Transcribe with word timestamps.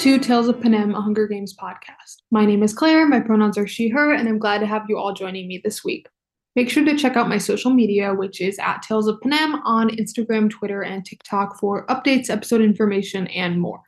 to 0.00 0.18
Tales 0.18 0.48
of 0.48 0.58
Panem, 0.58 0.94
a 0.94 1.00
Hunger 1.02 1.26
Games 1.26 1.54
podcast. 1.54 2.22
My 2.30 2.46
name 2.46 2.62
is 2.62 2.72
Claire, 2.72 3.06
my 3.06 3.20
pronouns 3.20 3.58
are 3.58 3.66
she, 3.66 3.90
her, 3.90 4.14
and 4.14 4.26
I'm 4.26 4.38
glad 4.38 4.60
to 4.60 4.66
have 4.66 4.86
you 4.88 4.96
all 4.96 5.12
joining 5.12 5.46
me 5.46 5.60
this 5.62 5.84
week. 5.84 6.08
Make 6.56 6.70
sure 6.70 6.82
to 6.86 6.96
check 6.96 7.18
out 7.18 7.28
my 7.28 7.36
social 7.36 7.70
media, 7.70 8.14
which 8.14 8.40
is 8.40 8.58
at 8.60 8.80
Tales 8.80 9.06
of 9.08 9.20
Panem 9.20 9.56
on 9.56 9.90
Instagram, 9.90 10.48
Twitter, 10.48 10.82
and 10.82 11.04
TikTok 11.04 11.60
for 11.60 11.86
updates, 11.88 12.30
episode 12.30 12.62
information, 12.62 13.26
and 13.26 13.60
more. 13.60 13.82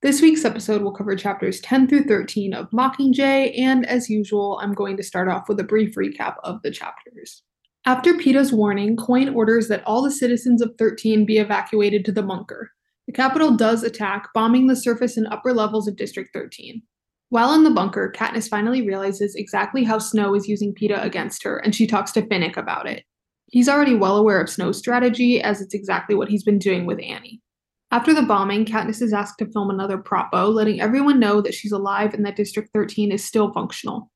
This 0.00 0.22
week's 0.22 0.44
episode 0.44 0.80
will 0.80 0.94
cover 0.94 1.16
chapters 1.16 1.60
10 1.62 1.88
through 1.88 2.04
13 2.04 2.54
of 2.54 2.70
Mockingjay, 2.70 3.58
and 3.58 3.84
as 3.86 4.08
usual, 4.08 4.60
I'm 4.62 4.74
going 4.74 4.96
to 4.96 5.02
start 5.02 5.28
off 5.28 5.48
with 5.48 5.58
a 5.58 5.64
brief 5.64 5.96
recap 5.96 6.36
of 6.44 6.62
the 6.62 6.70
chapters. 6.70 7.42
After 7.84 8.14
Peeta's 8.14 8.52
warning, 8.52 8.96
Coin 8.96 9.34
orders 9.34 9.66
that 9.66 9.82
all 9.86 10.02
the 10.02 10.12
citizens 10.12 10.62
of 10.62 10.76
13 10.78 11.26
be 11.26 11.38
evacuated 11.38 12.04
to 12.04 12.12
the 12.12 12.22
bunker. 12.22 12.70
The 13.12 13.16
Capitol 13.16 13.50
does 13.50 13.82
attack, 13.82 14.30
bombing 14.32 14.68
the 14.68 14.74
surface 14.74 15.18
and 15.18 15.26
upper 15.26 15.52
levels 15.52 15.86
of 15.86 15.96
District 15.96 16.30
13. 16.32 16.80
While 17.28 17.52
in 17.52 17.62
the 17.62 17.70
bunker, 17.70 18.10
Katniss 18.16 18.48
finally 18.48 18.86
realizes 18.86 19.34
exactly 19.34 19.84
how 19.84 19.98
Snow 19.98 20.34
is 20.34 20.48
using 20.48 20.74
Peeta 20.74 21.04
against 21.04 21.42
her, 21.42 21.58
and 21.58 21.74
she 21.74 21.86
talks 21.86 22.10
to 22.12 22.22
Finnick 22.22 22.56
about 22.56 22.88
it. 22.88 23.04
He's 23.48 23.68
already 23.68 23.94
well 23.94 24.16
aware 24.16 24.40
of 24.40 24.48
Snow's 24.48 24.78
strategy, 24.78 25.42
as 25.42 25.60
it's 25.60 25.74
exactly 25.74 26.14
what 26.14 26.30
he's 26.30 26.42
been 26.42 26.58
doing 26.58 26.86
with 26.86 27.00
Annie. 27.02 27.42
After 27.90 28.14
the 28.14 28.22
bombing, 28.22 28.64
Katniss 28.64 29.02
is 29.02 29.12
asked 29.12 29.38
to 29.40 29.52
film 29.52 29.68
another 29.68 29.98
propo, 29.98 30.50
letting 30.50 30.80
everyone 30.80 31.20
know 31.20 31.42
that 31.42 31.52
she's 31.52 31.72
alive 31.72 32.14
and 32.14 32.24
that 32.24 32.36
District 32.36 32.70
13 32.72 33.12
is 33.12 33.22
still 33.22 33.52
functional. 33.52 34.10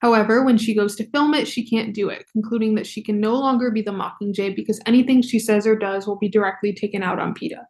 However, 0.00 0.42
when 0.42 0.58
she 0.58 0.74
goes 0.74 0.96
to 0.96 1.08
film 1.10 1.34
it, 1.34 1.46
she 1.46 1.64
can't 1.64 1.94
do 1.94 2.08
it, 2.08 2.24
concluding 2.32 2.74
that 2.74 2.88
she 2.88 3.00
can 3.00 3.20
no 3.20 3.36
longer 3.36 3.70
be 3.70 3.82
the 3.82 3.92
Mockingjay 3.92 4.56
because 4.56 4.80
anything 4.86 5.22
she 5.22 5.38
says 5.38 5.68
or 5.68 5.76
does 5.76 6.08
will 6.08 6.18
be 6.18 6.28
directly 6.28 6.72
taken 6.72 7.04
out 7.04 7.20
on 7.20 7.32
Peeta. 7.32 7.60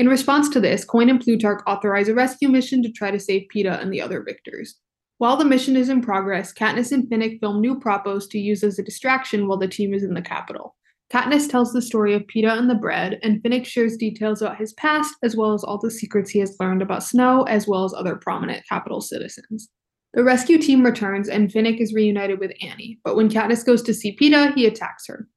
In 0.00 0.08
response 0.08 0.48
to 0.48 0.60
this, 0.60 0.82
Coin 0.82 1.10
and 1.10 1.20
Plutarch 1.20 1.62
authorize 1.66 2.08
a 2.08 2.14
rescue 2.14 2.48
mission 2.48 2.82
to 2.82 2.90
try 2.90 3.10
to 3.10 3.20
save 3.20 3.48
Peeta 3.54 3.78
and 3.82 3.92
the 3.92 4.00
other 4.00 4.22
victors. 4.22 4.76
While 5.18 5.36
the 5.36 5.44
mission 5.44 5.76
is 5.76 5.90
in 5.90 6.00
progress, 6.00 6.54
Katniss 6.54 6.90
and 6.90 7.06
Finnick 7.06 7.38
film 7.38 7.60
new 7.60 7.78
propos 7.78 8.26
to 8.28 8.38
use 8.38 8.64
as 8.64 8.78
a 8.78 8.82
distraction 8.82 9.46
while 9.46 9.58
the 9.58 9.68
team 9.68 9.92
is 9.92 10.02
in 10.02 10.14
the 10.14 10.22
Capitol. 10.22 10.74
Katniss 11.12 11.50
tells 11.50 11.74
the 11.74 11.82
story 11.82 12.14
of 12.14 12.22
Peeta 12.34 12.50
and 12.50 12.70
the 12.70 12.76
bread, 12.76 13.18
and 13.22 13.42
Finnick 13.42 13.66
shares 13.66 13.98
details 13.98 14.40
about 14.40 14.56
his 14.56 14.72
past, 14.72 15.14
as 15.22 15.36
well 15.36 15.52
as 15.52 15.62
all 15.62 15.76
the 15.76 15.90
secrets 15.90 16.30
he 16.30 16.38
has 16.38 16.56
learned 16.58 16.80
about 16.80 17.02
Snow, 17.02 17.42
as 17.42 17.68
well 17.68 17.84
as 17.84 17.92
other 17.92 18.16
prominent 18.16 18.66
Capitol 18.66 19.02
citizens. 19.02 19.68
The 20.14 20.24
rescue 20.24 20.56
team 20.56 20.82
returns, 20.82 21.28
and 21.28 21.50
Finnick 21.50 21.78
is 21.78 21.92
reunited 21.92 22.40
with 22.40 22.52
Annie, 22.62 22.98
but 23.04 23.16
when 23.16 23.28
Katniss 23.28 23.66
goes 23.66 23.82
to 23.82 23.92
see 23.92 24.16
Peeta, 24.16 24.54
he 24.54 24.64
attacks 24.64 25.06
her. 25.08 25.28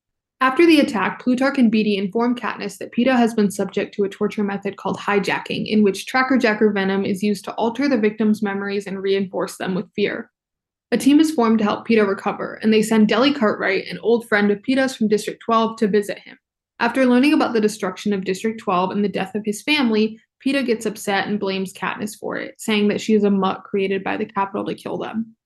After 0.43 0.65
the 0.65 0.81
attack, 0.81 1.23
Plutarch 1.23 1.57
and 1.57 1.71
Beetee 1.71 1.97
inform 1.97 2.35
Katniss 2.35 2.77
that 2.79 2.91
Peeta 2.91 3.15
has 3.15 3.33
been 3.33 3.49
subject 3.49 3.95
to 3.95 4.03
a 4.03 4.09
torture 4.09 4.43
method 4.43 4.75
called 4.75 4.97
hijacking, 4.97 5.69
in 5.69 5.83
which 5.83 6.05
tracker 6.05 6.37
jacker 6.37 6.69
venom 6.69 7.05
is 7.05 7.23
used 7.23 7.45
to 7.45 7.53
alter 7.53 7.87
the 7.87 7.97
victim's 7.97 8.43
memories 8.43 8.85
and 8.85 9.01
reinforce 9.01 9.55
them 9.55 9.73
with 9.73 9.89
fear. 9.95 10.29
A 10.91 10.97
team 10.97 11.21
is 11.21 11.31
formed 11.31 11.59
to 11.59 11.63
help 11.63 11.87
Peeta 11.87 12.05
recover, 12.05 12.55
and 12.55 12.73
they 12.73 12.81
send 12.81 13.07
Delly 13.07 13.33
Cartwright, 13.33 13.87
an 13.87 13.99
old 13.99 14.27
friend 14.27 14.51
of 14.51 14.59
Peeta's 14.63 14.93
from 14.97 15.07
District 15.07 15.41
12, 15.45 15.77
to 15.77 15.87
visit 15.87 16.19
him. 16.19 16.37
After 16.77 17.05
learning 17.05 17.31
about 17.31 17.53
the 17.53 17.61
destruction 17.61 18.11
of 18.11 18.25
District 18.25 18.59
12 18.59 18.91
and 18.91 19.01
the 19.01 19.07
death 19.07 19.35
of 19.35 19.45
his 19.45 19.61
family, 19.61 20.19
Peeta 20.45 20.65
gets 20.65 20.85
upset 20.85 21.25
and 21.25 21.39
blames 21.39 21.71
Katniss 21.71 22.19
for 22.19 22.35
it, 22.35 22.55
saying 22.57 22.89
that 22.89 22.99
she 22.99 23.13
is 23.13 23.23
a 23.23 23.29
mutt 23.29 23.63
created 23.63 24.03
by 24.03 24.17
the 24.17 24.25
Capitol 24.25 24.65
to 24.65 24.75
kill 24.75 24.97
them. 24.97 25.37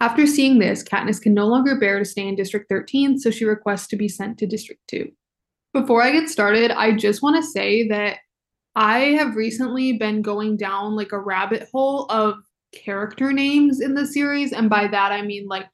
After 0.00 0.26
seeing 0.26 0.58
this, 0.58 0.84
Katniss 0.84 1.20
can 1.20 1.32
no 1.32 1.46
longer 1.46 1.78
bear 1.78 1.98
to 1.98 2.04
stay 2.04 2.26
in 2.26 2.36
District 2.36 2.66
13, 2.68 3.18
so 3.18 3.30
she 3.30 3.44
requests 3.44 3.86
to 3.88 3.96
be 3.96 4.08
sent 4.08 4.38
to 4.38 4.46
District 4.46 4.80
2. 4.88 5.10
Before 5.72 6.02
I 6.02 6.12
get 6.12 6.28
started, 6.28 6.70
I 6.70 6.92
just 6.92 7.22
want 7.22 7.36
to 7.36 7.42
say 7.42 7.88
that 7.88 8.18
I 8.74 8.98
have 9.14 9.36
recently 9.36 9.94
been 9.94 10.20
going 10.20 10.58
down 10.58 10.96
like 10.96 11.12
a 11.12 11.18
rabbit 11.18 11.68
hole 11.72 12.06
of 12.10 12.34
character 12.74 13.32
names 13.32 13.80
in 13.80 13.94
the 13.94 14.06
series, 14.06 14.52
and 14.52 14.68
by 14.68 14.86
that 14.86 15.12
I 15.12 15.22
mean 15.22 15.46
like 15.46 15.66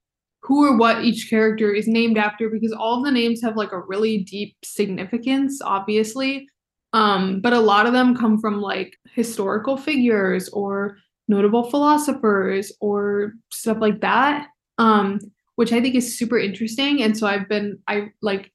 who 0.43 0.67
or 0.67 0.77
what 0.77 1.05
each 1.05 1.29
character 1.31 1.73
is 1.73 1.87
named 1.87 2.19
after 2.19 2.49
because 2.49 2.73
all 2.73 2.99
of 2.99 3.05
the 3.05 3.13
names 3.13 3.41
have 3.43 3.57
like 3.57 3.73
a 3.73 3.81
really 3.81 4.19
deep 4.19 4.57
significance, 4.65 5.61
obviously. 5.63 6.49
Um, 6.93 7.41
but 7.41 7.53
a 7.53 7.61
lot 7.61 7.87
of 7.87 7.93
them 7.93 8.17
come 8.17 8.39
from 8.39 8.61
like 8.61 8.97
historical 9.15 9.77
figures 9.77 10.49
or 10.51 10.99
notable 11.33 11.65
philosophers 11.71 12.71
or 12.81 13.33
stuff 13.51 13.79
like 13.81 14.01
that 14.01 14.49
um 14.79 15.19
which 15.57 15.73
i 15.73 15.81
think 15.81 15.95
is 15.95 16.19
super 16.19 16.39
interesting. 16.39 17.03
And 17.03 17.17
so 17.17 17.27
i've 17.27 17.49
been 17.49 17.79
i 17.89 18.11
like 18.21 18.53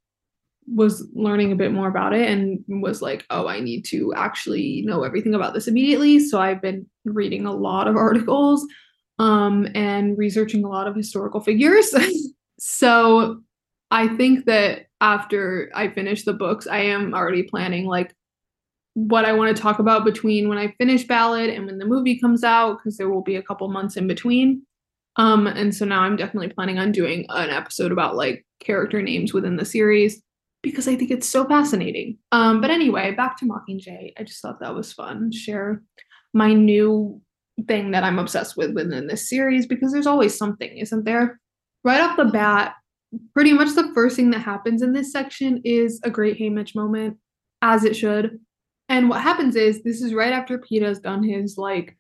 was 0.68 1.08
learning 1.14 1.52
a 1.52 1.56
bit 1.56 1.72
more 1.72 1.88
about 1.88 2.14
it 2.14 2.30
and 2.30 2.64
was 2.68 3.02
like 3.02 3.26
oh 3.30 3.48
i 3.48 3.60
need 3.60 3.86
to 3.86 4.14
actually 4.16 4.84
know 4.86 5.04
everything 5.04 5.34
about 5.34 5.54
this 5.54 5.68
immediately. 5.68 6.20
So 6.20 6.40
i've 6.42 6.62
been 6.62 6.86
reading 7.06 7.46
a 7.46 7.54
lot 7.54 7.88
of 7.88 7.96
articles 8.08 8.66
um 9.20 9.68
and 9.74 10.18
researching 10.18 10.64
a 10.64 10.70
lot 10.70 10.88
of 10.88 10.96
historical 10.96 11.42
figures. 11.42 11.94
So 12.60 13.42
i 13.92 14.08
think 14.18 14.46
that 14.46 14.88
after 15.00 15.70
i 15.76 15.88
finish 15.88 16.26
the 16.26 16.34
books 16.34 16.66
i 16.66 16.80
am 16.80 17.14
already 17.14 17.44
planning 17.44 17.86
like 17.86 18.16
what 18.98 19.26
I 19.26 19.34
want 19.34 19.56
to 19.56 19.62
talk 19.62 19.78
about 19.78 20.06
between 20.06 20.50
when 20.50 20.58
I 20.58 20.74
finish 20.80 21.06
Ballad 21.06 21.52
and 21.52 21.68
when 21.68 21.78
the 21.78 21.86
movie 21.86 22.20
comes 22.20 22.44
out, 22.44 22.80
because 22.80 22.98
there 22.98 23.10
will 23.10 23.22
be 23.22 23.36
a 23.36 23.44
couple 23.44 23.68
months 23.68 23.96
in 23.96 24.08
between. 24.08 24.64
Um, 25.18 25.46
and 25.46 25.74
so 25.74 25.86
now 25.86 26.02
I'm 26.02 26.16
definitely 26.16 26.50
planning 26.50 26.80
on 26.80 26.92
doing 26.92 27.28
an 27.30 27.52
episode 27.52 27.92
about 27.92 28.16
like 28.16 28.44
character 28.60 29.00
names 29.04 29.36
within 29.36 29.56
the 29.56 29.66
series 29.66 30.24
because 30.64 30.88
I 30.88 30.96
think 30.96 31.12
it's 31.12 31.30
so 31.30 31.46
fascinating. 31.46 32.18
Um, 32.32 32.60
but 32.60 32.72
anyway, 32.72 33.12
back 33.12 33.38
to 33.38 33.46
Mockingjay. 33.46 34.14
I 34.18 34.24
just 34.24 34.42
thought 34.42 34.62
that 34.62 34.74
was 34.74 34.94
fun. 34.94 35.32
Share 35.32 35.84
my 36.34 36.54
new 36.54 37.22
thing 37.68 37.92
that 37.92 38.04
I'm 38.04 38.18
obsessed 38.18 38.58
with 38.58 38.74
within 38.74 39.06
this 39.06 39.30
series 39.30 39.68
because 39.68 39.92
there's 39.92 40.08
always 40.08 40.36
something, 40.36 40.76
isn't 40.76 41.06
there? 41.06 41.40
Right 41.84 42.02
off 42.02 42.18
the 42.18 42.26
bat, 42.26 42.74
pretty 43.36 43.54
much 43.54 43.76
the 43.76 43.92
first 43.94 44.16
thing 44.16 44.32
that 44.32 44.40
happens 44.40 44.82
in 44.82 44.94
this 44.94 45.12
section 45.12 45.62
is 45.64 46.02
a 46.04 46.10
great 46.10 46.40
Haymitch 46.40 46.74
moment, 46.74 47.18
as 47.62 47.84
it 47.84 47.96
should. 47.96 48.40
And 48.90 49.10
what 49.10 49.22
happens 49.22 49.56
is 49.56 49.84
this 49.84 50.02
is 50.02 50.14
right 50.14 50.32
after 50.32 50.58
Peeta's 50.58 51.00
done 51.00 51.24
his 51.24 51.58
like 51.58 51.98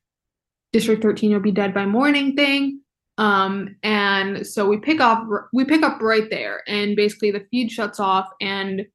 District 0.73 1.01
13 1.01 1.33
will 1.33 1.39
be 1.39 1.51
dead 1.51 1.73
by 1.73 1.85
morning 1.85 2.35
thing. 2.35 2.81
Um, 3.17 3.75
and 3.83 4.45
so 4.45 4.67
we 4.67 4.77
pick 4.77 4.99
up 4.99 5.25
we 5.53 5.65
pick 5.65 5.81
up 5.81 5.99
right 6.01 6.29
there, 6.29 6.61
and 6.67 6.95
basically 6.95 7.31
the 7.31 7.45
feed 7.49 7.71
shuts 7.71 7.99
off, 7.99 8.29
and 8.39 8.85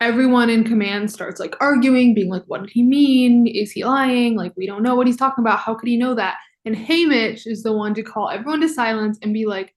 everyone 0.00 0.48
in 0.48 0.64
command 0.64 1.10
starts 1.10 1.38
like 1.40 1.54
arguing, 1.60 2.14
being 2.14 2.30
like, 2.30 2.44
"What 2.46 2.62
did 2.62 2.70
he 2.70 2.82
mean? 2.82 3.46
Is 3.46 3.72
he 3.72 3.84
lying? 3.84 4.36
Like 4.36 4.54
we 4.56 4.66
don't 4.66 4.82
know 4.82 4.94
what 4.94 5.06
he's 5.06 5.18
talking 5.18 5.42
about. 5.42 5.58
How 5.58 5.74
could 5.74 5.88
he 5.88 5.98
know 5.98 6.14
that?" 6.14 6.38
And 6.64 6.74
Haymitch 6.74 7.46
is 7.46 7.62
the 7.62 7.72
one 7.72 7.92
to 7.94 8.02
call 8.02 8.30
everyone 8.30 8.60
to 8.62 8.68
silence 8.68 9.18
and 9.22 9.34
be 9.34 9.44
like, 9.44 9.74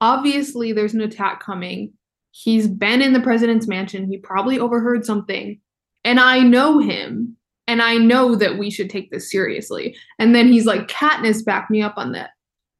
"Obviously, 0.00 0.72
there's 0.72 0.94
an 0.94 1.00
attack 1.00 1.40
coming. 1.40 1.92
He's 2.32 2.66
been 2.66 3.00
in 3.00 3.12
the 3.12 3.20
president's 3.20 3.68
mansion. 3.68 4.08
He 4.08 4.18
probably 4.18 4.58
overheard 4.58 5.04
something 5.04 5.60
and 6.04 6.18
I 6.20 6.40
know 6.40 6.78
him 6.78 7.36
and 7.66 7.80
I 7.80 7.98
know 7.98 8.34
that 8.34 8.58
we 8.58 8.70
should 8.70 8.90
take 8.90 9.10
this 9.10 9.30
seriously. 9.30 9.96
And 10.18 10.34
then 10.34 10.48
he's 10.48 10.66
like, 10.66 10.88
Katniss, 10.88 11.44
back 11.44 11.70
me 11.70 11.82
up 11.82 11.94
on 11.96 12.12
that. 12.12 12.30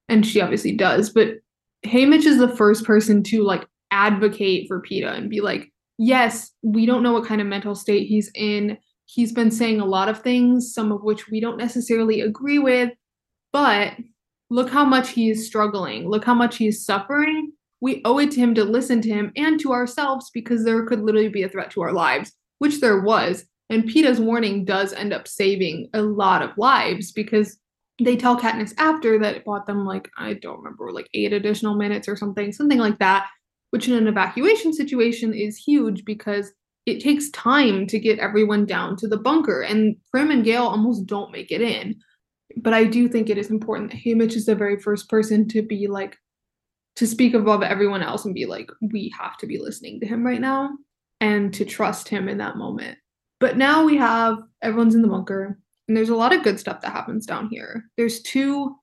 And 0.08 0.26
she 0.26 0.41
obviously 0.41 0.72
does. 0.72 1.10
But 1.10 1.34
Haymitch 1.86 2.25
is 2.25 2.38
the 2.38 2.56
first 2.56 2.84
person 2.84 3.22
to 3.25 3.44
like 3.44 3.66
advocate 3.91 4.66
for 4.66 4.83
Peeta 4.83 5.16
and 5.16 5.30
be 5.30 5.41
like, 5.41 5.72
yes, 5.98 6.50
we 6.62 6.86
don't 6.86 7.03
know 7.03 7.12
what 7.12 7.27
kind 7.27 7.41
of 7.41 7.47
mental 7.47 7.74
state 7.74 8.09
he's 8.09 8.30
in. 8.34 8.78
He's 9.04 9.33
been 9.33 9.50
saying 9.50 9.80
a 9.80 9.86
lot 9.86 10.09
of 10.09 10.22
things, 10.22 10.74
some 10.74 10.92
of 10.92 11.03
which 11.03 11.28
we 11.28 11.41
don't 11.41 11.56
necessarily 11.56 12.22
agree 12.22 12.59
with, 12.59 12.91
but 13.53 13.95
look 14.50 14.71
how 14.71 14.84
much 14.84 15.10
he 15.10 15.30
is 15.30 15.47
struggling. 15.47 16.09
Look 16.09 16.24
how 16.24 16.34
much 16.34 16.56
he 16.56 16.68
is 16.68 16.84
suffering. 16.84 17.53
We 17.80 18.03
owe 18.04 18.18
it 18.18 18.30
to 18.33 18.41
him 18.41 18.54
to 18.56 18.65
listen 18.65 19.00
to 19.03 19.09
him 19.09 19.33
and 19.36 19.59
to 19.60 19.72
ourselves 19.72 20.30
because 20.33 20.65
there 20.65 20.84
could 20.86 21.00
literally 21.00 21.28
be 21.28 21.42
a 21.42 21.48
threat 21.48 21.71
to 21.72 21.83
our 21.83 21.92
lives 21.92 22.33
which 22.60 22.80
there 22.80 23.01
was. 23.01 23.45
And 23.68 23.84
Peeta's 23.84 24.21
warning 24.21 24.65
does 24.65 24.92
end 24.92 25.12
up 25.12 25.27
saving 25.27 25.89
a 25.95 26.03
lot 26.03 26.42
of 26.42 26.57
lives 26.57 27.10
because 27.10 27.59
they 28.03 28.16
tell 28.16 28.39
Katniss 28.39 28.74
after 28.78 29.18
that 29.18 29.36
it 29.36 29.45
bought 29.45 29.66
them 29.66 29.84
like 29.84 30.09
I 30.16 30.34
don't 30.34 30.59
remember 30.59 30.92
like 30.92 31.09
eight 31.15 31.33
additional 31.33 31.74
minutes 31.74 32.09
or 32.09 32.16
something, 32.16 32.53
something 32.53 32.78
like 32.78 32.98
that, 32.98 33.28
which 33.71 33.89
in 33.89 33.95
an 33.95 34.09
evacuation 34.09 34.72
situation 34.72 35.34
is 35.34 35.57
huge 35.57 36.04
because 36.04 36.53
it 36.86 37.01
takes 37.01 37.30
time 37.30 37.86
to 37.89 37.98
get 37.98 38.18
everyone 38.18 38.66
down 38.66 38.97
to 38.97 39.09
the 39.09 39.18
bunker, 39.18 39.60
and 39.60 39.97
Prim 40.10 40.30
and 40.30 40.45
Gale 40.45 40.65
almost 40.65 41.07
don't 41.07 41.30
make 41.30 41.51
it 41.51 41.60
in. 41.60 41.97
But 42.57 42.74
I 42.74 42.84
do 42.84 43.07
think 43.07 43.28
it 43.28 43.39
is 43.39 43.51
important 43.51 43.91
that 43.91 44.01
Haymitch 44.01 44.34
is 44.34 44.47
the 44.47 44.54
very 44.54 44.80
first 44.80 45.09
person 45.09 45.47
to 45.48 45.62
be 45.62 45.86
like 45.86 46.16
to 46.97 47.07
speak 47.07 47.34
above 47.34 47.62
everyone 47.62 48.03
else 48.03 48.24
and 48.24 48.34
be 48.34 48.47
like, 48.47 48.71
we 48.80 49.12
have 49.18 49.36
to 49.39 49.47
be 49.47 49.59
listening 49.59 50.01
to 50.01 50.07
him 50.07 50.27
right 50.27 50.41
now 50.41 50.71
and 51.21 51.53
to 51.55 51.65
trust 51.65 52.09
him 52.09 52.28
in 52.28 52.39
that 52.39 52.57
moment. 52.57 52.99
But 53.39 53.57
now 53.57 53.84
we 53.84 53.97
have 53.97 54.39
everyone's 54.63 54.95
in 54.95 55.03
the 55.03 55.09
bunker, 55.09 55.59
and 55.89 55.97
there's 55.97 56.09
a 56.09 56.17
lot 56.17 56.34
of 56.34 56.43
good 56.43 56.61
stuff 56.61 56.81
that 56.81 56.93
happens 56.93 57.27
down 57.27 57.49
here. 57.51 57.84
There's 57.97 58.22
two 58.22 58.77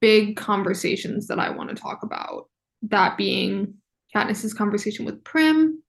big 0.00 0.36
conversations 0.36 1.26
that 1.28 1.38
I 1.38 1.50
want 1.50 1.70
to 1.70 1.74
talk 1.74 2.02
about. 2.02 2.48
That 2.82 3.16
being 3.16 3.74
Katniss's 4.14 4.52
conversation 4.52 5.04
with 5.04 5.22
Prim 5.24 5.82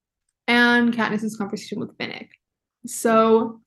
and 0.48 0.94
Katniss's 0.94 1.36
conversation 1.36 1.80
with 1.80 1.98
Finnick. 1.98 2.30
So 2.86 3.60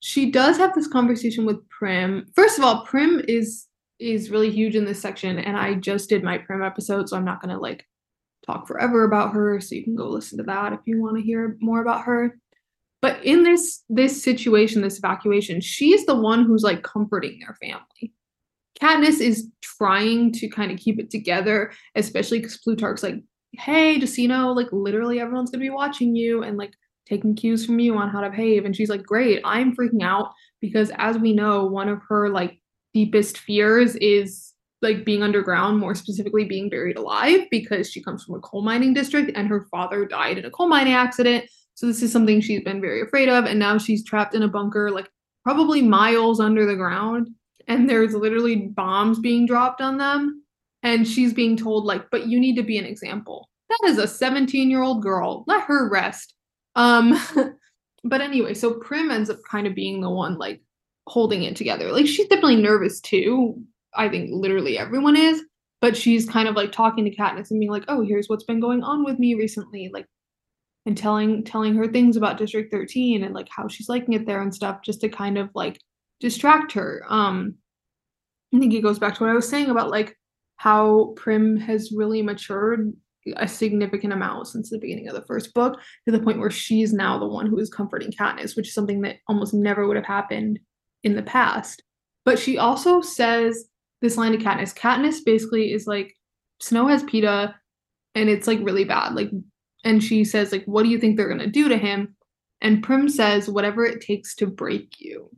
she 0.00 0.30
does 0.30 0.56
have 0.58 0.74
this 0.74 0.86
conversation 0.86 1.44
with 1.44 1.66
Prim. 1.68 2.26
First 2.34 2.58
of 2.58 2.64
all, 2.64 2.84
Prim 2.84 3.22
is 3.26 3.66
is 4.00 4.30
really 4.30 4.50
huge 4.50 4.74
in 4.74 4.84
this 4.84 5.00
section, 5.00 5.38
and 5.38 5.56
I 5.56 5.74
just 5.74 6.08
did 6.08 6.22
my 6.22 6.38
Prim 6.38 6.62
episode, 6.62 7.08
so 7.08 7.16
I'm 7.16 7.24
not 7.24 7.40
gonna 7.40 7.58
like 7.58 7.86
talk 8.44 8.66
forever 8.66 9.04
about 9.04 9.32
her. 9.32 9.60
So 9.60 9.74
you 9.74 9.84
can 9.84 9.96
go 9.96 10.08
listen 10.08 10.38
to 10.38 10.44
that 10.44 10.72
if 10.72 10.80
you 10.84 11.00
want 11.00 11.16
to 11.16 11.22
hear 11.22 11.56
more 11.60 11.80
about 11.80 12.04
her. 12.04 12.38
But 13.02 13.22
in 13.24 13.42
this 13.42 13.82
this 13.88 14.22
situation, 14.22 14.80
this 14.80 14.98
evacuation, 14.98 15.60
she's 15.60 16.06
the 16.06 16.14
one 16.14 16.44
who's 16.44 16.62
like 16.62 16.82
comforting 16.82 17.38
their 17.40 17.56
family. 17.60 18.12
Katniss 18.80 19.20
is 19.20 19.48
trying 19.60 20.32
to 20.32 20.48
kind 20.48 20.72
of 20.72 20.78
keep 20.78 20.98
it 20.98 21.10
together, 21.10 21.72
especially 21.94 22.38
because 22.38 22.58
Plutarch's 22.58 23.02
like, 23.02 23.22
hey, 23.52 23.98
just 23.98 24.18
you 24.18 24.28
know, 24.28 24.52
like 24.52 24.68
literally 24.72 25.20
everyone's 25.20 25.50
gonna 25.50 25.60
be 25.60 25.70
watching 25.70 26.16
you 26.16 26.42
and 26.42 26.56
like 26.56 26.72
taking 27.06 27.34
cues 27.34 27.66
from 27.66 27.78
you 27.78 27.96
on 27.96 28.08
how 28.08 28.20
to 28.20 28.30
behave. 28.30 28.64
And 28.64 28.74
she's 28.74 28.88
like, 28.88 29.02
great, 29.02 29.42
I'm 29.44 29.76
freaking 29.76 30.02
out 30.02 30.32
because 30.60 30.90
as 30.96 31.18
we 31.18 31.32
know, 31.34 31.66
one 31.66 31.88
of 31.88 32.00
her 32.08 32.30
like 32.30 32.58
deepest 32.94 33.38
fears 33.38 33.96
is 33.96 34.53
like 34.84 35.04
being 35.04 35.22
underground, 35.22 35.78
more 35.78 35.94
specifically 35.94 36.44
being 36.44 36.70
buried 36.70 36.96
alive, 36.96 37.40
because 37.50 37.90
she 37.90 38.02
comes 38.02 38.22
from 38.22 38.36
a 38.36 38.40
coal 38.40 38.62
mining 38.62 38.94
district 38.94 39.32
and 39.34 39.48
her 39.48 39.66
father 39.70 40.04
died 40.04 40.38
in 40.38 40.44
a 40.44 40.50
coal 40.50 40.68
mining 40.68 40.92
accident. 40.92 41.50
So 41.74 41.86
this 41.86 42.02
is 42.02 42.12
something 42.12 42.40
she's 42.40 42.62
been 42.62 42.80
very 42.80 43.02
afraid 43.02 43.28
of. 43.28 43.46
And 43.46 43.58
now 43.58 43.78
she's 43.78 44.04
trapped 44.04 44.34
in 44.34 44.42
a 44.42 44.48
bunker, 44.48 44.90
like 44.90 45.10
probably 45.42 45.82
miles 45.82 46.38
under 46.38 46.66
the 46.66 46.76
ground. 46.76 47.28
And 47.66 47.90
there's 47.90 48.14
literally 48.14 48.68
bombs 48.68 49.18
being 49.18 49.46
dropped 49.46 49.80
on 49.80 49.98
them. 49.98 50.44
And 50.82 51.08
she's 51.08 51.32
being 51.32 51.56
told, 51.56 51.84
like, 51.84 52.10
but 52.10 52.28
you 52.28 52.38
need 52.38 52.56
to 52.56 52.62
be 52.62 52.78
an 52.78 52.84
example. 52.84 53.48
That 53.70 53.88
is 53.88 53.98
a 53.98 54.06
17 54.06 54.70
year 54.70 54.82
old 54.82 55.02
girl. 55.02 55.44
Let 55.46 55.64
her 55.64 55.90
rest. 55.90 56.34
Um, 56.76 57.18
but 58.04 58.20
anyway, 58.20 58.54
so 58.54 58.74
Prim 58.74 59.10
ends 59.10 59.30
up 59.30 59.38
kind 59.50 59.66
of 59.66 59.74
being 59.74 60.00
the 60.00 60.10
one 60.10 60.36
like 60.36 60.60
holding 61.06 61.42
it 61.42 61.56
together. 61.56 61.90
Like 61.90 62.06
she's 62.06 62.28
definitely 62.28 62.56
nervous 62.56 63.00
too. 63.00 63.62
I 63.96 64.08
think 64.08 64.30
literally 64.32 64.78
everyone 64.78 65.16
is, 65.16 65.42
but 65.80 65.96
she's 65.96 66.28
kind 66.28 66.48
of 66.48 66.56
like 66.56 66.72
talking 66.72 67.04
to 67.04 67.14
Katniss 67.14 67.50
and 67.50 67.60
being 67.60 67.70
like, 67.70 67.84
"Oh, 67.88 68.02
here's 68.02 68.28
what's 68.28 68.44
been 68.44 68.60
going 68.60 68.82
on 68.82 69.04
with 69.04 69.18
me 69.18 69.34
recently," 69.34 69.90
like, 69.92 70.06
and 70.86 70.96
telling 70.96 71.44
telling 71.44 71.74
her 71.76 71.86
things 71.88 72.16
about 72.16 72.38
District 72.38 72.72
13 72.72 73.24
and 73.24 73.34
like 73.34 73.48
how 73.50 73.68
she's 73.68 73.88
liking 73.88 74.14
it 74.14 74.26
there 74.26 74.42
and 74.42 74.54
stuff, 74.54 74.82
just 74.84 75.00
to 75.02 75.08
kind 75.08 75.38
of 75.38 75.50
like 75.54 75.80
distract 76.20 76.72
her. 76.72 77.04
Um, 77.08 77.54
I 78.54 78.58
think 78.58 78.72
it 78.74 78.82
goes 78.82 78.98
back 78.98 79.14
to 79.16 79.24
what 79.24 79.30
I 79.30 79.34
was 79.34 79.48
saying 79.48 79.70
about 79.70 79.90
like 79.90 80.16
how 80.56 81.12
Prim 81.16 81.56
has 81.56 81.92
really 81.94 82.22
matured 82.22 82.92
a 83.36 83.48
significant 83.48 84.12
amount 84.12 84.46
since 84.48 84.70
the 84.70 84.78
beginning 84.78 85.08
of 85.08 85.14
the 85.14 85.24
first 85.26 85.54
book 85.54 85.80
to 86.06 86.12
the 86.12 86.20
point 86.20 86.38
where 86.38 86.50
she's 86.50 86.92
now 86.92 87.18
the 87.18 87.26
one 87.26 87.46
who 87.46 87.58
is 87.58 87.70
comforting 87.70 88.12
Katniss, 88.12 88.56
which 88.56 88.68
is 88.68 88.74
something 88.74 89.00
that 89.00 89.16
almost 89.28 89.54
never 89.54 89.86
would 89.86 89.96
have 89.96 90.04
happened 90.04 90.60
in 91.02 91.16
the 91.16 91.22
past. 91.22 91.82
But 92.24 92.38
she 92.38 92.58
also 92.58 93.00
says 93.00 93.66
this 94.04 94.16
line 94.16 94.32
to 94.32 94.38
Katniss. 94.38 94.74
Katniss 94.74 95.24
basically 95.24 95.72
is 95.72 95.86
like, 95.86 96.14
Snow 96.60 96.86
has 96.86 97.02
Peeta 97.02 97.54
and 98.14 98.28
it's 98.28 98.46
like 98.46 98.60
really 98.62 98.84
bad. 98.84 99.14
Like, 99.14 99.30
and 99.82 100.02
she 100.02 100.24
says, 100.24 100.52
like, 100.52 100.64
what 100.66 100.84
do 100.84 100.88
you 100.88 100.98
think 100.98 101.16
they're 101.16 101.28
gonna 101.28 101.48
do 101.48 101.68
to 101.68 101.76
him? 101.76 102.14
And 102.60 102.82
Prim 102.82 103.08
says, 103.08 103.48
whatever 103.48 103.84
it 103.84 104.00
takes 104.00 104.34
to 104.36 104.46
break 104.46 104.94
you. 105.00 105.28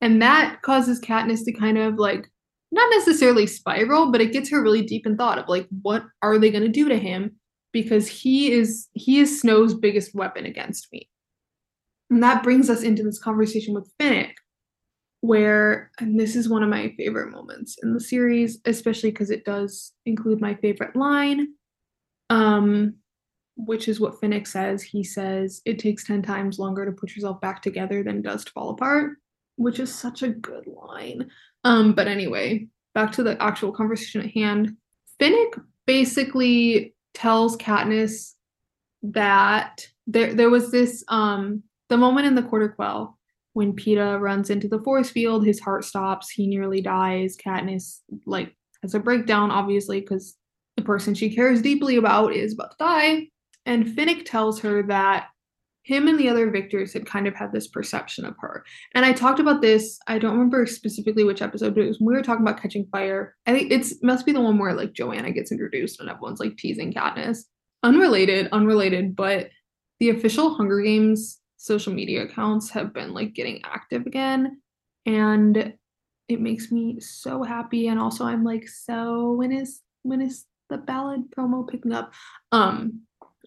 And 0.00 0.20
that 0.22 0.60
causes 0.62 1.00
Katniss 1.00 1.44
to 1.46 1.52
kind 1.52 1.78
of 1.78 1.94
like 1.94 2.30
not 2.70 2.90
necessarily 2.90 3.46
spiral, 3.46 4.12
but 4.12 4.20
it 4.20 4.32
gets 4.32 4.50
her 4.50 4.62
really 4.62 4.82
deep 4.82 5.06
in 5.06 5.16
thought 5.16 5.38
of 5.38 5.48
like, 5.48 5.66
what 5.82 6.04
are 6.22 6.38
they 6.38 6.50
gonna 6.50 6.68
do 6.68 6.88
to 6.88 6.98
him? 6.98 7.36
Because 7.72 8.06
he 8.06 8.52
is 8.52 8.88
he 8.92 9.20
is 9.20 9.40
Snow's 9.40 9.74
biggest 9.74 10.14
weapon 10.14 10.44
against 10.46 10.92
me. 10.92 11.08
And 12.10 12.22
that 12.22 12.42
brings 12.42 12.70
us 12.70 12.82
into 12.82 13.02
this 13.02 13.18
conversation 13.18 13.74
with 13.74 13.90
Finnick, 14.00 14.34
where 15.20 15.90
and 15.98 16.18
this 16.18 16.36
is 16.36 16.48
one 16.48 16.62
of 16.62 16.68
my 16.68 16.92
favorite 16.96 17.30
moments 17.30 17.76
in 17.82 17.92
the 17.92 18.00
series 18.00 18.58
especially 18.64 19.10
because 19.10 19.30
it 19.30 19.44
does 19.44 19.92
include 20.04 20.40
my 20.40 20.54
favorite 20.54 20.94
line 20.94 21.48
um 22.30 22.94
which 23.58 23.88
is 23.88 23.98
what 23.98 24.20
Finnick 24.20 24.46
says. 24.46 24.82
He 24.82 25.02
says 25.02 25.62
it 25.64 25.78
takes 25.78 26.04
10 26.04 26.20
times 26.22 26.58
longer 26.58 26.84
to 26.84 26.92
put 26.92 27.16
yourself 27.16 27.40
back 27.40 27.62
together 27.62 28.02
than 28.02 28.18
it 28.18 28.22
does 28.22 28.44
to 28.44 28.52
fall 28.52 28.70
apart 28.70 29.12
which 29.56 29.80
is 29.80 29.94
such 29.94 30.22
a 30.22 30.28
good 30.28 30.66
line. 30.66 31.30
Um 31.64 31.94
but 31.94 32.08
anyway 32.08 32.68
back 32.94 33.12
to 33.12 33.22
the 33.22 33.40
actual 33.42 33.72
conversation 33.72 34.22
at 34.22 34.30
hand. 34.30 34.76
Finnick 35.20 35.62
basically 35.86 36.94
tells 37.14 37.56
Katniss 37.56 38.32
that 39.02 39.86
there 40.06 40.34
there 40.34 40.50
was 40.50 40.70
this 40.70 41.04
um 41.08 41.62
the 41.88 41.96
moment 41.96 42.26
in 42.26 42.34
the 42.34 42.42
quarter 42.42 42.68
quell 42.68 43.15
when 43.56 43.72
Peeta 43.72 44.20
runs 44.20 44.50
into 44.50 44.68
the 44.68 44.80
force 44.80 45.08
field, 45.08 45.46
his 45.46 45.60
heart 45.60 45.82
stops, 45.82 46.28
he 46.28 46.46
nearly 46.46 46.82
dies. 46.82 47.38
Katniss 47.38 48.00
like 48.26 48.54
has 48.82 48.94
a 48.94 49.00
breakdown, 49.00 49.50
obviously, 49.50 50.00
because 50.00 50.36
the 50.76 50.82
person 50.82 51.14
she 51.14 51.34
cares 51.34 51.62
deeply 51.62 51.96
about 51.96 52.34
is 52.34 52.52
about 52.52 52.72
to 52.72 52.76
die. 52.78 53.28
And 53.64 53.86
Finnick 53.86 54.26
tells 54.26 54.60
her 54.60 54.82
that 54.88 55.28
him 55.84 56.06
and 56.06 56.20
the 56.20 56.28
other 56.28 56.50
victors 56.50 56.92
had 56.92 57.06
kind 57.06 57.26
of 57.26 57.34
had 57.34 57.50
this 57.50 57.66
perception 57.66 58.26
of 58.26 58.34
her. 58.40 58.62
And 58.94 59.06
I 59.06 59.14
talked 59.14 59.40
about 59.40 59.62
this, 59.62 59.98
I 60.06 60.18
don't 60.18 60.34
remember 60.34 60.66
specifically 60.66 61.24
which 61.24 61.40
episode, 61.40 61.74
but 61.74 61.82
it 61.82 61.88
was 61.88 61.98
when 61.98 62.08
we 62.08 62.12
were 62.12 62.22
talking 62.22 62.46
about 62.46 62.60
catching 62.60 62.84
fire. 62.92 63.34
I 63.46 63.52
think 63.54 63.72
it's 63.72 64.02
must 64.02 64.26
be 64.26 64.32
the 64.32 64.40
one 64.42 64.58
where 64.58 64.74
like 64.74 64.92
Johanna 64.92 65.30
gets 65.30 65.50
introduced 65.50 65.98
and 65.98 66.10
everyone's 66.10 66.40
like 66.40 66.58
teasing 66.58 66.92
Katniss. 66.92 67.44
Unrelated, 67.82 68.50
unrelated, 68.52 69.16
but 69.16 69.48
the 69.98 70.10
official 70.10 70.56
Hunger 70.56 70.82
Games 70.82 71.40
social 71.66 71.92
media 71.92 72.22
accounts 72.22 72.70
have 72.70 72.94
been 72.94 73.12
like 73.12 73.34
getting 73.34 73.60
active 73.64 74.06
again 74.06 74.60
and 75.04 75.74
it 76.28 76.40
makes 76.40 76.70
me 76.70 77.00
so 77.00 77.42
happy 77.42 77.88
and 77.88 77.98
also 77.98 78.24
i'm 78.24 78.44
like 78.44 78.68
so 78.68 79.32
when 79.32 79.52
is 79.52 79.80
when 80.02 80.20
is 80.20 80.44
the 80.68 80.78
ballad 80.78 81.22
promo 81.36 81.68
picking 81.68 81.92
up? 81.92 82.12
Um 82.52 83.02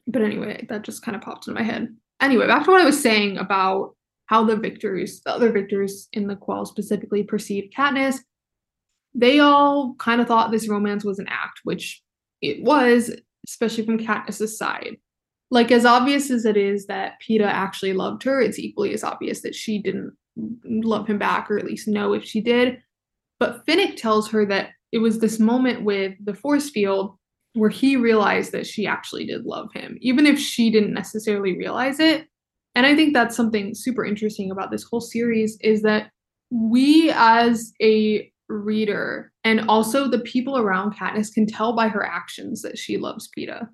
but 0.07 0.21
anyway 0.21 0.65
that 0.69 0.83
just 0.83 1.03
kind 1.03 1.15
of 1.15 1.21
popped 1.21 1.47
in 1.47 1.53
my 1.53 1.63
head. 1.63 1.95
Anyway 2.21 2.47
back 2.47 2.65
to 2.65 2.71
what 2.71 2.81
i 2.81 2.85
was 2.85 3.01
saying 3.01 3.37
about 3.37 3.95
how 4.25 4.43
the 4.43 4.55
victors 4.55 5.21
the 5.21 5.33
other 5.33 5.51
victors 5.51 6.07
in 6.13 6.27
the 6.27 6.35
quell 6.35 6.65
specifically 6.65 7.23
perceived 7.23 7.73
katniss. 7.73 8.19
They 9.15 9.39
all 9.39 9.95
kind 9.97 10.21
of 10.21 10.27
thought 10.27 10.51
this 10.51 10.69
romance 10.69 11.03
was 11.03 11.19
an 11.19 11.27
act 11.29 11.61
which 11.63 12.01
it 12.41 12.63
was 12.63 13.11
especially 13.47 13.85
from 13.85 13.97
katniss's 13.97 14.57
side 14.57 14.97
like 15.51 15.71
as 15.71 15.85
obvious 15.85 16.29
as 16.29 16.45
it 16.45 16.57
is 16.57 16.85
that 16.87 17.13
Peeta 17.21 17.45
actually 17.45 17.93
loved 17.93 18.23
her, 18.23 18.39
it's 18.41 18.59
equally 18.59 18.93
as 18.93 19.03
obvious 19.03 19.41
that 19.41 19.55
she 19.55 19.81
didn't 19.81 20.13
love 20.63 21.07
him 21.07 21.17
back, 21.17 21.49
or 21.49 21.57
at 21.57 21.65
least 21.65 21.87
know 21.87 22.13
if 22.13 22.23
she 22.23 22.41
did. 22.41 22.79
But 23.39 23.65
Finnick 23.65 23.95
tells 23.95 24.29
her 24.29 24.45
that 24.45 24.69
it 24.91 24.99
was 24.99 25.19
this 25.19 25.39
moment 25.39 25.83
with 25.83 26.13
the 26.23 26.33
force 26.33 26.69
field 26.69 27.15
where 27.53 27.69
he 27.69 27.95
realized 27.95 28.51
that 28.51 28.67
she 28.67 28.85
actually 28.85 29.25
did 29.25 29.45
love 29.45 29.69
him, 29.73 29.97
even 30.01 30.27
if 30.27 30.39
she 30.39 30.69
didn't 30.69 30.93
necessarily 30.93 31.57
realize 31.57 31.99
it. 31.99 32.27
And 32.75 32.85
I 32.85 32.95
think 32.95 33.13
that's 33.13 33.35
something 33.35 33.73
super 33.73 34.05
interesting 34.05 34.51
about 34.51 34.71
this 34.71 34.83
whole 34.83 35.01
series 35.01 35.57
is 35.61 35.81
that 35.81 36.11
we 36.51 37.11
as 37.15 37.73
a 37.81 38.31
reader 38.47 39.31
and 39.43 39.61
also 39.67 40.07
the 40.07 40.19
people 40.19 40.57
around 40.57 40.95
Katniss 40.95 41.33
can 41.33 41.45
tell 41.45 41.75
by 41.75 41.87
her 41.87 42.05
actions 42.05 42.61
that 42.61 42.77
she 42.77 42.97
loves 42.97 43.29
Peeta 43.37 43.67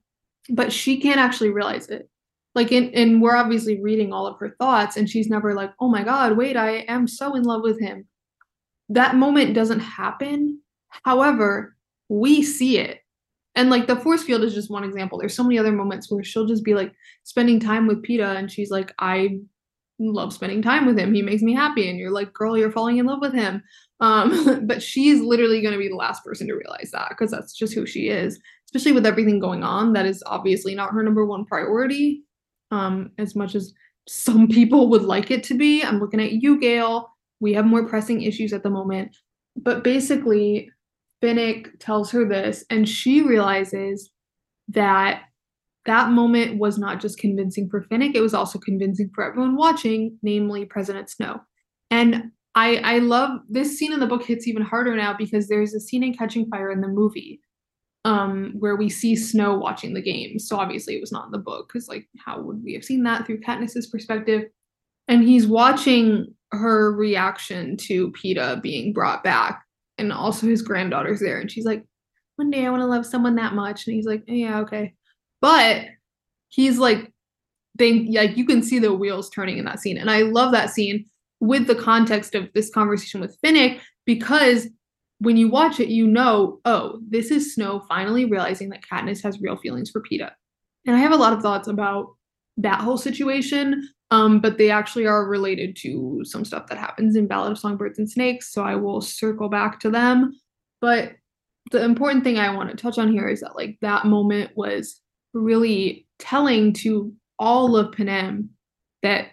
but 0.49 0.71
she 0.71 0.99
can't 0.99 1.19
actually 1.19 1.49
realize 1.49 1.89
it. 1.89 2.09
Like 2.53 2.71
in 2.71 2.93
and 2.93 3.21
we're 3.21 3.35
obviously 3.35 3.81
reading 3.81 4.13
all 4.13 4.27
of 4.27 4.39
her 4.39 4.55
thoughts 4.57 4.95
and 4.95 5.09
she's 5.09 5.27
never 5.27 5.53
like 5.53 5.73
oh 5.81 5.89
my 5.89 6.03
god 6.03 6.37
wait 6.37 6.55
i 6.55 6.85
am 6.87 7.05
so 7.07 7.35
in 7.35 7.43
love 7.43 7.61
with 7.63 7.79
him. 7.79 8.07
That 8.89 9.15
moment 9.15 9.55
doesn't 9.55 9.81
happen. 9.81 10.61
However 11.03 11.75
we 12.07 12.43
see 12.43 12.77
it. 12.77 13.01
And 13.55 13.69
like 13.69 13.87
the 13.87 13.95
force 13.95 14.23
field 14.23 14.43
is 14.43 14.53
just 14.53 14.69
one 14.69 14.83
example. 14.83 15.17
There's 15.17 15.35
so 15.35 15.43
many 15.43 15.57
other 15.57 15.71
moments 15.71 16.11
where 16.11 16.23
she'll 16.23 16.45
just 16.45 16.63
be 16.63 16.73
like 16.75 16.93
spending 17.23 17.59
time 17.59 17.87
with 17.87 18.03
Peeta 18.03 18.35
and 18.37 18.51
she's 18.51 18.69
like 18.69 18.93
i 18.99 19.39
love 19.97 20.33
spending 20.33 20.61
time 20.61 20.85
with 20.85 20.99
him. 20.99 21.13
He 21.13 21.21
makes 21.21 21.41
me 21.41 21.53
happy. 21.53 21.89
And 21.89 21.97
you're 21.97 22.11
like 22.11 22.33
girl 22.33 22.57
you're 22.57 22.71
falling 22.71 22.97
in 22.97 23.05
love 23.05 23.21
with 23.21 23.33
him 23.33 23.63
um 24.01 24.65
but 24.67 24.81
she's 24.81 25.21
literally 25.21 25.61
going 25.61 25.73
to 25.73 25.79
be 25.79 25.87
the 25.87 25.95
last 25.95 26.23
person 26.23 26.47
to 26.47 26.53
realize 26.53 26.91
that 26.91 27.09
because 27.09 27.31
that's 27.31 27.53
just 27.53 27.73
who 27.73 27.85
she 27.85 28.09
is 28.09 28.39
especially 28.75 28.93
with 28.93 29.05
everything 29.05 29.39
going 29.39 29.63
on, 29.63 29.93
that 29.93 30.05
is 30.05 30.21
obviously 30.25 30.75
not 30.75 30.91
her 30.91 31.01
number 31.01 31.25
one 31.25 31.45
priority. 31.45 32.23
Um, 32.71 33.11
as 33.17 33.35
much 33.35 33.55
as 33.55 33.73
some 34.07 34.47
people 34.49 34.89
would 34.89 35.03
like 35.03 35.31
it 35.31 35.43
to 35.45 35.53
be. 35.53 35.81
I'm 35.81 35.99
looking 35.99 36.19
at 36.19 36.33
you, 36.33 36.59
Gale. 36.59 37.09
We 37.39 37.53
have 37.53 37.65
more 37.65 37.87
pressing 37.87 38.21
issues 38.21 38.53
at 38.53 38.63
the 38.63 38.69
moment. 38.69 39.15
But 39.55 39.83
basically, 39.83 40.69
Finnick 41.23 41.79
tells 41.79 42.11
her 42.11 42.27
this, 42.27 42.65
and 42.69 42.87
she 42.87 43.21
realizes 43.21 44.09
that 44.69 45.23
that 45.85 46.09
moment 46.09 46.57
was 46.57 46.77
not 46.77 46.99
just 46.99 47.19
convincing 47.19 47.69
for 47.69 47.81
Finnick, 47.83 48.15
it 48.15 48.21
was 48.21 48.33
also 48.33 48.59
convincing 48.59 49.09
for 49.13 49.23
everyone 49.23 49.55
watching, 49.55 50.17
namely 50.21 50.65
President 50.65 51.09
Snow. 51.09 51.41
And 51.91 52.31
I 52.55 52.77
I 52.77 52.97
love 52.99 53.39
this 53.49 53.77
scene 53.77 53.93
in 53.93 53.99
the 53.99 54.07
book 54.07 54.23
hits 54.23 54.47
even 54.47 54.63
harder 54.63 54.95
now 54.95 55.15
because 55.17 55.47
there's 55.47 55.73
a 55.73 55.79
scene 55.79 56.03
in 56.03 56.13
Catching 56.13 56.47
Fire 56.47 56.71
in 56.71 56.81
the 56.81 56.87
movie 56.87 57.41
um, 58.05 58.53
where 58.59 58.75
we 58.75 58.89
see 58.89 59.15
Snow 59.15 59.55
watching 59.57 59.93
the 59.93 60.01
game. 60.01 60.39
So 60.39 60.57
obviously 60.57 60.95
it 60.95 61.01
was 61.01 61.11
not 61.11 61.25
in 61.25 61.31
the 61.31 61.37
book 61.39 61.67
because 61.67 61.87
like 61.87 62.07
how 62.17 62.41
would 62.41 62.63
we 62.63 62.73
have 62.73 62.83
seen 62.83 63.03
that 63.03 63.25
through 63.25 63.41
Katniss's 63.41 63.87
perspective? 63.87 64.45
and 65.07 65.23
he's 65.23 65.47
watching 65.47 66.33
her 66.51 66.91
reaction 66.91 67.77
to 67.77 68.11
Peeta 68.11 68.61
being 68.61 68.93
brought 68.93 69.23
back, 69.23 69.63
and 69.97 70.11
also 70.11 70.47
his 70.47 70.61
granddaughter's 70.61 71.19
there, 71.19 71.39
and 71.39 71.51
she's 71.51 71.65
like, 71.65 71.83
"One 72.37 72.49
day 72.49 72.65
I 72.65 72.69
want 72.69 72.81
to 72.81 72.87
love 72.87 73.05
someone 73.05 73.35
that 73.35 73.53
much," 73.53 73.85
and 73.87 73.95
he's 73.95 74.05
like, 74.05 74.23
"Yeah, 74.27 74.59
okay," 74.61 74.93
but 75.41 75.85
he's 76.49 76.77
like, 76.79 77.11
they 77.75 78.05
like 78.07 78.37
you 78.37 78.45
can 78.45 78.63
see 78.63 78.79
the 78.79 78.93
wheels 78.93 79.29
turning 79.29 79.57
in 79.57 79.65
that 79.65 79.79
scene, 79.79 79.97
and 79.97 80.09
I 80.09 80.21
love 80.23 80.51
that 80.53 80.71
scene 80.71 81.05
with 81.39 81.67
the 81.67 81.75
context 81.75 82.35
of 82.35 82.49
this 82.53 82.69
conversation 82.69 83.21
with 83.21 83.37
Finnick 83.41 83.79
because 84.05 84.67
when 85.19 85.37
you 85.37 85.49
watch 85.49 85.79
it, 85.79 85.87
you 85.87 86.07
know, 86.07 86.59
oh, 86.65 86.99
this 87.07 87.31
is 87.31 87.53
Snow 87.53 87.83
finally 87.87 88.25
realizing 88.25 88.69
that 88.69 88.83
Katniss 88.83 89.23
has 89.23 89.41
real 89.41 89.55
feelings 89.55 89.89
for 89.89 90.01
Peeta. 90.01 90.31
And 90.85 90.95
I 90.95 90.99
have 90.99 91.13
a 91.13 91.17
lot 91.17 91.33
of 91.33 91.41
thoughts 91.41 91.67
about 91.67 92.07
that 92.57 92.81
whole 92.81 92.97
situation, 92.97 93.89
um, 94.11 94.39
but 94.39 94.57
they 94.57 94.69
actually 94.69 95.07
are 95.07 95.27
related 95.27 95.75
to 95.77 96.21
some 96.23 96.45
stuff 96.45 96.67
that 96.67 96.77
happens 96.77 97.15
in 97.15 97.27
Ballad 97.27 97.53
of 97.53 97.59
Songbirds 97.59 97.97
and 97.97 98.09
Snakes, 98.09 98.51
so 98.51 98.63
I 98.63 98.75
will 98.75 99.01
circle 99.01 99.49
back 99.49 99.79
to 99.81 99.89
them. 99.89 100.33
But 100.81 101.13
the 101.71 101.83
important 101.83 102.23
thing 102.23 102.37
I 102.37 102.53
want 102.53 102.69
to 102.69 102.75
touch 102.75 102.97
on 102.97 103.11
here 103.11 103.27
is 103.27 103.41
that 103.41 103.55
like 103.55 103.77
that 103.81 104.05
moment 104.05 104.51
was 104.55 105.01
really 105.33 106.07
telling 106.19 106.73
to 106.73 107.11
all 107.39 107.75
of 107.75 107.91
Panem 107.91 108.51
that 109.01 109.29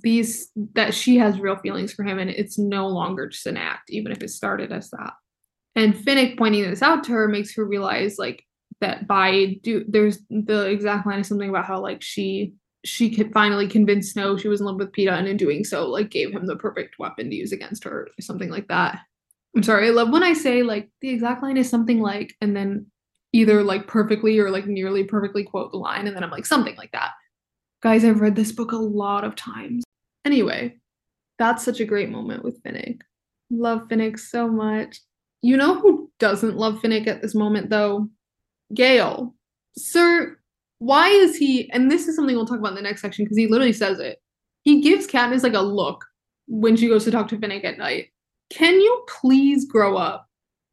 these 0.00 0.50
that 0.74 0.94
she 0.94 1.16
has 1.16 1.40
real 1.40 1.56
feelings 1.56 1.92
for 1.92 2.04
him 2.04 2.18
and 2.18 2.30
it's 2.30 2.58
no 2.58 2.88
longer 2.88 3.28
just 3.28 3.46
an 3.46 3.56
act 3.56 3.90
even 3.90 4.12
if 4.12 4.22
it 4.22 4.30
started 4.30 4.72
as 4.72 4.90
that. 4.90 5.12
And 5.74 5.94
finnick 5.94 6.38
pointing 6.38 6.62
this 6.62 6.82
out 6.82 7.04
to 7.04 7.12
her 7.12 7.28
makes 7.28 7.54
her 7.54 7.64
realize 7.64 8.16
like 8.18 8.44
that 8.80 9.06
by 9.06 9.58
do 9.62 9.84
there's 9.88 10.18
the 10.30 10.66
exact 10.66 11.06
line 11.06 11.20
is 11.20 11.28
something 11.28 11.48
about 11.48 11.64
how 11.64 11.80
like 11.80 12.02
she 12.02 12.54
she 12.84 13.14
could 13.14 13.32
finally 13.32 13.68
convince 13.68 14.12
snow 14.12 14.36
she 14.36 14.48
was 14.48 14.60
in 14.60 14.66
love 14.66 14.76
with 14.76 14.92
Peeta 14.92 15.12
and 15.12 15.28
in 15.28 15.36
doing 15.36 15.64
so 15.64 15.86
like 15.86 16.10
gave 16.10 16.32
him 16.32 16.46
the 16.46 16.56
perfect 16.56 16.98
weapon 16.98 17.30
to 17.30 17.36
use 17.36 17.52
against 17.52 17.84
her 17.84 18.08
or 18.08 18.20
something 18.20 18.50
like 18.50 18.68
that. 18.68 19.00
I'm 19.54 19.62
sorry 19.62 19.88
i 19.88 19.90
love 19.90 20.10
when 20.10 20.22
i 20.22 20.32
say 20.32 20.62
like 20.62 20.90
the 21.00 21.10
exact 21.10 21.42
line 21.42 21.56
is 21.56 21.68
something 21.68 22.00
like 22.00 22.34
and 22.40 22.56
then 22.56 22.86
either 23.32 23.62
like 23.62 23.86
perfectly 23.86 24.38
or 24.38 24.50
like 24.50 24.66
nearly 24.66 25.04
perfectly 25.04 25.44
quote 25.44 25.72
the 25.72 25.78
line 25.78 26.06
and 26.06 26.16
then 26.16 26.24
i'm 26.24 26.30
like 26.30 26.46
something 26.46 26.74
like 26.76 26.90
that 26.92 27.10
Guys, 27.82 28.04
I've 28.04 28.20
read 28.20 28.36
this 28.36 28.52
book 28.52 28.70
a 28.70 28.76
lot 28.76 29.24
of 29.24 29.34
times. 29.34 29.82
Anyway, 30.24 30.78
that's 31.38 31.64
such 31.64 31.80
a 31.80 31.84
great 31.84 32.10
moment 32.10 32.44
with 32.44 32.62
Finnick. 32.62 33.00
Love 33.50 33.88
Finnick 33.88 34.20
so 34.20 34.46
much. 34.46 35.00
You 35.42 35.56
know 35.56 35.80
who 35.80 36.08
doesn't 36.20 36.56
love 36.56 36.76
Finnick 36.76 37.08
at 37.08 37.22
this 37.22 37.34
moment, 37.34 37.70
though? 37.70 38.08
Gale. 38.72 39.34
Sir, 39.76 40.38
why 40.78 41.08
is 41.08 41.36
he, 41.36 41.68
and 41.72 41.90
this 41.90 42.06
is 42.06 42.14
something 42.14 42.36
we'll 42.36 42.46
talk 42.46 42.60
about 42.60 42.70
in 42.70 42.76
the 42.76 42.82
next 42.82 43.02
section 43.02 43.24
because 43.24 43.36
he 43.36 43.48
literally 43.48 43.72
says 43.72 43.98
it. 43.98 44.22
He 44.62 44.80
gives 44.80 45.08
Katniss 45.08 45.42
like 45.42 45.54
a 45.54 45.60
look 45.60 46.04
when 46.46 46.76
she 46.76 46.86
goes 46.86 47.02
to 47.04 47.10
talk 47.10 47.26
to 47.28 47.36
Finnick 47.36 47.64
at 47.64 47.78
night. 47.78 48.10
Can 48.50 48.74
you 48.74 49.04
please 49.08 49.64
grow 49.64 49.96
up? 49.96 50.28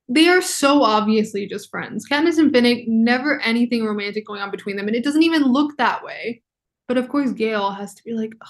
They 0.08 0.28
are 0.28 0.44
so 0.44 0.84
obviously 0.84 1.48
just 1.48 1.72
friends. 1.72 2.08
Katniss 2.08 2.38
and 2.38 2.54
Finnick, 2.54 2.88
never 2.88 3.40
anything 3.40 3.84
romantic 3.84 4.28
going 4.28 4.42
on 4.42 4.52
between 4.52 4.76
them, 4.76 4.86
and 4.86 4.96
it 4.96 5.04
doesn't 5.04 5.24
even 5.24 5.44
look 5.44 5.76
that 5.78 6.04
way. 6.04 6.44
But 6.90 6.98
of 6.98 7.08
course, 7.08 7.32
Gale 7.32 7.70
has 7.70 7.94
to 7.94 8.04
be 8.04 8.14
like, 8.14 8.34
Ugh. 8.42 8.48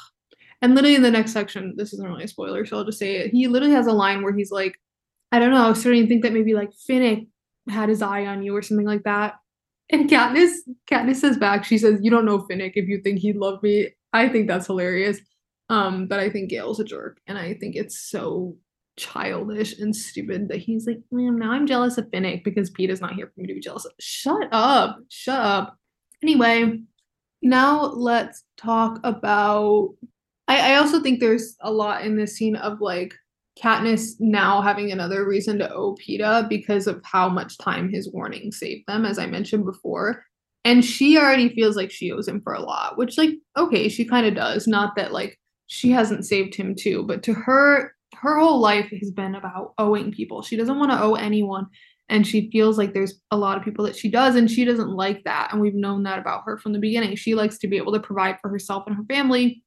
and 0.62 0.74
literally 0.74 0.96
in 0.96 1.04
the 1.04 1.12
next 1.12 1.34
section, 1.34 1.74
this 1.76 1.92
isn't 1.94 2.08
really 2.08 2.24
a 2.24 2.28
spoiler, 2.28 2.66
so 2.66 2.78
I'll 2.78 2.86
just 2.86 2.98
say 2.98 3.18
it. 3.18 3.32
He 3.32 3.48
literally 3.48 3.74
has 3.76 3.86
a 3.86 3.92
line 3.92 4.24
where 4.24 4.34
he's 4.34 4.50
like, 4.50 4.80
I 5.34 5.40
don't 5.40 5.52
know, 5.52 5.64
I 5.64 5.70
was 5.70 5.82
starting 5.82 6.04
to 6.04 6.08
think 6.08 6.24
that 6.24 6.32
maybe 6.32 6.54
like 6.54 6.72
Finnick 6.90 7.28
had 7.70 7.90
his 7.90 8.02
eye 8.02 8.26
on 8.26 8.42
you 8.42 8.56
or 8.56 8.62
something 8.62 8.88
like 8.88 9.04
that. 9.04 9.36
And 9.92 10.10
Katniss, 10.10 10.54
Katniss 10.90 11.18
says 11.18 11.38
back, 11.38 11.66
she 11.66 11.78
says, 11.78 12.00
You 12.02 12.12
don't 12.12 12.26
know 12.26 12.40
Finnick 12.40 12.74
if 12.76 12.88
you 12.88 13.02
think 13.02 13.20
he'd 13.20 13.36
love 13.36 13.62
me. 13.62 13.90
I 14.14 14.30
think 14.30 14.48
that's 14.48 14.68
hilarious. 14.68 15.20
Um, 15.68 16.08
but 16.08 16.20
I 16.20 16.30
think 16.30 16.50
Gale's 16.50 16.80
a 16.80 16.86
jerk, 16.86 17.20
and 17.28 17.38
I 17.38 17.56
think 17.56 17.76
it's 17.76 18.00
so 18.00 18.56
childish 18.98 19.78
and 19.80 19.96
stupid 19.96 20.48
that 20.48 20.60
he's 20.60 20.88
like, 20.88 21.00
Man, 21.12 21.38
now 21.38 21.52
I'm 21.52 21.68
jealous 21.68 21.98
of 21.98 22.06
Finnick 22.06 22.46
because 22.46 22.72
Peeta's 22.72 23.02
not 23.02 23.16
here 23.16 23.28
for 23.28 23.42
me 23.42 23.48
to 23.48 23.54
be 23.54 23.60
jealous 23.60 23.84
of. 23.84 23.92
Shut 24.00 24.48
up. 24.54 25.00
Shut 25.10 25.40
up. 25.40 25.78
Anyway, 26.24 26.80
now 27.42 27.86
let's 27.86 28.44
talk 28.58 29.00
about 29.04 29.90
I, 30.48 30.74
I 30.74 30.76
also 30.76 31.00
think 31.02 31.20
there's 31.20 31.56
a 31.62 31.72
lot 31.72 32.04
in 32.04 32.18
this 32.18 32.36
scene 32.36 32.56
of 32.56 32.82
like 32.82 33.14
Katniss 33.62 34.16
now 34.20 34.62
having 34.62 34.92
another 34.92 35.28
reason 35.28 35.60
to 35.60 35.72
owe 35.72 35.96
Peeta 35.96 36.48
because 36.48 36.88
of 36.88 37.02
how 37.04 37.30
much 37.30 37.58
time 37.58 37.90
his 37.90 38.12
warning 38.12 38.52
saved 38.52 38.86
them, 38.88 39.06
as 39.06 39.20
I 39.20 39.26
mentioned 39.26 39.66
before. 39.66 40.24
And 40.66 40.84
she 40.84 41.18
already 41.18 41.50
feels 41.50 41.76
like 41.76 41.92
she 41.92 42.12
owes 42.12 42.28
him 42.28 42.42
for 42.42 42.54
a 42.54 42.62
lot, 42.62 42.98
which, 42.98 43.18
like, 43.18 43.32
okay, 43.58 43.90
she 43.90 44.06
kind 44.06 44.26
of 44.26 44.36
does. 44.36 44.68
Not 44.68 44.96
that, 44.96 45.12
like, 45.14 45.40
she 45.68 45.92
hasn't 45.92 46.26
saved 46.26 46.56
him 46.56 46.76
too, 46.76 47.04
but 47.04 47.24
to 47.24 47.34
her, 47.34 47.94
her 48.16 48.40
whole 48.40 48.60
life 48.60 48.90
has 49.00 49.12
been 49.12 49.36
about 49.36 49.74
owing 49.78 50.12
people. 50.12 50.42
She 50.42 50.58
doesn't 50.58 50.80
want 50.80 50.92
to 50.92 51.02
owe 51.02 51.14
anyone 51.16 51.68
and 52.10 52.26
she 52.26 52.50
feels 52.52 52.78
like 52.78 52.94
there's 52.94 53.22
a 53.32 53.38
lot 53.38 53.58
of 53.58 53.64
people 53.64 53.86
that 53.86 53.96
she 53.96 54.10
does 54.10 54.36
and 54.36 54.50
she 54.50 54.66
doesn't 54.66 54.90
like 54.90 55.24
that 55.24 55.50
and 55.52 55.62
we've 55.62 55.76
known 55.76 56.04
that 56.04 56.20
about 56.20 56.44
her 56.46 56.58
from 56.58 56.74
the 56.74 56.80
beginning. 56.80 57.16
She 57.16 57.36
likes 57.36 57.58
to 57.60 57.68
be 57.68 57.78
able 57.78 57.94
to 57.94 58.00
provide 58.00 58.38
for 58.42 58.50
herself 58.50 58.86
and 58.88 58.96
her 58.96 59.06
family 59.06 59.64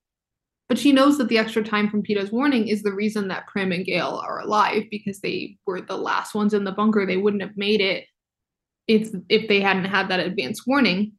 but 0.72 0.78
she 0.78 0.90
knows 0.90 1.18
that 1.18 1.28
the 1.28 1.36
extra 1.36 1.62
time 1.62 1.90
from 1.90 2.02
Peeta's 2.02 2.32
warning 2.32 2.66
is 2.66 2.82
the 2.82 2.94
reason 2.94 3.28
that 3.28 3.46
Prim 3.46 3.72
and 3.72 3.84
Gale 3.84 4.22
are 4.26 4.40
alive 4.40 4.84
because 4.90 5.20
they 5.20 5.58
were 5.66 5.82
the 5.82 5.98
last 5.98 6.34
ones 6.34 6.54
in 6.54 6.64
the 6.64 6.72
bunker. 6.72 7.04
They 7.04 7.18
wouldn't 7.18 7.42
have 7.42 7.58
made 7.58 7.82
it 7.82 8.06
if 8.88 9.10
if 9.28 9.48
they 9.48 9.60
hadn't 9.60 9.84
had 9.84 10.08
that 10.08 10.20
advance 10.20 10.66
warning. 10.66 11.12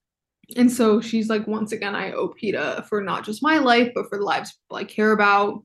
And 0.58 0.72
so 0.72 1.02
she's 1.02 1.30
like 1.30 1.46
once 1.46 1.72
again 1.72 1.94
I 1.94 2.14
owe 2.14 2.30
Peeta 2.30 2.88
for 2.88 3.04
not 3.04 3.26
just 3.26 3.44
my 3.44 3.60
life 3.60 3.92
but 3.94 4.10
for 4.10 4.18
the 4.18 4.26
lives 4.26 4.54
people 4.54 4.78
I 4.78 4.86
care 4.86 5.12
about. 5.12 5.64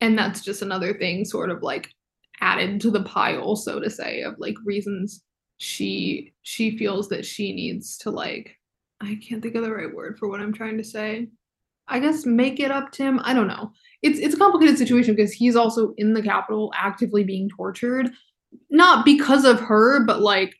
And 0.00 0.18
that's 0.18 0.40
just 0.40 0.62
another 0.62 0.94
thing 0.94 1.24
sort 1.24 1.50
of 1.50 1.62
like 1.62 1.92
added 2.40 2.80
to 2.80 2.90
the 2.90 3.02
pile 3.02 3.56
so 3.56 3.80
to 3.80 3.90
say 3.90 4.22
of 4.22 4.34
like 4.38 4.56
reasons 4.64 5.22
she 5.58 6.32
she 6.42 6.76
feels 6.78 7.08
that 7.08 7.26
she 7.26 7.52
needs 7.52 7.98
to 7.98 8.10
like 8.10 8.56
i 9.00 9.18
can't 9.26 9.42
think 9.42 9.54
of 9.54 9.62
the 9.64 9.72
right 9.72 9.94
word 9.94 10.18
for 10.18 10.28
what 10.28 10.40
i'm 10.40 10.52
trying 10.52 10.78
to 10.78 10.84
say. 10.84 11.28
I 11.90 12.00
guess 12.00 12.26
make 12.26 12.60
it 12.60 12.70
up 12.70 12.92
to 12.92 13.02
him 13.02 13.20
i 13.24 13.32
don't 13.32 13.48
know. 13.48 13.72
It's 14.02 14.18
it's 14.18 14.34
a 14.34 14.38
complicated 14.38 14.76
situation 14.76 15.14
because 15.14 15.32
he's 15.32 15.56
also 15.56 15.94
in 15.96 16.12
the 16.12 16.22
Capitol 16.22 16.70
actively 16.76 17.24
being 17.24 17.48
tortured 17.48 18.10
not 18.70 19.04
because 19.04 19.44
of 19.44 19.58
her 19.60 20.04
but 20.04 20.20
like 20.20 20.54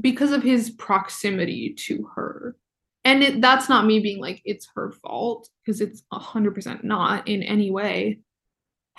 because 0.00 0.32
of 0.32 0.42
his 0.42 0.70
proximity 0.70 1.74
to 1.74 2.08
her. 2.14 2.56
And 3.04 3.22
it, 3.22 3.40
that's 3.40 3.68
not 3.68 3.86
me 3.86 4.00
being 4.00 4.20
like 4.20 4.40
it's 4.44 4.68
her 4.74 4.92
fault 4.92 5.48
because 5.64 5.80
it's 5.80 6.02
100% 6.12 6.84
not 6.84 7.28
in 7.28 7.42
any 7.42 7.70
way 7.70 8.20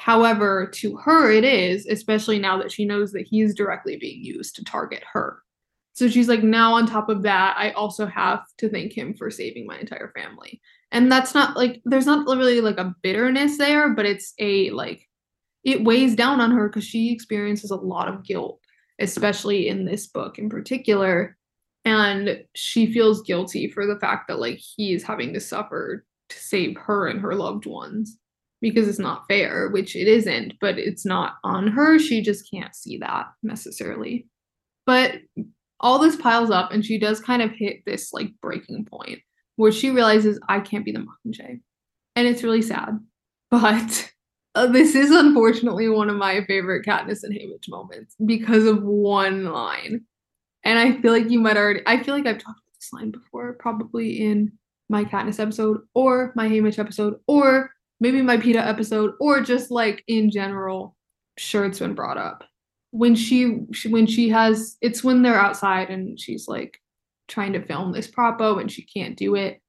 However, 0.02 0.66
to 0.78 0.98
her, 0.98 1.32
it 1.32 1.44
is, 1.44 1.86
especially 1.86 2.40
now 2.40 2.58
that 2.58 2.72
she 2.72 2.86
knows 2.86 3.12
that 3.12 3.28
he's 3.30 3.54
directly 3.54 3.98
being 3.98 4.26
used 4.26 4.56
to 4.56 4.64
target 4.64 5.04
her. 5.14 5.44
So 5.94 6.10
she's 6.10 6.28
like, 6.28 6.42
now 6.42 6.74
on 6.74 6.88
top 6.88 7.08
of 7.08 7.22
that, 7.22 7.56
I 7.56 7.70
also 7.74 8.08
have 8.08 8.42
to 8.58 8.68
thank 8.68 8.94
him 8.94 9.14
for 9.14 9.30
saving 9.30 9.68
my 9.68 9.78
entire 9.78 10.12
family. 10.16 10.60
And 10.92 11.12
that's 11.12 11.36
not 11.36 11.56
like, 11.56 11.84
there's 11.86 12.08
not 12.08 12.26
really 12.26 12.62
like 12.62 12.80
a 12.80 12.96
bitterness 13.04 13.60
there, 13.60 13.94
but 13.94 14.08
it's 14.08 14.34
a 14.40 14.72
like, 14.72 15.08
it 15.64 15.84
weighs 15.84 16.16
down 16.16 16.42
on 16.42 16.50
her 16.50 16.68
because 16.68 16.84
she 16.84 17.14
experiences 17.14 17.70
a 17.70 17.76
lot 17.76 18.08
of 18.08 18.26
guilt, 18.26 18.60
especially 18.98 19.68
in 19.68 19.86
this 19.86 20.08
book 20.08 20.40
in 20.40 20.50
particular. 20.50 21.38
And 21.86 22.44
she 22.56 22.92
feels 22.92 23.22
guilty 23.22 23.70
for 23.70 23.86
the 23.86 24.00
fact 24.00 24.30
that 24.30 24.40
like 24.40 24.58
he 24.58 24.94
is 24.94 25.04
having 25.04 25.32
to 25.36 25.40
suffer 25.40 26.08
to 26.30 26.40
save 26.40 26.76
her 26.78 27.06
and 27.06 27.22
her 27.22 27.36
loved 27.36 27.68
ones 27.68 28.18
because 28.62 28.88
it's 28.88 29.00
not 29.00 29.28
fair, 29.28 29.70
which 29.70 29.96
it 29.96 30.08
isn't, 30.08 30.54
but 30.62 30.78
it's 30.78 31.06
not 31.06 31.36
on 31.44 31.68
her. 31.68 31.98
She 32.00 32.22
just 32.22 32.50
can't 32.50 32.76
see 32.76 32.98
that 33.00 33.28
necessarily. 33.44 34.28
But 34.86 35.16
all 35.80 36.00
this 36.00 36.16
piles 36.16 36.52
up, 36.52 36.72
and 36.72 36.86
she 36.86 37.00
does 37.00 37.20
kind 37.20 37.42
of 37.42 37.52
hit 37.52 37.84
this 37.86 38.14
like 38.14 38.30
breaking 38.42 38.86
point 38.86 39.20
where 39.56 39.72
she 39.72 39.90
realizes 39.90 40.40
I 40.48 40.60
can't 40.60 40.86
be 40.86 40.92
the 40.92 41.00
Mockingjay. 41.00 41.60
And 42.16 42.28
it's 42.28 42.44
really 42.44 42.62
sad. 42.62 43.00
But 43.50 44.12
uh, 44.56 44.68
this 44.68 44.96
is 44.96 45.12
unfortunately 45.12 45.90
one 45.90 46.10
of 46.10 46.16
my 46.16 46.46
favorite 46.46 46.86
Katniss 46.86 47.24
and 47.24 47.34
Haymitch 47.34 47.70
moments 47.70 48.16
because 48.26 48.66
of 48.66 48.84
one 48.84 49.46
line. 49.46 50.02
And 50.64 50.78
I 50.78 51.02
feel 51.02 51.12
like 51.12 51.30
you 51.30 51.40
might 51.40 51.58
already, 51.58 51.82
I 51.88 52.04
feel 52.04 52.14
like 52.14 52.28
I've 52.28 52.38
talked 52.38 52.60
about 52.60 52.76
this 52.76 52.94
line 52.94 53.10
before, 53.10 53.54
probably 53.54 54.22
in 54.22 54.52
my 54.90 55.04
Katniss 55.04 55.40
episode 55.40 55.80
or 55.96 56.32
my 56.36 56.48
Haymitch 56.48 56.78
episode 56.78 57.16
or 57.28 57.72
maybe 58.02 58.22
my 58.22 58.36
Peeta 58.36 58.66
episode, 58.66 59.14
or 59.22 59.40
just 59.40 59.72
like 59.72 60.04
in 60.08 60.30
general, 60.30 60.98
sure 61.38 61.64
it's 61.64 61.80
been 61.80 61.94
brought 61.94 62.18
up. 62.18 62.44
When 62.90 63.16
she, 63.16 63.60
she 63.72 63.88
when 63.88 64.06
she 64.06 64.28
has 64.30 64.76
it's 64.82 65.02
when 65.02 65.22
they're 65.22 65.40
outside 65.40 65.90
and 65.90 66.20
she's 66.20 66.50
like 66.50 66.78
trying 67.30 67.54
to 67.54 67.66
film 67.66 67.94
this 67.94 68.12
propo 68.12 68.60
and 68.60 68.70
she 68.70 68.82
can't 68.82 69.16
do 69.16 69.36
it. 69.36 69.62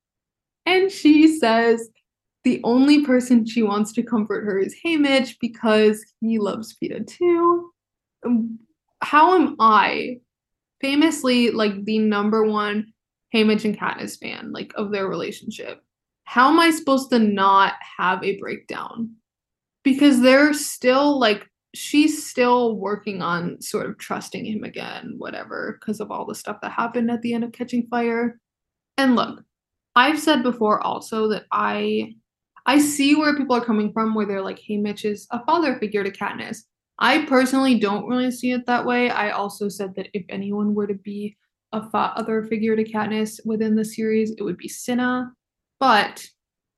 And 0.66 0.90
she 0.90 1.38
says 1.38 1.88
the 2.42 2.60
only 2.64 3.04
person 3.04 3.46
she 3.46 3.62
wants 3.62 3.92
to 3.92 4.02
comfort 4.02 4.44
her 4.44 4.58
is 4.58 4.74
Haymitch 4.84 5.36
because 5.40 6.04
he 6.20 6.38
loves 6.40 6.74
Peeta 6.82 7.06
too. 7.06 7.70
Um, 8.26 8.58
how 9.00 9.34
am 9.34 9.56
I 9.60 10.18
famously 10.80 11.50
like 11.50 11.84
the 11.84 11.98
number 11.98 12.44
one 12.44 12.92
Haymitch 13.32 13.64
and 13.64 13.78
Katniss 13.78 14.18
fan, 14.18 14.52
like 14.52 14.72
of 14.74 14.90
their 14.90 15.06
relationship? 15.06 15.80
How 16.24 16.50
am 16.50 16.58
I 16.58 16.70
supposed 16.70 17.10
to 17.10 17.18
not 17.18 17.74
have 17.98 18.22
a 18.24 18.38
breakdown? 18.38 19.16
Because 19.82 20.20
they're 20.20 20.54
still 20.54 21.18
like 21.18 21.46
she's 21.74 22.26
still 22.26 22.76
working 22.76 23.22
on 23.22 23.60
sort 23.60 23.86
of 23.86 23.98
trusting 23.98 24.44
him 24.44 24.64
again, 24.64 25.14
whatever, 25.18 25.78
because 25.80 26.00
of 26.00 26.10
all 26.10 26.26
the 26.26 26.34
stuff 26.34 26.58
that 26.62 26.72
happened 26.72 27.10
at 27.10 27.22
the 27.22 27.32
end 27.32 27.44
of 27.44 27.52
Catching 27.52 27.86
Fire. 27.86 28.38
And 28.98 29.16
look, 29.16 29.42
I've 29.96 30.20
said 30.20 30.42
before 30.42 30.80
also 30.82 31.28
that 31.28 31.44
I 31.52 32.14
I 32.64 32.78
see 32.78 33.14
where 33.14 33.36
people 33.36 33.56
are 33.56 33.64
coming 33.64 33.92
from 33.92 34.14
where 34.14 34.26
they're 34.26 34.42
like, 34.42 34.60
Haymitch 34.60 35.04
is 35.04 35.26
a 35.32 35.44
father 35.44 35.76
figure 35.78 36.04
to 36.04 36.10
Katniss. 36.10 36.58
I 36.98 37.24
personally 37.24 37.78
don't 37.80 38.06
really 38.06 38.30
see 38.30 38.52
it 38.52 38.66
that 38.66 38.86
way. 38.86 39.10
I 39.10 39.30
also 39.30 39.68
said 39.68 39.94
that 39.96 40.08
if 40.12 40.24
anyone 40.28 40.74
were 40.74 40.86
to 40.86 40.94
be 40.94 41.36
a 41.72 41.90
father 41.90 42.44
figure 42.44 42.76
to 42.76 42.84
Katniss 42.84 43.40
within 43.44 43.74
the 43.74 43.84
series, 43.84 44.30
it 44.38 44.42
would 44.42 44.58
be 44.58 44.68
Cinna. 44.68 45.32
But 45.82 46.24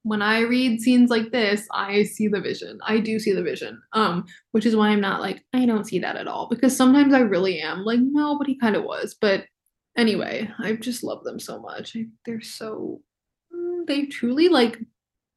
when 0.02 0.22
I 0.22 0.40
read 0.40 0.80
scenes 0.80 1.10
like 1.10 1.30
this, 1.30 1.68
I 1.70 2.04
see 2.04 2.26
the 2.26 2.40
vision. 2.40 2.78
I 2.86 3.00
do 3.00 3.18
see 3.18 3.32
the 3.32 3.42
vision. 3.42 3.82
Um, 3.92 4.24
which 4.52 4.64
is 4.64 4.74
why 4.74 4.88
I'm 4.88 5.02
not 5.02 5.20
like, 5.20 5.44
I 5.52 5.66
don't 5.66 5.84
see 5.84 5.98
that 5.98 6.16
at 6.16 6.26
all. 6.26 6.48
Because 6.48 6.74
sometimes 6.74 7.12
I 7.12 7.18
really 7.18 7.60
am 7.60 7.84
like, 7.84 8.00
no, 8.00 8.38
but 8.38 8.46
he 8.46 8.58
kind 8.58 8.76
of 8.76 8.84
was. 8.84 9.14
But 9.20 9.44
anyway, 9.94 10.50
I 10.58 10.72
just 10.72 11.04
love 11.04 11.22
them 11.22 11.38
so 11.38 11.60
much. 11.60 11.94
they're 12.24 12.40
so 12.40 13.02
mm, 13.54 13.86
they 13.86 14.06
truly 14.06 14.48
like 14.48 14.78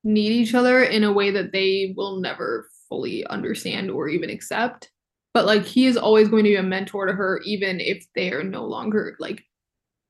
need 0.05 0.31
each 0.31 0.55
other 0.55 0.81
in 0.81 1.03
a 1.03 1.11
way 1.11 1.29
that 1.31 1.51
they 1.51 1.93
will 1.97 2.21
never 2.21 2.69
fully 2.87 3.27
understand 3.27 3.91
or 3.91 4.07
even 4.07 4.29
accept. 4.29 4.89
But 5.33 5.45
like 5.45 5.65
he 5.65 5.87
is 5.87 5.97
always 5.97 6.29
going 6.29 6.45
to 6.45 6.51
be 6.51 6.55
a 6.55 6.63
mentor 6.63 7.05
to 7.05 7.11
her, 7.11 7.41
even 7.43 7.81
if 7.81 8.05
they 8.15 8.31
are 8.31 8.43
no 8.43 8.63
longer 8.63 9.17
like 9.19 9.43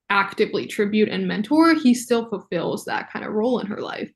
actively 0.09 0.65
tribute 0.65 1.09
and 1.09 1.27
mentor, 1.27 1.73
he 1.73 1.93
still 1.93 2.29
fulfills 2.29 2.85
that 2.85 3.11
kind 3.11 3.25
of 3.25 3.33
role 3.33 3.59
in 3.59 3.67
her 3.67 3.81
life, 3.81 4.11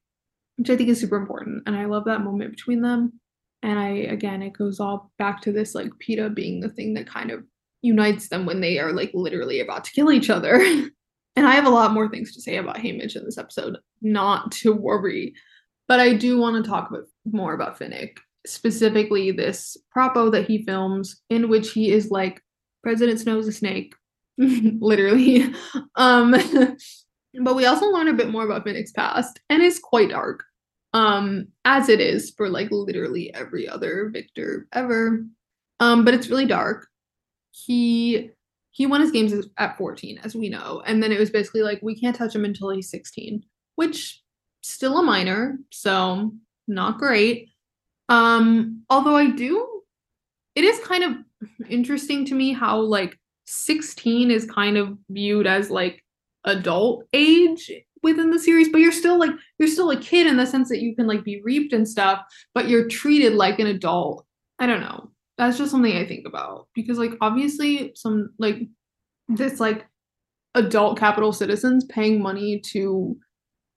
which 0.57 0.69
I 0.69 0.77
think 0.77 0.89
is 0.89 1.00
super 1.00 1.17
important. 1.17 1.63
And 1.65 1.75
I 1.75 1.86
love 1.86 2.05
that 2.05 2.24
moment 2.24 2.51
between 2.51 2.81
them. 2.81 3.19
And 3.63 3.77
I, 3.77 3.89
again, 3.89 4.41
it 4.41 4.53
goes 4.53 4.79
all 4.79 5.12
back 5.17 5.41
to 5.41 5.51
this 5.51 5.75
like 5.75 5.91
Peeta 6.01 6.33
being 6.33 6.60
the 6.60 6.69
thing 6.69 6.93
that 6.95 7.07
kind 7.07 7.31
of 7.31 7.43
unites 7.81 8.29
them 8.29 8.45
when 8.45 8.62
they 8.62 8.79
are 8.79 8.91
like 8.91 9.12
literally 9.13 9.60
about 9.60 9.83
to 9.86 9.91
kill 9.91 10.12
each 10.12 10.29
other. 10.29 10.55
and 11.36 11.48
I 11.48 11.51
have 11.51 11.65
a 11.65 11.71
lot 11.71 11.93
more 11.93 12.10
things 12.10 12.33
to 12.33 12.41
say 12.41 12.57
about 12.57 12.77
Haymitch 12.77 13.15
in 13.15 13.25
this 13.25 13.38
episode, 13.38 13.77
not 14.01 14.51
to 14.53 14.74
worry. 14.74 15.33
But 15.88 16.00
I 16.00 16.13
do 16.13 16.39
want 16.39 16.63
to 16.63 16.69
talk 16.69 16.89
about, 16.89 17.03
more 17.25 17.53
about 17.53 17.77
Finnick, 17.77 18.17
specifically 18.48 19.31
this 19.31 19.77
propo 19.95 20.31
that 20.31 20.48
he 20.48 20.63
films 20.63 21.21
in 21.29 21.50
which 21.50 21.71
he 21.71 21.91
is 21.91 22.10
like, 22.10 22.41
President 22.83 23.19
Snow's 23.19 23.48
a 23.48 23.51
snake, 23.51 23.93
literally. 24.38 25.53
Um, 25.95 26.31
but 27.41 27.55
we 27.55 27.65
also 27.65 27.88
learn 27.88 28.07
a 28.07 28.13
bit 28.13 28.29
more 28.29 28.45
about 28.45 28.65
Finnick's 28.65 28.91
past, 28.91 29.39
and 29.50 29.61
it's 29.61 29.79
quite 29.79 30.09
dark, 30.09 30.43
um, 30.93 31.47
as 31.65 31.89
it 31.89 32.00
is 32.00 32.31
for 32.35 32.50
like 32.50 32.69
literally 32.71 33.33
every 33.33 33.67
other 33.67 34.09
Victor 34.11 34.67
ever. 34.73 35.25
Um, 35.79 36.05
but 36.05 36.13
it's 36.13 36.29
really 36.29 36.45
dark. 36.45 36.88
He 37.51 38.31
he 38.73 38.85
won 38.85 39.01
his 39.01 39.11
games 39.11 39.33
at 39.57 39.77
14, 39.77 40.19
as 40.23 40.33
we 40.33 40.47
know, 40.47 40.81
and 40.85 41.03
then 41.03 41.11
it 41.11 41.19
was 41.19 41.29
basically 41.29 41.61
like 41.61 41.79
we 41.81 42.00
can't 42.00 42.15
touch 42.15 42.33
him 42.33 42.45
until 42.45 42.69
he's 42.69 42.89
16, 42.89 43.43
which 43.75 44.21
still 44.61 44.97
a 45.00 45.03
minor, 45.03 45.57
so 45.71 46.31
not 46.67 46.97
great. 46.97 47.50
Um, 48.09 48.83
although 48.89 49.15
I 49.15 49.31
do, 49.31 49.81
it 50.55 50.63
is 50.63 50.79
kind 50.79 51.03
of 51.03 51.15
interesting 51.70 52.25
to 52.25 52.35
me 52.35 52.53
how 52.53 52.79
like 52.79 53.17
16 53.51 54.31
is 54.31 54.46
kind 54.46 54.77
of 54.77 54.98
viewed 55.09 55.46
as 55.46 55.70
like 55.70 56.03
adult 56.46 57.05
age 57.14 57.70
within 58.01 58.31
the 58.31 58.40
series 58.40 58.70
but 58.70 58.79
you're 58.79 58.92
still 58.92 59.20
like 59.20 59.31
you're 59.59 59.68
still 59.68 59.92
a 59.92 60.00
kid 60.00 60.25
in 60.25 60.37
the 60.37 60.46
sense 60.46 60.70
that 60.70 60.81
you 60.81 60.96
can 60.96 61.05
like 61.05 61.24
be 61.24 61.42
reaped 61.44 61.74
and 61.74 61.87
stuff 61.87 62.22
but 62.55 62.68
you're 62.68 62.87
treated 62.87 63.33
like 63.33 63.59
an 63.59 63.68
adult. 63.68 64.25
I 64.57 64.68
don't 64.68 64.81
know. 64.81 65.11
That's 65.37 65.57
just 65.57 65.72
something 65.72 65.96
i 65.96 66.05
think 66.05 66.27
about 66.27 66.68
because 66.75 66.98
like 66.98 67.14
obviously 67.20 67.94
some 67.96 68.29
like 68.37 68.68
this 69.27 69.59
like 69.59 69.87
adult 70.55 71.00
Capitol 71.00 71.33
citizens 71.33 71.85
paying 71.85 72.22
money 72.22 72.59
to 72.59 73.18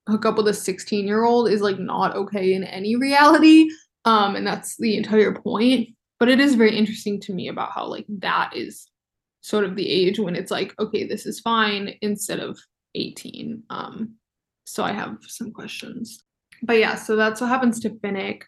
hook 0.09 0.27
up 0.27 0.37
with 0.37 0.49
a 0.49 0.55
16 0.55 1.07
year 1.07 1.25
old 1.25 1.49
is 1.49 1.63
like 1.63 1.79
not 1.79 2.15
okay 2.17 2.55
in 2.55 2.65
any 2.65 2.97
reality 2.97 3.69
um 4.05 4.37
and 4.37 4.47
that's 4.47 4.77
the 4.77 4.97
entire 4.97 5.33
point 5.33 5.89
but 6.19 6.29
it 6.29 6.41
is 6.41 6.55
very 6.55 6.77
interesting 6.77 7.21
to 7.21 7.33
me 7.33 7.49
about 7.49 7.73
how 7.73 7.87
like 7.87 8.05
that 8.09 8.55
is 8.55 8.87
sort 9.45 9.67
of 9.67 9.77
the 9.77 9.87
age 9.87 10.19
when 10.19 10.35
it's 10.35 10.51
like, 10.51 10.75
okay, 10.81 11.07
this 11.07 11.27
is 11.27 11.39
fine 11.39 11.99
instead 12.01 12.41
of 12.41 12.59
18. 12.95 13.63
Um, 13.69 14.15
so 14.65 14.83
I 14.83 14.91
have 14.93 15.19
some 15.21 15.53
questions. 15.53 16.25
But 16.63 16.79
yeah, 16.79 16.95
so 16.95 17.15
that's 17.15 17.43
what 17.43 17.49
happens 17.49 17.79
to 17.81 17.91
Finnick. 17.91 18.45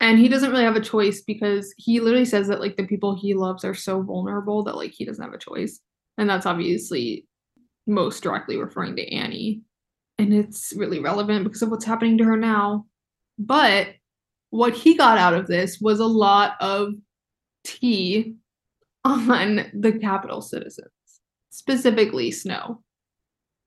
And 0.00 0.18
he 0.18 0.28
doesn't 0.28 0.50
really 0.50 0.64
have 0.64 0.74
a 0.74 0.80
choice 0.80 1.22
because 1.22 1.72
he 1.76 2.00
literally 2.00 2.24
says 2.24 2.48
that 2.48 2.60
like 2.60 2.76
the 2.76 2.88
people 2.88 3.14
he 3.14 3.34
loves 3.34 3.64
are 3.64 3.72
so 3.72 4.02
vulnerable 4.02 4.64
that 4.64 4.74
like 4.74 4.90
he 4.90 5.04
doesn't 5.04 5.22
have 5.22 5.32
a 5.32 5.38
choice. 5.38 5.78
And 6.18 6.28
that's 6.28 6.44
obviously 6.44 7.28
most 7.86 8.24
directly 8.24 8.56
referring 8.56 8.96
to 8.96 9.14
Annie. 9.14 9.60
And 10.18 10.34
it's 10.34 10.72
really 10.76 10.98
relevant 10.98 11.44
because 11.44 11.62
of 11.62 11.70
what's 11.70 11.84
happening 11.84 12.18
to 12.18 12.24
her 12.24 12.36
now. 12.36 12.86
But 13.38 13.90
what 14.50 14.74
he 14.74 14.96
got 14.96 15.18
out 15.18 15.34
of 15.34 15.46
this 15.46 15.78
was 15.80 16.00
a 16.00 16.04
lot 16.04 16.56
of 16.60 16.94
tea 17.62 18.34
on 19.04 19.70
the 19.74 19.92
Capitol 19.92 20.40
citizens, 20.40 20.90
specifically 21.50 22.30
Snow. 22.30 22.82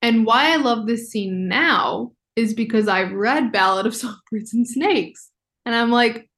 And 0.01 0.25
why 0.25 0.53
I 0.53 0.57
love 0.57 0.85
this 0.85 1.09
scene 1.09 1.47
now 1.47 2.11
is 2.35 2.53
because 2.53 2.87
I've 2.87 3.11
read 3.11 3.51
Ballad 3.51 3.85
of 3.85 3.95
Songbirds 3.95 4.53
and 4.53 4.67
Snakes. 4.67 5.31
And 5.65 5.75
I'm 5.75 5.91
like, 5.91 6.29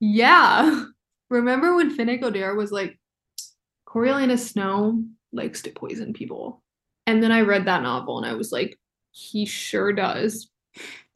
yeah. 0.00 0.84
Remember 1.30 1.74
when 1.74 1.96
Finnick 1.96 2.22
Odair 2.22 2.56
was 2.56 2.72
like, 2.72 2.98
Coriolanus 3.86 4.50
Snow 4.50 5.02
likes 5.32 5.62
to 5.62 5.70
poison 5.70 6.12
people. 6.12 6.62
And 7.06 7.22
then 7.22 7.32
I 7.32 7.40
read 7.40 7.66
that 7.66 7.82
novel 7.82 8.18
and 8.18 8.26
I 8.26 8.34
was 8.34 8.52
like, 8.52 8.78
he 9.12 9.46
sure 9.46 9.92
does. 9.92 10.48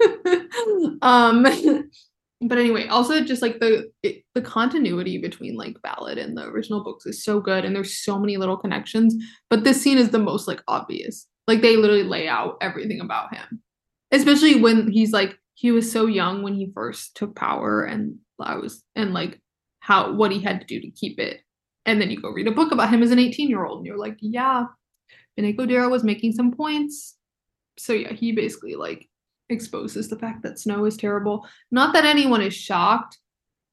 um 1.02 1.46
but 2.40 2.58
anyway, 2.58 2.86
also 2.88 3.22
just 3.22 3.40
like 3.40 3.60
the 3.60 3.90
it, 4.02 4.22
the 4.34 4.42
continuity 4.42 5.18
between 5.18 5.56
like 5.56 5.80
Ballad 5.82 6.18
and 6.18 6.36
the 6.36 6.44
original 6.44 6.84
books 6.84 7.06
is 7.06 7.24
so 7.24 7.40
good, 7.40 7.64
and 7.64 7.74
there's 7.74 7.98
so 7.98 8.18
many 8.18 8.36
little 8.36 8.56
connections. 8.56 9.14
But 9.48 9.64
this 9.64 9.80
scene 9.80 9.96
is 9.96 10.10
the 10.10 10.18
most 10.18 10.46
like 10.46 10.62
obvious. 10.68 11.26
Like 11.48 11.62
they 11.62 11.76
literally 11.76 12.02
lay 12.02 12.28
out 12.28 12.58
everything 12.60 13.00
about 13.00 13.34
him, 13.34 13.62
especially 14.10 14.60
when 14.60 14.90
he's 14.90 15.12
like 15.12 15.38
he 15.54 15.70
was 15.70 15.90
so 15.90 16.06
young 16.06 16.42
when 16.42 16.54
he 16.54 16.70
first 16.74 17.16
took 17.16 17.34
power, 17.34 17.84
and 17.84 18.16
I 18.38 18.56
was 18.56 18.82
and 18.94 19.14
like 19.14 19.40
how 19.80 20.12
what 20.12 20.30
he 20.30 20.40
had 20.40 20.60
to 20.60 20.66
do 20.66 20.80
to 20.80 20.90
keep 20.90 21.18
it. 21.18 21.40
And 21.86 22.00
then 22.00 22.10
you 22.10 22.20
go 22.20 22.30
read 22.30 22.48
a 22.48 22.52
book 22.52 22.72
about 22.72 22.90
him 22.90 23.02
as 23.02 23.12
an 23.12 23.18
18 23.18 23.48
year 23.48 23.64
old, 23.64 23.78
and 23.78 23.86
you're 23.86 23.96
like, 23.96 24.18
yeah, 24.20 24.66
Finnick 25.38 25.56
Odair 25.56 25.90
was 25.90 26.04
making 26.04 26.32
some 26.32 26.52
points. 26.52 27.16
So 27.78 27.94
yeah, 27.94 28.12
he 28.12 28.32
basically 28.32 28.74
like 28.74 29.08
exposes 29.48 30.08
the 30.08 30.18
fact 30.18 30.42
that 30.42 30.58
snow 30.58 30.84
is 30.84 30.96
terrible. 30.96 31.46
Not 31.70 31.92
that 31.94 32.04
anyone 32.04 32.42
is 32.42 32.54
shocked, 32.54 33.18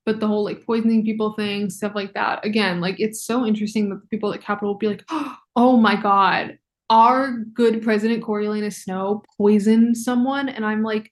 but 0.06 0.20
the 0.20 0.28
whole 0.28 0.44
like 0.44 0.66
poisoning 0.66 1.06
people 1.06 1.34
thing, 1.34 1.70
stuff 1.70 1.94
like 1.96 2.14
that. 2.14 2.46
Again, 2.46 2.82
like 2.82 3.00
it's 3.00 3.26
so 3.26 3.46
interesting 3.46 3.90
that 3.90 4.02
the 4.02 4.08
people 4.08 4.34
at 4.34 4.42
Capitol 4.42 4.74
will 4.74 4.80
be 4.80 4.88
like, 4.88 5.04
oh 5.56 5.78
my 5.78 5.96
God, 5.96 6.58
our 6.90 7.38
good 7.54 7.82
president 7.82 8.24
Coriolanus 8.24 8.84
Snow 8.84 9.24
poisoned 9.38 9.98
someone. 9.98 10.50
And 10.50 10.66
I'm 10.66 10.84
like, 10.84 11.12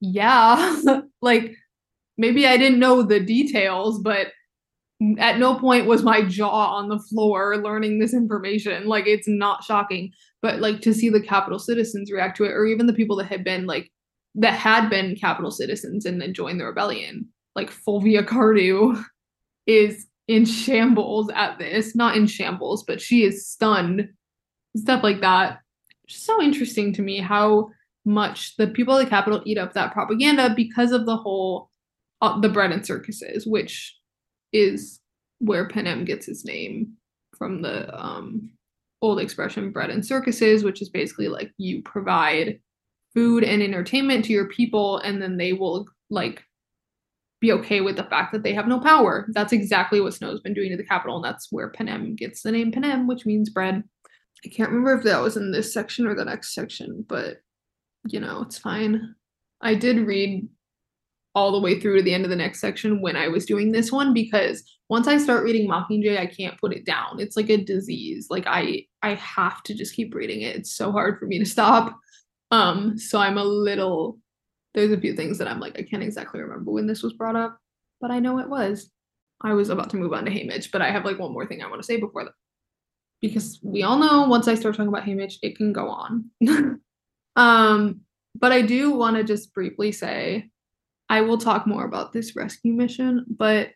yeah, 0.00 0.80
like 1.22 1.54
maybe 2.16 2.46
I 2.46 2.56
didn't 2.56 2.78
know 2.78 3.02
the 3.02 3.20
details, 3.20 4.00
but 4.00 4.28
at 5.18 5.38
no 5.38 5.58
point 5.58 5.86
was 5.86 6.02
my 6.02 6.22
jaw 6.22 6.74
on 6.76 6.88
the 6.88 6.98
floor 6.98 7.56
learning 7.56 7.98
this 7.98 8.14
information. 8.14 8.86
Like 8.86 9.06
it's 9.06 9.28
not 9.28 9.64
shocking, 9.64 10.12
but 10.40 10.60
like 10.60 10.80
to 10.82 10.94
see 10.94 11.08
the 11.08 11.22
Capitol 11.22 11.58
citizens 11.58 12.10
react 12.10 12.36
to 12.38 12.44
it, 12.44 12.52
or 12.52 12.66
even 12.66 12.86
the 12.86 12.92
people 12.92 13.16
that 13.16 13.26
had 13.26 13.44
been 13.44 13.66
like 13.66 13.90
that 14.34 14.54
had 14.54 14.88
been 14.88 15.16
Capitol 15.16 15.50
citizens 15.50 16.06
and 16.06 16.20
then 16.20 16.34
joined 16.34 16.60
the 16.60 16.64
rebellion, 16.64 17.28
like 17.54 17.70
Fulvia 17.70 18.22
Cardew 18.22 19.02
is 19.66 20.06
in 20.28 20.44
shambles 20.44 21.30
at 21.34 21.58
this. 21.58 21.94
Not 21.94 22.16
in 22.16 22.26
shambles, 22.26 22.84
but 22.84 23.00
she 23.00 23.24
is 23.24 23.46
stunned. 23.46 24.08
Stuff 24.76 25.02
like 25.02 25.20
that. 25.20 25.58
So 26.08 26.42
interesting 26.42 26.92
to 26.94 27.02
me 27.02 27.18
how 27.18 27.70
much 28.04 28.56
the 28.56 28.66
people 28.66 28.96
at 28.96 29.04
the 29.04 29.10
Capitol 29.10 29.42
eat 29.44 29.58
up 29.58 29.74
that 29.74 29.92
propaganda 29.92 30.52
because 30.54 30.92
of 30.92 31.06
the 31.06 31.16
whole 31.16 31.70
uh, 32.20 32.40
the 32.40 32.48
bread 32.48 32.72
and 32.72 32.86
circuses, 32.86 33.46
which 33.46 33.96
is 34.52 35.00
where 35.38 35.68
Panem 35.68 36.04
gets 36.04 36.26
his 36.26 36.44
name 36.44 36.94
from 37.36 37.62
the 37.62 37.92
um, 37.98 38.50
old 39.00 39.20
expression 39.20 39.72
bread 39.72 39.90
and 39.90 40.04
circuses, 40.04 40.64
which 40.64 40.80
is 40.80 40.88
basically 40.88 41.28
like 41.28 41.52
you 41.58 41.82
provide 41.82 42.60
food 43.14 43.44
and 43.44 43.62
entertainment 43.62 44.24
to 44.24 44.32
your 44.32 44.48
people 44.48 44.98
and 44.98 45.20
then 45.20 45.36
they 45.36 45.52
will 45.52 45.86
like 46.08 46.42
be 47.42 47.52
okay 47.52 47.80
with 47.80 47.96
the 47.96 48.04
fact 48.04 48.32
that 48.32 48.44
they 48.44 48.54
have 48.54 48.68
no 48.68 48.78
power. 48.78 49.26
That's 49.32 49.52
exactly 49.52 50.00
what 50.00 50.14
Snow's 50.14 50.40
been 50.40 50.54
doing 50.54 50.70
to 50.70 50.76
the 50.76 50.84
Capitol, 50.84 51.16
and 51.16 51.24
that's 51.24 51.48
where 51.50 51.70
Panem 51.70 52.14
gets 52.14 52.42
the 52.42 52.52
name 52.52 52.70
Panem, 52.70 53.08
which 53.08 53.26
means 53.26 53.50
bread. 53.50 53.82
I 54.44 54.48
can't 54.48 54.70
remember 54.70 54.94
if 54.94 55.04
that 55.04 55.20
was 55.20 55.36
in 55.36 55.50
this 55.50 55.74
section 55.74 56.06
or 56.06 56.14
the 56.14 56.24
next 56.24 56.54
section, 56.54 57.04
but 57.08 57.38
you 58.06 58.20
know, 58.20 58.42
it's 58.42 58.58
fine. 58.58 59.16
I 59.60 59.74
did 59.74 60.06
read 60.06 60.48
all 61.34 61.52
the 61.52 61.60
way 61.60 61.80
through 61.80 61.96
to 61.96 62.02
the 62.02 62.12
end 62.12 62.24
of 62.24 62.30
the 62.30 62.36
next 62.36 62.60
section 62.60 63.00
when 63.00 63.16
I 63.16 63.28
was 63.28 63.46
doing 63.46 63.72
this 63.72 63.90
one 63.90 64.12
because 64.12 64.62
once 64.88 65.08
I 65.08 65.16
start 65.16 65.44
reading 65.44 65.68
Mockingjay, 65.68 66.18
I 66.18 66.26
can't 66.26 66.58
put 66.60 66.74
it 66.74 66.84
down. 66.84 67.18
It's 67.18 67.36
like 67.36 67.48
a 67.48 67.56
disease. 67.56 68.26
Like 68.28 68.44
I 68.46 68.86
I 69.02 69.14
have 69.14 69.62
to 69.64 69.74
just 69.74 69.94
keep 69.94 70.14
reading 70.14 70.42
it. 70.42 70.56
It's 70.56 70.76
so 70.76 70.92
hard 70.92 71.18
for 71.18 71.26
me 71.26 71.38
to 71.38 71.46
stop. 71.46 71.96
Um, 72.50 72.98
so 72.98 73.18
I'm 73.18 73.38
a 73.38 73.44
little 73.44 74.18
there's 74.74 74.92
a 74.92 75.00
few 75.00 75.14
things 75.14 75.38
that 75.38 75.48
I'm 75.48 75.60
like, 75.60 75.78
I 75.78 75.82
can't 75.82 76.02
exactly 76.02 76.40
remember 76.40 76.70
when 76.70 76.86
this 76.86 77.02
was 77.02 77.12
brought 77.12 77.36
up, 77.36 77.58
but 78.00 78.10
I 78.10 78.18
know 78.18 78.38
it 78.38 78.48
was. 78.48 78.90
I 79.42 79.54
was 79.54 79.70
about 79.70 79.90
to 79.90 79.96
move 79.96 80.12
on 80.12 80.24
to 80.24 80.30
Haymitch, 80.30 80.70
but 80.70 80.82
I 80.82 80.90
have 80.90 81.04
like 81.04 81.18
one 81.18 81.32
more 81.32 81.46
thing 81.46 81.62
I 81.62 81.68
want 81.68 81.80
to 81.80 81.86
say 81.86 81.98
before 81.98 82.24
that. 82.24 82.32
Because 83.20 83.60
we 83.62 83.82
all 83.82 83.98
know 83.98 84.26
once 84.28 84.48
I 84.48 84.54
start 84.54 84.74
talking 84.74 84.88
about 84.88 85.04
Haymitch, 85.04 85.34
it 85.42 85.56
can 85.56 85.72
go 85.72 85.88
on. 85.88 86.30
um, 87.36 88.00
but 88.34 88.52
I 88.52 88.62
do 88.62 88.92
want 88.92 89.16
to 89.16 89.24
just 89.24 89.52
briefly 89.54 89.92
say 89.92 90.50
I 91.12 91.20
will 91.20 91.36
talk 91.36 91.66
more 91.66 91.84
about 91.84 92.14
this 92.14 92.34
rescue 92.34 92.72
mission, 92.72 93.26
but 93.28 93.68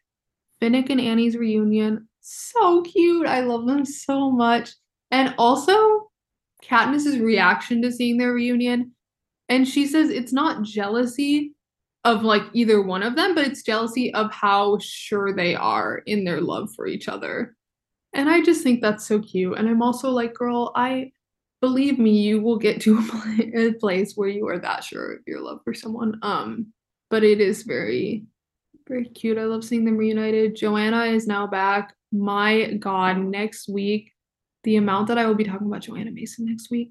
Finnick 0.62 0.88
and 0.88 0.98
Annie's 0.98 1.36
reunion, 1.36 2.08
so 2.22 2.80
cute. 2.80 3.26
I 3.26 3.40
love 3.40 3.66
them 3.66 3.84
so 3.84 4.30
much. 4.30 4.70
And 5.10 5.34
also 5.36 6.08
Katniss's 6.64 7.18
reaction 7.18 7.82
to 7.82 7.92
seeing 7.92 8.16
their 8.16 8.32
reunion. 8.32 8.92
And 9.50 9.68
she 9.68 9.86
says 9.86 10.08
it's 10.08 10.32
not 10.32 10.62
jealousy 10.62 11.54
of 12.04 12.22
like 12.22 12.44
either 12.54 12.80
one 12.80 13.02
of 13.02 13.16
them, 13.16 13.34
but 13.34 13.46
it's 13.46 13.62
jealousy 13.62 14.14
of 14.14 14.32
how 14.32 14.78
sure 14.80 15.34
they 15.34 15.54
are 15.54 15.98
in 16.06 16.24
their 16.24 16.40
love 16.40 16.70
for 16.74 16.86
each 16.86 17.06
other. 17.06 17.54
And 18.14 18.30
I 18.30 18.40
just 18.40 18.62
think 18.62 18.80
that's 18.80 19.06
so 19.06 19.18
cute. 19.20 19.58
And 19.58 19.68
I'm 19.68 19.82
also 19.82 20.08
like, 20.08 20.32
girl, 20.32 20.72
I 20.74 21.12
believe 21.60 21.98
me, 21.98 22.12
you 22.12 22.40
will 22.40 22.56
get 22.56 22.80
to 22.80 22.98
a, 23.54 23.72
place 23.74 24.14
where 24.16 24.30
you 24.30 24.48
are 24.48 24.58
that 24.58 24.84
sure 24.84 25.16
of 25.16 25.18
your 25.26 25.42
love 25.42 25.60
for 25.64 25.74
someone. 25.74 26.18
Um, 26.22 26.72
but 27.10 27.24
it 27.24 27.40
is 27.40 27.62
very, 27.62 28.24
very 28.88 29.06
cute. 29.06 29.38
I 29.38 29.44
love 29.44 29.64
seeing 29.64 29.84
them 29.84 29.96
reunited. 29.96 30.56
Johanna 30.56 31.04
is 31.04 31.26
now 31.26 31.46
back. 31.46 31.94
My 32.12 32.72
God, 32.74 33.18
next 33.18 33.68
week, 33.68 34.12
the 34.64 34.76
amount 34.76 35.08
that 35.08 35.18
I 35.18 35.26
will 35.26 35.34
be 35.34 35.44
talking 35.44 35.66
about 35.66 35.82
Johanna 35.82 36.10
Mason 36.10 36.46
next 36.46 36.70
week. 36.70 36.90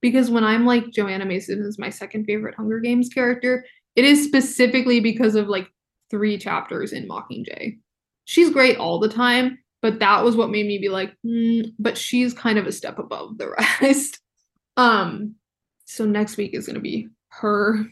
Because 0.00 0.30
when 0.30 0.44
I'm 0.44 0.66
like, 0.66 0.90
Johanna 0.90 1.24
Mason 1.24 1.60
is 1.60 1.78
my 1.78 1.90
second 1.90 2.24
favorite 2.24 2.56
Hunger 2.56 2.80
Games 2.80 3.08
character, 3.08 3.64
it 3.94 4.04
is 4.04 4.24
specifically 4.24 5.00
because 5.00 5.34
of 5.34 5.48
like 5.48 5.68
three 6.10 6.38
chapters 6.38 6.92
in 6.92 7.08
Mockingjay. 7.08 7.78
She's 8.24 8.50
great 8.50 8.78
all 8.78 8.98
the 8.98 9.08
time, 9.08 9.58
but 9.80 9.98
that 9.98 10.24
was 10.24 10.36
what 10.36 10.50
made 10.50 10.66
me 10.66 10.78
be 10.78 10.88
like, 10.88 11.14
mm, 11.24 11.72
but 11.78 11.98
she's 11.98 12.32
kind 12.34 12.58
of 12.58 12.66
a 12.66 12.72
step 12.72 12.98
above 12.98 13.38
the 13.38 13.50
rest. 13.80 14.18
um, 14.76 15.34
so 15.84 16.04
next 16.06 16.36
week 16.36 16.54
is 16.54 16.66
gonna 16.66 16.80
be 16.80 17.08
her, 17.28 17.84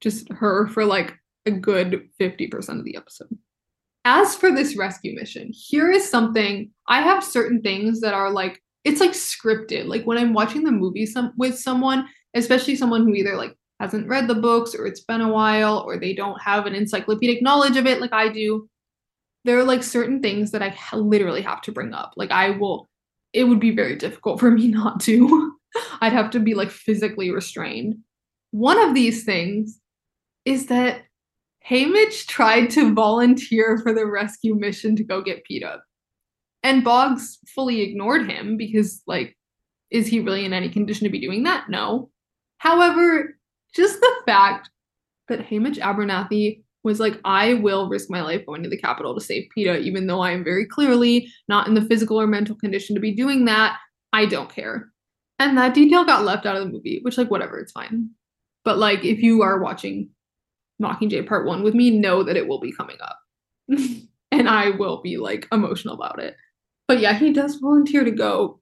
just 0.00 0.30
her 0.32 0.68
for 0.68 0.84
like 0.84 1.16
a 1.46 1.50
good 1.50 2.08
50% 2.20 2.78
of 2.78 2.84
the 2.84 2.96
episode. 2.96 3.36
As 4.04 4.34
for 4.34 4.52
this 4.52 4.76
rescue 4.76 5.14
mission, 5.14 5.50
here 5.52 5.90
is 5.90 6.08
something 6.08 6.70
I 6.86 7.02
have 7.02 7.22
certain 7.24 7.60
things 7.62 8.00
that 8.00 8.14
are 8.14 8.30
like 8.30 8.62
it's 8.84 9.00
like 9.00 9.10
scripted. 9.10 9.86
Like 9.86 10.04
when 10.04 10.18
I'm 10.18 10.32
watching 10.32 10.64
the 10.64 10.70
movie 10.70 11.04
some 11.04 11.32
with 11.36 11.58
someone, 11.58 12.08
especially 12.34 12.76
someone 12.76 13.02
who 13.02 13.14
either 13.14 13.36
like 13.36 13.56
hasn't 13.80 14.08
read 14.08 14.28
the 14.28 14.34
books 14.34 14.74
or 14.74 14.86
it's 14.86 15.00
been 15.00 15.20
a 15.20 15.32
while 15.32 15.84
or 15.86 15.98
they 15.98 16.14
don't 16.14 16.40
have 16.40 16.66
an 16.66 16.74
encyclopedic 16.74 17.42
knowledge 17.42 17.76
of 17.76 17.86
it 17.86 18.00
like 18.00 18.12
I 18.12 18.28
do, 18.28 18.68
there 19.44 19.58
are 19.58 19.64
like 19.64 19.82
certain 19.82 20.20
things 20.20 20.52
that 20.52 20.62
I 20.62 20.74
literally 20.94 21.42
have 21.42 21.60
to 21.62 21.72
bring 21.72 21.92
up. 21.92 22.14
Like 22.16 22.30
I 22.30 22.50
will 22.50 22.88
it 23.32 23.44
would 23.44 23.60
be 23.60 23.72
very 23.72 23.96
difficult 23.96 24.40
for 24.40 24.50
me 24.50 24.68
not 24.68 25.00
to. 25.00 25.52
I'd 26.00 26.12
have 26.12 26.30
to 26.30 26.40
be 26.40 26.54
like 26.54 26.70
physically 26.70 27.30
restrained. 27.30 27.96
One 28.52 28.78
of 28.78 28.94
these 28.94 29.24
things 29.24 29.80
is 30.48 30.66
that 30.66 31.02
Haymitch 31.68 32.26
tried 32.26 32.70
to 32.70 32.94
volunteer 32.94 33.78
for 33.82 33.92
the 33.92 34.06
rescue 34.06 34.54
mission 34.54 34.96
to 34.96 35.04
go 35.04 35.20
get 35.20 35.42
Peeta. 35.48 35.80
And 36.62 36.82
Boggs 36.82 37.38
fully 37.54 37.82
ignored 37.82 38.30
him 38.30 38.56
because, 38.56 39.02
like, 39.06 39.36
is 39.90 40.06
he 40.06 40.20
really 40.20 40.46
in 40.46 40.54
any 40.54 40.70
condition 40.70 41.04
to 41.04 41.10
be 41.10 41.20
doing 41.20 41.42
that? 41.42 41.68
No. 41.68 42.10
However, 42.56 43.36
just 43.76 44.00
the 44.00 44.22
fact 44.24 44.70
that 45.28 45.46
Haymitch 45.46 45.78
Abernathy 45.78 46.62
was 46.82 46.98
like, 46.98 47.20
I 47.26 47.54
will 47.54 47.90
risk 47.90 48.08
my 48.08 48.22
life 48.22 48.46
going 48.46 48.62
to 48.62 48.70
the 48.70 48.78
Capitol 48.78 49.14
to 49.14 49.20
save 49.20 49.50
Peeta, 49.54 49.78
even 49.82 50.06
though 50.06 50.20
I 50.20 50.30
am 50.30 50.44
very 50.44 50.64
clearly 50.64 51.30
not 51.46 51.68
in 51.68 51.74
the 51.74 51.82
physical 51.82 52.18
or 52.18 52.26
mental 52.26 52.56
condition 52.56 52.94
to 52.94 53.00
be 53.02 53.14
doing 53.14 53.44
that. 53.44 53.76
I 54.14 54.24
don't 54.24 54.48
care. 54.48 54.90
And 55.38 55.58
that 55.58 55.74
detail 55.74 56.06
got 56.06 56.24
left 56.24 56.46
out 56.46 56.56
of 56.56 56.64
the 56.64 56.72
movie, 56.72 57.00
which, 57.02 57.18
like, 57.18 57.30
whatever, 57.30 57.58
it's 57.58 57.72
fine. 57.72 58.10
But, 58.64 58.78
like, 58.78 59.04
if 59.04 59.20
you 59.20 59.42
are 59.42 59.60
watching 59.60 60.08
Mockingjay 60.82 61.26
Part 61.26 61.46
1 61.46 61.62
with 61.62 61.74
me, 61.74 61.90
know 61.90 62.22
that 62.22 62.36
it 62.36 62.46
will 62.46 62.60
be 62.60 62.72
coming 62.72 62.96
up. 63.00 63.18
and 64.30 64.48
I 64.48 64.70
will 64.70 65.02
be, 65.02 65.16
like, 65.16 65.46
emotional 65.52 65.94
about 65.94 66.20
it. 66.20 66.36
But 66.86 67.00
yeah, 67.00 67.12
he 67.12 67.32
does 67.32 67.56
volunteer 67.56 68.04
to 68.04 68.10
go. 68.10 68.60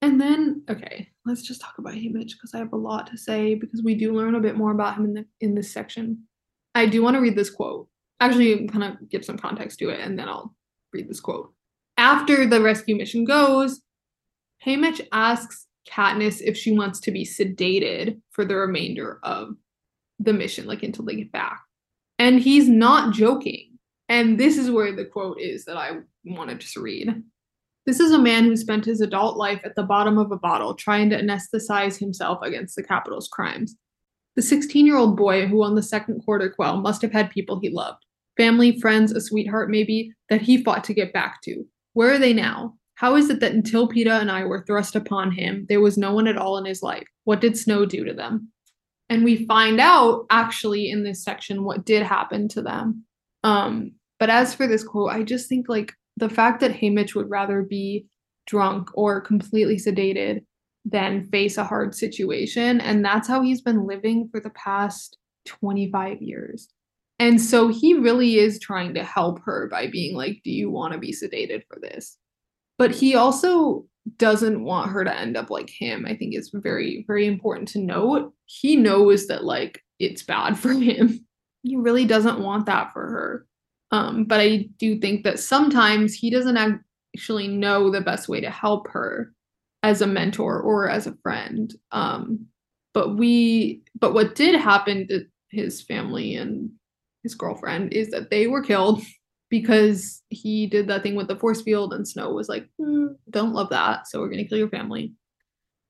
And 0.00 0.20
then, 0.20 0.62
okay, 0.70 1.08
let's 1.24 1.42
just 1.42 1.60
talk 1.60 1.78
about 1.78 1.94
Haymitch 1.94 2.32
because 2.32 2.54
I 2.54 2.58
have 2.58 2.72
a 2.72 2.76
lot 2.76 3.08
to 3.08 3.18
say 3.18 3.54
because 3.54 3.82
we 3.82 3.94
do 3.94 4.14
learn 4.14 4.36
a 4.36 4.40
bit 4.40 4.56
more 4.56 4.70
about 4.70 4.96
him 4.96 5.04
in 5.04 5.14
the 5.14 5.26
in 5.40 5.54
this 5.56 5.72
section. 5.72 6.24
I 6.74 6.86
do 6.86 7.02
want 7.02 7.16
to 7.16 7.20
read 7.20 7.36
this 7.36 7.50
quote. 7.50 7.88
Actually, 8.20 8.68
kind 8.68 8.84
of 8.84 9.08
give 9.10 9.24
some 9.24 9.38
context 9.38 9.80
to 9.80 9.88
it, 9.88 10.00
and 10.00 10.16
then 10.16 10.28
I'll 10.28 10.54
read 10.92 11.08
this 11.08 11.20
quote. 11.20 11.52
After 11.96 12.46
the 12.46 12.60
rescue 12.60 12.94
mission 12.94 13.24
goes, 13.24 13.80
Haymitch 14.64 15.00
asks 15.10 15.66
Katniss 15.88 16.40
if 16.40 16.56
she 16.56 16.72
wants 16.72 17.00
to 17.00 17.10
be 17.10 17.24
sedated 17.24 18.20
for 18.30 18.44
the 18.44 18.56
remainder 18.56 19.18
of 19.24 19.56
the 20.18 20.32
mission, 20.32 20.66
like 20.66 20.82
until 20.82 21.04
they 21.04 21.16
get 21.16 21.32
back. 21.32 21.60
And 22.18 22.40
he's 22.40 22.68
not 22.68 23.14
joking. 23.14 23.78
And 24.08 24.38
this 24.38 24.56
is 24.56 24.70
where 24.70 24.94
the 24.94 25.04
quote 25.04 25.40
is 25.40 25.64
that 25.66 25.76
I 25.76 25.98
want 26.24 26.50
to 26.50 26.56
just 26.56 26.76
read. 26.76 27.22
This 27.86 28.00
is 28.00 28.12
a 28.12 28.18
man 28.18 28.44
who 28.44 28.56
spent 28.56 28.84
his 28.84 29.00
adult 29.00 29.36
life 29.36 29.60
at 29.64 29.74
the 29.74 29.82
bottom 29.82 30.18
of 30.18 30.30
a 30.32 30.36
bottle 30.36 30.74
trying 30.74 31.10
to 31.10 31.20
anesthetize 31.20 31.98
himself 31.98 32.38
against 32.42 32.76
the 32.76 32.82
Capitol's 32.82 33.28
crimes. 33.28 33.76
The 34.36 34.42
16 34.42 34.86
year 34.86 34.96
old 34.96 35.16
boy 35.16 35.46
who 35.46 35.58
won 35.58 35.74
the 35.74 35.82
second 35.82 36.22
quarter 36.24 36.50
quell 36.50 36.76
must 36.76 37.02
have 37.02 37.12
had 37.12 37.30
people 37.30 37.60
he 37.60 37.70
loved 37.70 38.04
family, 38.38 38.80
friends, 38.80 39.12
a 39.12 39.20
sweetheart 39.20 39.68
maybe, 39.68 40.12
that 40.30 40.40
he 40.40 40.62
fought 40.62 40.84
to 40.84 40.94
get 40.94 41.12
back 41.12 41.42
to. 41.42 41.64
Where 41.92 42.12
are 42.12 42.18
they 42.18 42.32
now? 42.32 42.76
How 42.94 43.16
is 43.16 43.28
it 43.28 43.40
that 43.40 43.52
until 43.52 43.88
Peeta 43.88 44.20
and 44.20 44.30
I 44.30 44.44
were 44.44 44.64
thrust 44.64 44.96
upon 44.96 45.32
him, 45.32 45.66
there 45.68 45.80
was 45.80 45.98
no 45.98 46.14
one 46.14 46.26
at 46.26 46.38
all 46.38 46.56
in 46.56 46.64
his 46.64 46.82
life? 46.82 47.06
What 47.24 47.40
did 47.40 47.58
Snow 47.58 47.84
do 47.84 48.04
to 48.04 48.14
them? 48.14 48.50
And 49.10 49.24
we 49.24 49.46
find 49.46 49.80
out 49.80 50.26
actually 50.30 50.90
in 50.90 51.02
this 51.02 51.24
section 51.24 51.64
what 51.64 51.84
did 51.84 52.02
happen 52.02 52.48
to 52.48 52.62
them. 52.62 53.04
Um, 53.42 53.92
but 54.18 54.30
as 54.30 54.54
for 54.54 54.66
this 54.66 54.84
quote, 54.84 55.10
I 55.10 55.22
just 55.22 55.48
think 55.48 55.68
like 55.68 55.92
the 56.16 56.28
fact 56.28 56.60
that 56.60 56.72
Haymitch 56.72 57.14
would 57.14 57.30
rather 57.30 57.62
be 57.62 58.06
drunk 58.46 58.90
or 58.94 59.20
completely 59.20 59.76
sedated 59.76 60.44
than 60.84 61.26
face 61.26 61.56
a 61.58 61.64
hard 61.64 61.94
situation. 61.94 62.80
And 62.80 63.04
that's 63.04 63.28
how 63.28 63.42
he's 63.42 63.60
been 63.60 63.86
living 63.86 64.28
for 64.30 64.40
the 64.40 64.50
past 64.50 65.16
25 65.46 66.20
years. 66.20 66.68
And 67.18 67.40
so 67.40 67.68
he 67.68 67.94
really 67.94 68.36
is 68.36 68.60
trying 68.60 68.94
to 68.94 69.04
help 69.04 69.40
her 69.44 69.68
by 69.70 69.88
being 69.88 70.16
like, 70.16 70.40
Do 70.44 70.50
you 70.50 70.70
want 70.70 70.92
to 70.92 70.98
be 70.98 71.12
sedated 71.12 71.62
for 71.68 71.80
this? 71.80 72.16
But 72.78 72.94
he 72.94 73.14
also 73.16 73.86
doesn't 74.16 74.64
want 74.64 74.90
her 74.90 75.04
to 75.04 75.16
end 75.16 75.36
up 75.36 75.50
like 75.50 75.70
him. 75.70 76.06
I 76.06 76.16
think 76.16 76.34
it's 76.34 76.50
very, 76.52 77.04
very 77.06 77.26
important 77.26 77.68
to 77.68 77.78
note. 77.78 78.32
He 78.46 78.76
knows 78.76 79.26
that 79.26 79.44
like 79.44 79.82
it's 79.98 80.22
bad 80.22 80.58
for 80.58 80.72
him. 80.72 81.24
He 81.62 81.76
really 81.76 82.04
doesn't 82.04 82.40
want 82.40 82.66
that 82.66 82.92
for 82.92 83.02
her. 83.02 83.46
Um, 83.90 84.24
but 84.24 84.40
I 84.40 84.68
do 84.78 84.98
think 85.00 85.24
that 85.24 85.38
sometimes 85.38 86.14
he 86.14 86.30
doesn't 86.30 86.82
actually 87.14 87.48
know 87.48 87.90
the 87.90 88.00
best 88.00 88.28
way 88.28 88.40
to 88.40 88.50
help 88.50 88.88
her 88.88 89.32
as 89.82 90.02
a 90.02 90.06
mentor 90.06 90.60
or 90.60 90.88
as 90.88 91.06
a 91.06 91.16
friend. 91.22 91.74
Um, 91.90 92.46
but 92.92 93.16
we, 93.16 93.82
but 93.98 94.12
what 94.12 94.34
did 94.34 94.54
happen 94.60 95.08
to 95.08 95.24
his 95.50 95.80
family 95.82 96.34
and 96.34 96.70
his 97.22 97.34
girlfriend 97.34 97.92
is 97.92 98.10
that 98.10 98.30
they 98.30 98.46
were 98.46 98.62
killed 98.62 99.02
because 99.50 100.22
he 100.28 100.66
did 100.66 100.88
that 100.88 101.02
thing 101.02 101.14
with 101.14 101.28
the 101.28 101.36
force 101.36 101.62
field, 101.62 101.92
and 101.92 102.06
Snow 102.06 102.32
was 102.32 102.48
like, 102.48 102.68
mm, 102.80 103.14
"Don't 103.30 103.54
love 103.54 103.70
that, 103.70 104.08
so 104.08 104.20
we're 104.20 104.28
gonna 104.28 104.44
kill 104.44 104.58
your 104.58 104.68
family." 104.68 105.12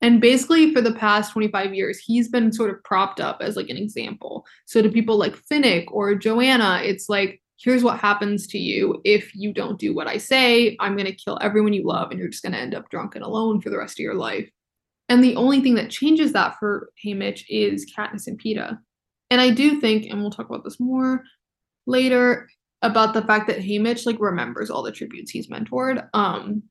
And 0.01 0.21
basically, 0.21 0.73
for 0.73 0.81
the 0.81 0.95
past 0.95 1.33
25 1.33 1.75
years, 1.75 1.99
he's 1.99 2.29
been 2.29 2.53
sort 2.53 2.71
of 2.71 2.83
propped 2.85 3.21
up 3.21 3.39
as 3.41 3.57
like 3.57 3.69
an 3.69 3.77
example. 3.77 4.47
So 4.67 4.81
to 4.81 4.89
people 4.89 5.17
like 5.17 5.35
Finnick 5.51 5.87
or 5.89 6.15
Johanna, 6.15 6.83
it's 6.85 7.09
like 7.09 7.43
here's 7.61 7.83
what 7.83 7.99
happens 7.99 8.47
to 8.47 8.59
you 8.59 9.01
if 9.05 9.35
you 9.35 9.53
don't 9.53 9.79
do 9.79 9.95
what 9.95 10.07
I 10.07 10.19
say. 10.19 10.77
I'm 10.81 10.97
going 10.97 11.07
to 11.07 11.13
kill 11.13 11.39
everyone 11.41 11.73
you 11.73 11.85
love, 11.85 12.11
and 12.11 12.19
you're 12.19 12.29
just 12.29 12.43
going 12.43 12.53
to 12.53 12.59
end 12.59 12.75
up 12.75 12.89
drunk 12.91 13.15
and 13.15 13.25
alone 13.25 13.61
for 13.61 13.71
the 13.71 13.79
rest 13.79 13.99
of 13.99 14.05
your 14.05 14.15
life. 14.15 14.49
And 15.09 15.25
the 15.25 15.37
only 15.37 15.61
thing 15.61 15.75
that 15.75 15.91
changes 15.91 16.33
that 16.33 16.57
for 16.59 16.91
Haymitch 17.05 17.45
is 17.49 17.91
Katniss 17.97 18.27
and 18.27 18.41
Peeta. 18.41 18.79
And 19.31 19.41
I 19.41 19.51
do 19.51 19.81
think, 19.81 20.07
and 20.07 20.21
we'll 20.21 20.31
talk 20.31 20.49
about 20.49 20.65
this 20.65 20.79
more 20.79 21.25
later, 21.87 22.49
about 22.83 23.15
the 23.15 23.23
fact 23.23 23.49
that 23.49 23.59
Haymitch 23.59 24.07
like 24.07 24.21
remembers 24.21 24.71
all 24.71 24.83
the 24.83 24.93
tributes 24.93 25.31
he's 25.31 25.49
mentored. 25.49 26.09
Um, 26.15 26.63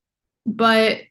but 0.46 1.02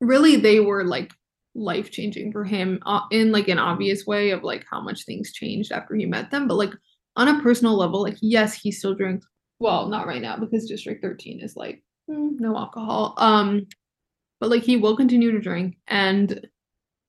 really 0.00 0.36
they 0.36 0.60
were 0.60 0.84
like 0.84 1.12
life 1.54 1.90
changing 1.90 2.32
for 2.32 2.44
him 2.44 2.80
uh, 2.86 3.00
in 3.10 3.32
like 3.32 3.48
an 3.48 3.58
obvious 3.58 4.06
way 4.06 4.30
of 4.30 4.42
like 4.42 4.64
how 4.70 4.80
much 4.80 5.04
things 5.04 5.32
changed 5.32 5.72
after 5.72 5.94
he 5.94 6.06
met 6.06 6.30
them. 6.30 6.46
But 6.46 6.54
like 6.54 6.72
on 7.16 7.28
a 7.28 7.42
personal 7.42 7.76
level 7.76 8.02
like 8.02 8.16
yes 8.20 8.54
he 8.54 8.70
still 8.70 8.94
drinks. 8.94 9.26
Well 9.58 9.88
not 9.88 10.06
right 10.06 10.22
now 10.22 10.36
because 10.36 10.68
district 10.68 11.02
13 11.02 11.40
is 11.40 11.56
like 11.56 11.82
mm, 12.10 12.38
no 12.38 12.56
alcohol. 12.56 13.14
Um 13.18 13.66
but 14.40 14.50
like 14.50 14.62
he 14.62 14.76
will 14.76 14.96
continue 14.96 15.32
to 15.32 15.40
drink 15.40 15.76
and 15.88 16.46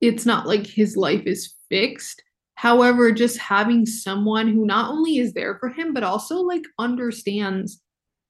it's 0.00 0.26
not 0.26 0.46
like 0.46 0.66
his 0.66 0.96
life 0.96 1.22
is 1.26 1.54
fixed 1.68 2.22
however 2.56 3.12
just 3.12 3.38
having 3.38 3.86
someone 3.86 4.48
who 4.48 4.66
not 4.66 4.90
only 4.90 5.18
is 5.18 5.32
there 5.34 5.56
for 5.58 5.68
him 5.68 5.94
but 5.94 6.02
also 6.02 6.38
like 6.38 6.64
understands 6.78 7.80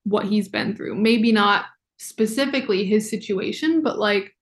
what 0.05 0.27
he's 0.27 0.49
been 0.49 0.77
through. 0.77 0.95
Maybe 0.95 1.33
not 1.33 1.67
specifically 1.99 2.85
his 2.85 3.09
situation 3.09 3.83
but 3.83 3.99
like 3.99 4.33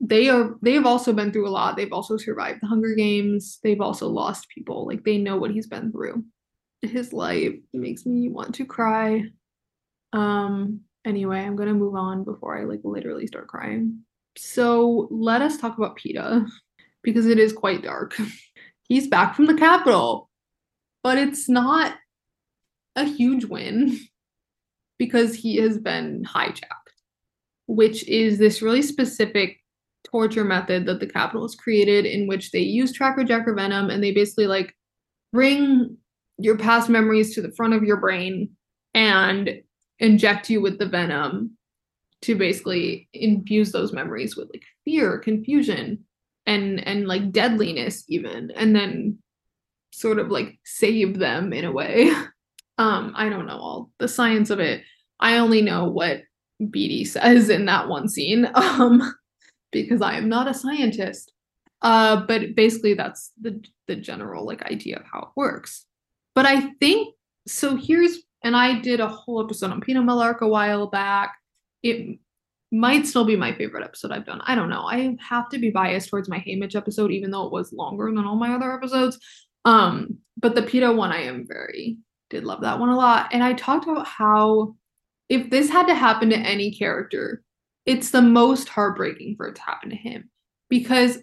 they 0.00 0.28
are 0.28 0.56
they 0.62 0.74
have 0.74 0.86
also 0.86 1.12
been 1.12 1.32
through 1.32 1.48
a 1.48 1.50
lot. 1.50 1.76
They've 1.76 1.92
also 1.92 2.16
survived 2.16 2.60
the 2.60 2.66
hunger 2.66 2.94
games. 2.94 3.58
They've 3.62 3.80
also 3.80 4.08
lost 4.08 4.48
people. 4.48 4.86
Like 4.86 5.04
they 5.04 5.18
know 5.18 5.36
what 5.36 5.52
he's 5.52 5.66
been 5.66 5.90
through. 5.90 6.24
His 6.82 7.12
life 7.12 7.54
makes 7.72 8.04
me 8.04 8.28
want 8.28 8.54
to 8.56 8.66
cry. 8.66 9.24
Um 10.12 10.80
anyway 11.04 11.40
i'm 11.40 11.56
gonna 11.56 11.74
move 11.74 11.96
on 11.96 12.22
before 12.22 12.56
i 12.56 12.62
like 12.62 12.80
literally 12.84 13.26
start 13.26 13.48
crying. 13.48 14.00
So 14.36 15.08
let 15.10 15.42
us 15.42 15.56
talk 15.56 15.78
about 15.78 15.98
Peeta 15.98 16.46
because 17.02 17.26
it 17.26 17.38
is 17.38 17.52
quite 17.52 17.82
dark 17.82 18.16
he's 18.92 19.08
back 19.08 19.34
from 19.34 19.46
the 19.46 19.54
Capitol 19.54 20.28
but 21.02 21.18
it's 21.18 21.48
not 21.48 21.94
a 22.96 23.04
huge 23.04 23.44
win 23.44 23.98
because 24.98 25.34
he 25.34 25.56
has 25.56 25.78
been 25.78 26.24
hijacked, 26.24 26.92
which 27.66 28.06
is 28.06 28.38
this 28.38 28.62
really 28.62 28.82
specific 28.82 29.58
torture 30.04 30.44
method 30.44 30.86
that 30.86 31.00
the 31.00 31.06
Capitol 31.06 31.42
has 31.42 31.54
created 31.54 32.04
in 32.04 32.26
which 32.26 32.50
they 32.50 32.60
use 32.60 32.92
tracker 32.92 33.24
jacker 33.24 33.54
venom 33.54 33.90
and 33.90 34.02
they 34.02 34.12
basically 34.12 34.46
like 34.46 34.74
bring 35.32 35.96
your 36.38 36.56
past 36.56 36.88
memories 36.88 37.34
to 37.34 37.42
the 37.42 37.52
front 37.52 37.72
of 37.72 37.84
your 37.84 37.96
brain 37.96 38.50
and 38.94 39.62
inject 39.98 40.50
you 40.50 40.60
with 40.60 40.78
the 40.78 40.86
venom 40.86 41.56
to 42.20 42.36
basically 42.36 43.08
infuse 43.12 43.72
those 43.72 43.92
memories 43.92 44.36
with 44.36 44.48
like 44.52 44.62
fear 44.84 45.18
confusion 45.18 46.04
and 46.46 46.86
and 46.86 47.06
like 47.06 47.32
deadliness 47.32 48.04
even 48.08 48.50
and 48.56 48.74
then 48.74 49.18
sort 49.92 50.18
of 50.18 50.30
like 50.30 50.58
save 50.64 51.18
them 51.18 51.52
in 51.52 51.64
a 51.64 51.72
way 51.72 52.10
um 52.78 53.12
i 53.16 53.28
don't 53.28 53.46
know 53.46 53.58
all 53.58 53.90
the 53.98 54.08
science 54.08 54.50
of 54.50 54.58
it 54.58 54.82
I 55.22 55.38
only 55.38 55.62
know 55.62 55.84
what 55.84 56.22
Beetee 56.60 57.06
says 57.06 57.48
in 57.48 57.64
that 57.66 57.88
one 57.88 58.08
scene 58.08 58.50
um, 58.54 59.14
because 59.70 60.02
I 60.02 60.18
am 60.18 60.28
not 60.28 60.48
a 60.48 60.54
scientist. 60.54 61.32
Uh, 61.80 62.26
but 62.26 62.54
basically, 62.54 62.94
that's 62.94 63.32
the 63.40 63.64
the 63.88 63.96
general 63.96 64.44
like 64.44 64.62
idea 64.62 64.96
of 64.96 65.04
how 65.10 65.20
it 65.20 65.28
works. 65.34 65.86
But 66.34 66.46
I 66.46 66.72
think 66.80 67.14
so. 67.46 67.76
Here's 67.76 68.18
and 68.44 68.56
I 68.56 68.80
did 68.80 69.00
a 69.00 69.08
whole 69.08 69.42
episode 69.42 69.70
on 69.70 69.80
Peeta 69.80 70.02
Mellark 70.02 70.40
a 70.40 70.48
while 70.48 70.88
back. 70.88 71.34
It 71.82 72.18
might 72.72 73.06
still 73.06 73.24
be 73.24 73.36
my 73.36 73.54
favorite 73.54 73.84
episode 73.84 74.12
I've 74.12 74.26
done. 74.26 74.40
I 74.44 74.54
don't 74.54 74.70
know. 74.70 74.84
I 74.86 75.16
have 75.20 75.48
to 75.50 75.58
be 75.58 75.70
biased 75.70 76.08
towards 76.08 76.28
my 76.28 76.38
Haymitch 76.38 76.74
episode, 76.74 77.10
even 77.10 77.30
though 77.30 77.46
it 77.46 77.52
was 77.52 77.72
longer 77.72 78.06
than 78.06 78.24
all 78.24 78.36
my 78.36 78.54
other 78.54 78.72
episodes. 78.72 79.18
Um, 79.64 80.18
but 80.38 80.54
the 80.54 80.62
Peeta 80.62 80.94
one, 80.94 81.12
I 81.12 81.22
am 81.22 81.46
very 81.46 81.98
did 82.32 82.44
love 82.44 82.62
that 82.62 82.80
one 82.80 82.88
a 82.88 82.96
lot. 82.96 83.28
And 83.30 83.44
I 83.44 83.52
talked 83.52 83.86
about 83.86 84.06
how 84.06 84.74
if 85.28 85.50
this 85.50 85.70
had 85.70 85.86
to 85.86 85.94
happen 85.94 86.30
to 86.30 86.36
any 86.36 86.74
character, 86.74 87.42
it's 87.86 88.10
the 88.10 88.22
most 88.22 88.68
heartbreaking 88.68 89.36
for 89.36 89.48
it 89.48 89.56
to 89.56 89.62
happen 89.62 89.90
to 89.90 89.96
him 89.96 90.30
because 90.68 91.18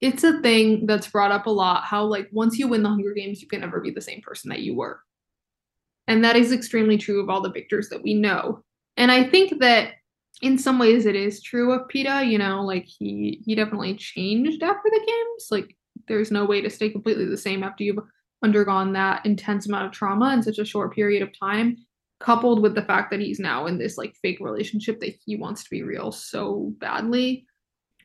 it's 0.00 0.24
a 0.24 0.40
thing 0.40 0.86
that's 0.86 1.08
brought 1.08 1.32
up 1.32 1.46
a 1.46 1.50
lot 1.50 1.82
how 1.82 2.04
like 2.04 2.28
once 2.30 2.58
you 2.58 2.68
win 2.68 2.82
the 2.82 2.88
Hunger 2.88 3.12
Games, 3.12 3.42
you 3.42 3.48
can 3.48 3.60
never 3.60 3.80
be 3.80 3.90
the 3.90 4.00
same 4.00 4.20
person 4.22 4.50
that 4.50 4.60
you 4.60 4.74
were. 4.76 5.00
And 6.06 6.24
that 6.24 6.36
is 6.36 6.52
extremely 6.52 6.96
true 6.96 7.20
of 7.20 7.28
all 7.28 7.40
the 7.40 7.50
victors 7.50 7.88
that 7.88 8.02
we 8.02 8.14
know. 8.14 8.62
And 8.96 9.10
I 9.10 9.24
think 9.24 9.58
that 9.60 9.94
in 10.42 10.58
some 10.58 10.78
ways 10.78 11.06
it 11.06 11.16
is 11.16 11.42
true 11.42 11.72
of 11.72 11.88
Peeta, 11.88 12.28
you 12.28 12.38
know, 12.38 12.62
like 12.62 12.84
he 12.84 13.42
he 13.44 13.54
definitely 13.54 13.94
changed 13.94 14.62
after 14.62 14.90
the 14.90 15.04
games. 15.06 15.48
Like 15.50 15.76
there's 16.08 16.30
no 16.30 16.44
way 16.44 16.60
to 16.60 16.70
stay 16.70 16.90
completely 16.90 17.24
the 17.24 17.36
same 17.36 17.62
after 17.62 17.84
you've 17.84 18.04
undergone 18.42 18.92
that 18.92 19.24
intense 19.24 19.66
amount 19.66 19.86
of 19.86 19.92
trauma 19.92 20.32
in 20.32 20.42
such 20.42 20.58
a 20.58 20.64
short 20.64 20.94
period 20.94 21.22
of 21.22 21.38
time 21.38 21.76
coupled 22.18 22.62
with 22.62 22.74
the 22.74 22.82
fact 22.82 23.10
that 23.10 23.20
he's 23.20 23.38
now 23.38 23.66
in 23.66 23.78
this 23.78 23.98
like 23.98 24.14
fake 24.22 24.38
relationship 24.40 25.00
that 25.00 25.14
he 25.24 25.36
wants 25.36 25.64
to 25.64 25.70
be 25.70 25.82
real 25.82 26.12
so 26.12 26.72
badly. 26.78 27.46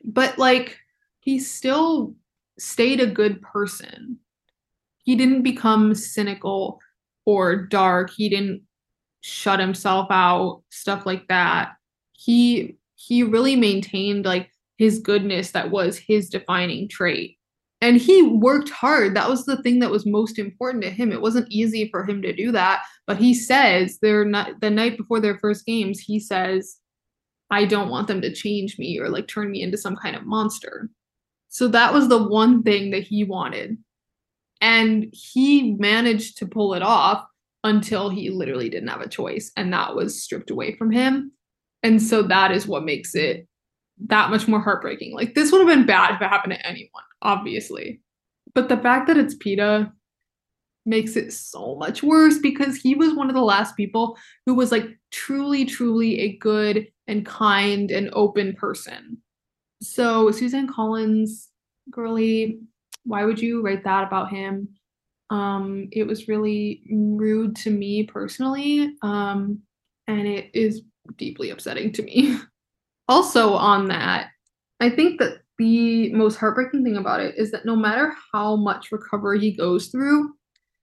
But 0.03 0.37
like 0.37 0.77
he 1.19 1.39
still 1.39 2.15
stayed 2.57 2.99
a 2.99 3.07
good 3.07 3.41
person. 3.41 4.19
He 5.03 5.15
didn't 5.15 5.43
become 5.43 5.95
cynical 5.95 6.79
or 7.25 7.55
dark. 7.55 8.11
He 8.11 8.29
didn't 8.29 8.63
shut 9.21 9.59
himself 9.59 10.07
out, 10.09 10.63
stuff 10.69 11.05
like 11.05 11.27
that. 11.27 11.73
He 12.23 12.77
he 12.95 13.23
really 13.23 13.55
maintained 13.55 14.25
like 14.25 14.51
his 14.77 14.99
goodness 14.99 15.51
that 15.51 15.71
was 15.71 15.97
his 15.97 16.29
defining 16.29 16.87
trait. 16.87 17.37
And 17.83 17.97
he 17.97 18.21
worked 18.21 18.69
hard. 18.69 19.15
That 19.15 19.29
was 19.29 19.45
the 19.45 19.61
thing 19.63 19.79
that 19.79 19.89
was 19.89 20.05
most 20.05 20.37
important 20.37 20.83
to 20.83 20.91
him. 20.91 21.11
It 21.11 21.21
wasn't 21.21 21.51
easy 21.51 21.89
for 21.89 22.05
him 22.05 22.21
to 22.21 22.33
do 22.33 22.51
that 22.51 22.83
but 23.11 23.17
he 23.17 23.33
says 23.33 23.99
they're 24.01 24.23
not 24.23 24.61
the 24.61 24.69
night 24.69 24.97
before 24.97 25.19
their 25.19 25.37
first 25.37 25.65
games 25.65 25.99
he 25.99 26.17
says 26.17 26.77
i 27.49 27.65
don't 27.65 27.89
want 27.89 28.07
them 28.07 28.21
to 28.21 28.33
change 28.33 28.79
me 28.79 28.97
or 28.99 29.09
like 29.09 29.27
turn 29.27 29.51
me 29.51 29.61
into 29.61 29.77
some 29.77 29.97
kind 29.97 30.15
of 30.15 30.25
monster. 30.25 30.89
So 31.49 31.67
that 31.67 31.93
was 31.93 32.07
the 32.07 32.23
one 32.23 32.63
thing 32.63 32.91
that 32.91 33.03
he 33.03 33.25
wanted. 33.25 33.77
And 34.61 35.07
he 35.11 35.73
managed 35.73 36.37
to 36.37 36.45
pull 36.45 36.73
it 36.75 36.81
off 36.81 37.25
until 37.65 38.09
he 38.09 38.29
literally 38.29 38.69
didn't 38.69 38.87
have 38.87 39.01
a 39.01 39.09
choice 39.09 39.51
and 39.57 39.73
that 39.73 39.93
was 39.93 40.23
stripped 40.23 40.49
away 40.49 40.77
from 40.77 40.89
him 40.89 41.33
and 41.83 42.01
so 42.01 42.21
that 42.21 42.51
is 42.51 42.67
what 42.67 42.83
makes 42.83 43.15
it 43.15 43.47
that 44.07 44.29
much 44.29 44.47
more 44.47 44.59
heartbreaking 44.59 45.13
like 45.13 45.35
this 45.35 45.51
would 45.51 45.59
have 45.59 45.67
been 45.67 45.85
bad 45.85 46.15
if 46.15 46.21
it 46.21 46.27
happened 46.27 46.53
to 46.53 46.67
anyone 46.67 47.03
obviously. 47.21 48.01
But 48.53 48.69
the 48.69 48.77
fact 48.77 49.07
that 49.07 49.17
it's 49.17 49.35
Peeta 49.35 49.91
makes 50.85 51.15
it 51.15 51.31
so 51.31 51.75
much 51.75 52.01
worse 52.01 52.39
because 52.39 52.75
he 52.75 52.95
was 52.95 53.13
one 53.13 53.29
of 53.29 53.35
the 53.35 53.41
last 53.41 53.77
people 53.77 54.17
who 54.45 54.55
was 54.55 54.71
like 54.71 54.87
truly, 55.11 55.65
truly 55.65 56.19
a 56.19 56.37
good 56.37 56.87
and 57.07 57.25
kind 57.25 57.91
and 57.91 58.09
open 58.13 58.55
person. 58.55 59.17
So, 59.81 60.31
Suzanne 60.31 60.67
Collins, 60.67 61.49
girly, 61.89 62.59
why 63.03 63.25
would 63.25 63.39
you 63.39 63.61
write 63.61 63.83
that 63.83 64.03
about 64.05 64.29
him? 64.29 64.69
Um, 65.29 65.87
it 65.91 66.03
was 66.03 66.27
really 66.27 66.83
rude 66.91 67.55
to 67.57 67.69
me 67.69 68.03
personally, 68.03 68.95
um, 69.01 69.59
and 70.07 70.27
it 70.27 70.51
is 70.53 70.81
deeply 71.17 71.49
upsetting 71.49 71.91
to 71.93 72.03
me. 72.03 72.39
also, 73.07 73.53
on 73.53 73.87
that, 73.87 74.29
I 74.79 74.89
think 74.89 75.19
that 75.19 75.39
the 75.57 76.11
most 76.13 76.37
heartbreaking 76.37 76.83
thing 76.83 76.97
about 76.97 77.19
it 77.19 77.35
is 77.37 77.51
that 77.51 77.65
no 77.65 77.75
matter 77.75 78.13
how 78.33 78.55
much 78.55 78.91
recovery 78.91 79.39
he 79.39 79.51
goes 79.51 79.87
through, 79.87 80.33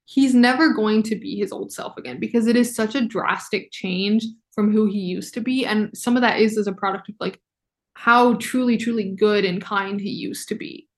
he's 0.05 0.35
never 0.35 0.73
going 0.73 1.03
to 1.03 1.17
be 1.17 1.37
his 1.37 1.53
old 1.53 1.73
self 1.73 1.97
again 1.99 2.21
because 2.21 2.47
it 2.47 2.57
is 2.57 2.75
such 2.75 2.95
a 2.95 3.05
drastic 3.05 3.71
change 3.73 4.25
from 4.55 4.73
who 4.73 4.87
he 4.87 4.99
used 4.99 5.35
to 5.35 5.41
be. 5.41 5.67
And 5.67 5.91
some 5.97 6.17
of 6.17 6.23
that 6.23 6.41
is 6.41 6.57
as 6.57 6.67
a 6.67 6.73
product 6.73 7.09
of 7.09 7.17
like 7.21 7.41
how 7.95 8.35
truly, 8.35 8.77
truly 8.77 9.11
good 9.11 9.45
and 9.45 9.61
kind 9.61 10.01
he 10.01 10.11
used 10.11 10.49
to 10.49 10.55
be. 10.55 10.89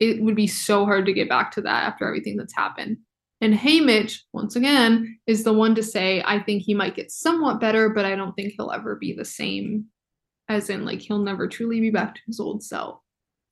It 0.00 0.22
would 0.22 0.36
be 0.36 0.46
so 0.46 0.84
hard 0.84 1.06
to 1.06 1.12
get 1.12 1.28
back 1.28 1.50
to 1.52 1.62
that 1.62 1.84
after 1.84 2.06
everything 2.06 2.36
that's 2.36 2.54
happened. 2.54 2.98
And 3.40 3.54
Haymitch, 3.54 4.20
once 4.32 4.56
again, 4.56 5.18
is 5.26 5.44
the 5.44 5.52
one 5.52 5.74
to 5.76 5.82
say, 5.82 6.22
I 6.26 6.40
think 6.40 6.62
he 6.62 6.74
might 6.74 6.96
get 6.96 7.12
somewhat 7.12 7.60
better, 7.60 7.88
but 7.88 8.04
I 8.04 8.16
don't 8.16 8.34
think 8.34 8.54
he'll 8.56 8.72
ever 8.72 8.96
be 8.96 9.12
the 9.12 9.24
same. 9.24 9.86
As 10.48 10.70
in, 10.70 10.84
like, 10.84 11.00
he'll 11.00 11.18
never 11.18 11.46
truly 11.46 11.80
be 11.80 11.90
back 11.90 12.14
to 12.14 12.20
his 12.26 12.40
old 12.40 12.62
self. 12.64 13.00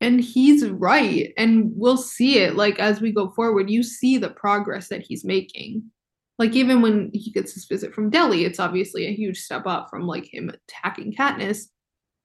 And 0.01 0.21
he's 0.21 0.67
right 0.69 1.33
and 1.39 1.73
we'll 1.75 1.97
see 1.97 2.39
it. 2.39 2.55
Like 2.55 2.79
as 2.79 3.01
we 3.01 3.13
go 3.13 3.31
forward 3.31 3.71
you 3.71 3.83
see 3.83 4.19
the 4.19 4.29
progress 4.29 4.89
that 4.89 5.03
he's 5.03 5.25
making. 5.25 5.85
Like 6.39 6.55
even 6.55 6.83
when 6.83 7.11
he 7.15 7.31
gets 7.31 7.55
his 7.55 7.65
visit 7.65 7.95
from 7.95 8.11
Delly 8.11 8.45
it's 8.45 8.61
obviously 8.61 9.07
a 9.07 9.15
huge 9.15 9.39
step 9.39 9.67
up 9.67 9.89
from 9.89 10.07
like 10.07 10.33
him 10.33 10.51
attacking 10.51 11.15
Katniss 11.15 11.69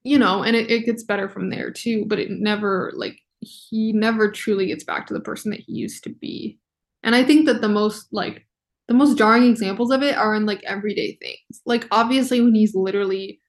you 0.03 0.19
know 0.19 0.43
and 0.43 0.55
it, 0.55 0.69
it 0.69 0.85
gets 0.85 1.03
better 1.03 1.29
from 1.29 1.49
there 1.49 1.71
too. 1.71 2.03
But 2.07 2.19
it 2.19 2.29
never 2.29 2.91
like 2.95 3.17
he 3.39 3.93
never 3.93 4.29
truly 4.29 4.67
gets 4.67 4.83
back 4.83 5.07
to 5.07 5.13
the 5.13 5.21
person 5.21 5.51
that 5.51 5.61
he 5.61 5.71
used 5.71 6.03
to 6.03 6.09
be 6.09 6.59
and 7.03 7.15
i 7.15 7.23
think 7.23 7.45
that 7.45 7.61
the 7.61 7.69
most 7.69 8.07
like 8.11 8.45
the 8.87 8.93
most 8.93 9.17
jarring 9.17 9.43
examples 9.43 9.91
of 9.91 10.03
it 10.03 10.17
are 10.17 10.35
in 10.35 10.45
like 10.45 10.63
everyday 10.63 11.17
things 11.21 11.61
like 11.65 11.87
obviously 11.91 12.41
when 12.41 12.55
he's 12.55 12.75
literally 12.75 13.39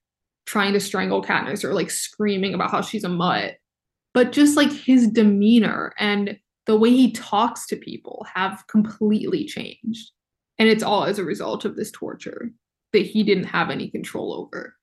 trying 0.45 0.73
to 0.73 0.81
strangle 0.81 1.23
Katniss 1.23 1.65
or 1.65 1.73
like 1.73 1.91
screaming 1.91 2.53
about 2.53 2.71
how 2.71 2.81
she's 2.81 3.05
a 3.05 3.09
mutt 3.09 3.55
but 4.15 4.33
just 4.33 4.57
like 4.57 4.71
his 4.71 5.09
demeanor 5.09 5.93
and 5.99 6.37
the 6.67 6.77
way 6.77 6.91
he 6.91 7.13
talks 7.13 7.67
to 7.67 7.77
people 7.77 8.27
have 8.33 8.65
completely 8.69 9.45
changed. 9.45 10.11
And 10.59 10.69
it's 10.69 10.83
all 10.83 11.05
as 11.05 11.19
a 11.19 11.25
result 11.25 11.65
of 11.65 11.77
this 11.77 11.91
torture 11.91 12.51
that 12.93 13.07
he 13.07 13.23
didn't 13.23 13.45
have 13.45 13.71
any 13.71 13.91
control 13.91 14.35
over. 14.35 14.77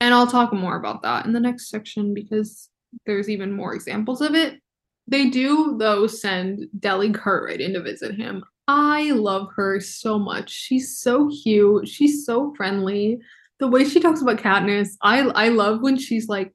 And 0.00 0.14
I'll 0.14 0.26
talk 0.26 0.52
more 0.52 0.76
about 0.76 1.02
that 1.02 1.24
in 1.24 1.32
the 1.32 1.40
next 1.40 1.68
section 1.68 2.14
because 2.14 2.68
there's 3.06 3.30
even 3.30 3.52
more 3.52 3.74
examples 3.74 4.20
of 4.20 4.34
it. 4.34 4.60
They 5.06 5.28
do, 5.28 5.76
though, 5.78 6.06
send 6.06 6.66
Delly 6.78 7.12
Cartwright 7.14 7.60
in 7.60 7.74
to 7.74 7.82
visit 7.82 8.14
him. 8.14 8.44
I 8.66 9.10
love 9.10 9.48
her 9.56 9.80
so 9.80 10.18
much. 10.18 10.50
She's 10.50 10.98
so 10.98 11.30
cute. 11.42 11.88
She's 11.88 12.24
so 12.24 12.54
friendly. 12.56 13.18
The 13.60 13.68
way 13.68 13.84
she 13.84 14.00
talks 14.00 14.22
about 14.22 14.38
Katniss, 14.38 14.96
I 15.02 15.20
I 15.20 15.48
love 15.48 15.82
when 15.82 15.98
she's 15.98 16.28
like, 16.28 16.54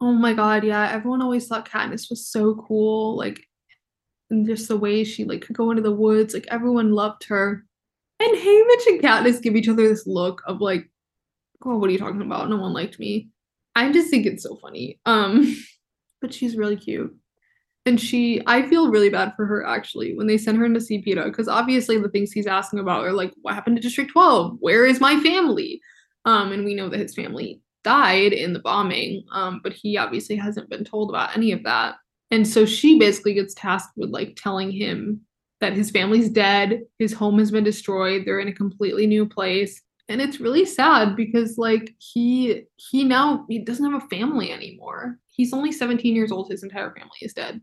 "Oh 0.00 0.12
my 0.12 0.34
god, 0.34 0.64
yeah, 0.64 0.90
everyone 0.90 1.22
always 1.22 1.46
thought 1.46 1.68
Katniss 1.68 2.10
was 2.10 2.26
so 2.26 2.54
cool." 2.68 3.16
Like 3.16 3.40
and 4.30 4.46
just 4.46 4.68
the 4.68 4.76
way 4.76 5.04
she 5.04 5.24
like 5.24 5.42
could 5.42 5.56
go 5.56 5.70
into 5.70 5.82
the 5.82 5.92
woods, 5.92 6.34
like 6.34 6.46
everyone 6.50 6.92
loved 6.92 7.24
her. 7.24 7.64
And 8.20 8.36
Haymitch 8.36 8.86
and 8.88 9.00
Katniss 9.00 9.42
give 9.42 9.56
each 9.56 9.68
other 9.68 9.88
this 9.88 10.06
look 10.06 10.42
of 10.46 10.60
like, 10.60 10.90
"Oh, 11.64 11.76
what 11.78 11.88
are 11.88 11.92
you 11.92 11.98
talking 11.98 12.22
about? 12.22 12.50
No 12.50 12.56
one 12.56 12.72
liked 12.74 12.98
me." 12.98 13.30
I 13.74 13.92
just 13.92 14.10
think 14.10 14.26
it's 14.26 14.42
so 14.42 14.56
funny. 14.56 15.00
Um, 15.06 15.56
but 16.20 16.34
she's 16.34 16.56
really 16.56 16.76
cute. 16.76 17.16
And 17.86 18.00
she, 18.00 18.42
I 18.46 18.68
feel 18.68 18.90
really 18.90 19.08
bad 19.08 19.32
for 19.34 19.46
her 19.46 19.64
actually 19.64 20.14
when 20.14 20.26
they 20.26 20.36
send 20.36 20.58
her 20.58 20.66
into 20.66 20.80
see 20.80 21.02
Peeta 21.02 21.24
because 21.24 21.48
obviously 21.48 21.98
the 21.98 22.10
things 22.10 22.32
he's 22.32 22.46
asking 22.46 22.80
about 22.80 23.04
are 23.04 23.12
like, 23.12 23.32
what 23.40 23.54
happened 23.54 23.76
to 23.76 23.82
District 23.82 24.10
12? 24.10 24.56
Where 24.60 24.84
is 24.84 25.00
my 25.00 25.18
family? 25.20 25.80
Um, 26.24 26.52
and 26.52 26.64
we 26.64 26.74
know 26.74 26.88
that 26.90 27.00
his 27.00 27.14
family 27.14 27.62
died 27.84 28.34
in 28.34 28.52
the 28.52 28.58
bombing, 28.58 29.24
um, 29.32 29.60
but 29.62 29.72
he 29.72 29.96
obviously 29.96 30.36
hasn't 30.36 30.68
been 30.68 30.84
told 30.84 31.08
about 31.08 31.34
any 31.36 31.52
of 31.52 31.62
that. 31.62 31.96
And 32.30 32.46
so 32.46 32.66
she 32.66 32.98
basically 32.98 33.34
gets 33.34 33.54
tasked 33.54 33.96
with 33.96 34.10
like 34.10 34.36
telling 34.36 34.70
him 34.70 35.22
that 35.60 35.72
his 35.72 35.90
family's 35.90 36.28
dead, 36.28 36.82
his 36.98 37.12
home 37.12 37.38
has 37.38 37.50
been 37.50 37.64
destroyed, 37.64 38.24
they're 38.24 38.40
in 38.40 38.48
a 38.48 38.52
completely 38.52 39.06
new 39.06 39.26
place. 39.26 39.80
And 40.08 40.22
it's 40.22 40.40
really 40.40 40.64
sad 40.64 41.16
because 41.16 41.58
like 41.58 41.94
he 41.98 42.62
he 42.76 43.04
now 43.04 43.44
he 43.48 43.58
doesn't 43.58 43.90
have 43.90 44.02
a 44.02 44.08
family 44.08 44.50
anymore. 44.52 45.18
He's 45.28 45.52
only 45.52 45.72
17 45.72 46.14
years 46.14 46.32
old, 46.32 46.50
his 46.50 46.62
entire 46.62 46.92
family 46.94 47.18
is 47.20 47.34
dead. 47.34 47.60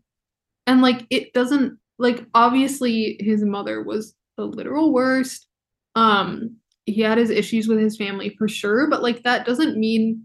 And 0.66 0.82
like 0.82 1.06
it 1.10 1.32
doesn't 1.32 1.78
like 1.98 2.24
obviously 2.34 3.16
his 3.20 3.44
mother 3.44 3.82
was 3.82 4.14
the 4.36 4.44
literal 4.44 4.92
worst. 4.92 5.48
Um 5.96 6.56
he 6.86 7.00
had 7.00 7.18
his 7.18 7.30
issues 7.30 7.66
with 7.66 7.80
his 7.80 7.96
family 7.96 8.36
for 8.38 8.46
sure 8.46 8.88
but 8.88 9.02
like 9.02 9.24
that 9.24 9.44
doesn't 9.44 9.76
mean 9.76 10.24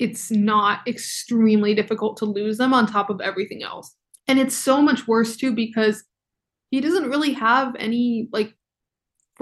it's 0.00 0.32
not 0.32 0.80
extremely 0.88 1.74
difficult 1.74 2.16
to 2.16 2.24
lose 2.24 2.58
them 2.58 2.74
on 2.74 2.86
top 2.86 3.08
of 3.08 3.20
everything 3.20 3.62
else. 3.62 3.94
And 4.26 4.38
it's 4.38 4.56
so 4.56 4.82
much 4.82 5.06
worse 5.06 5.36
too 5.36 5.54
because 5.54 6.02
he 6.72 6.80
doesn't 6.80 7.10
really 7.10 7.32
have 7.34 7.76
any 7.78 8.28
like 8.32 8.54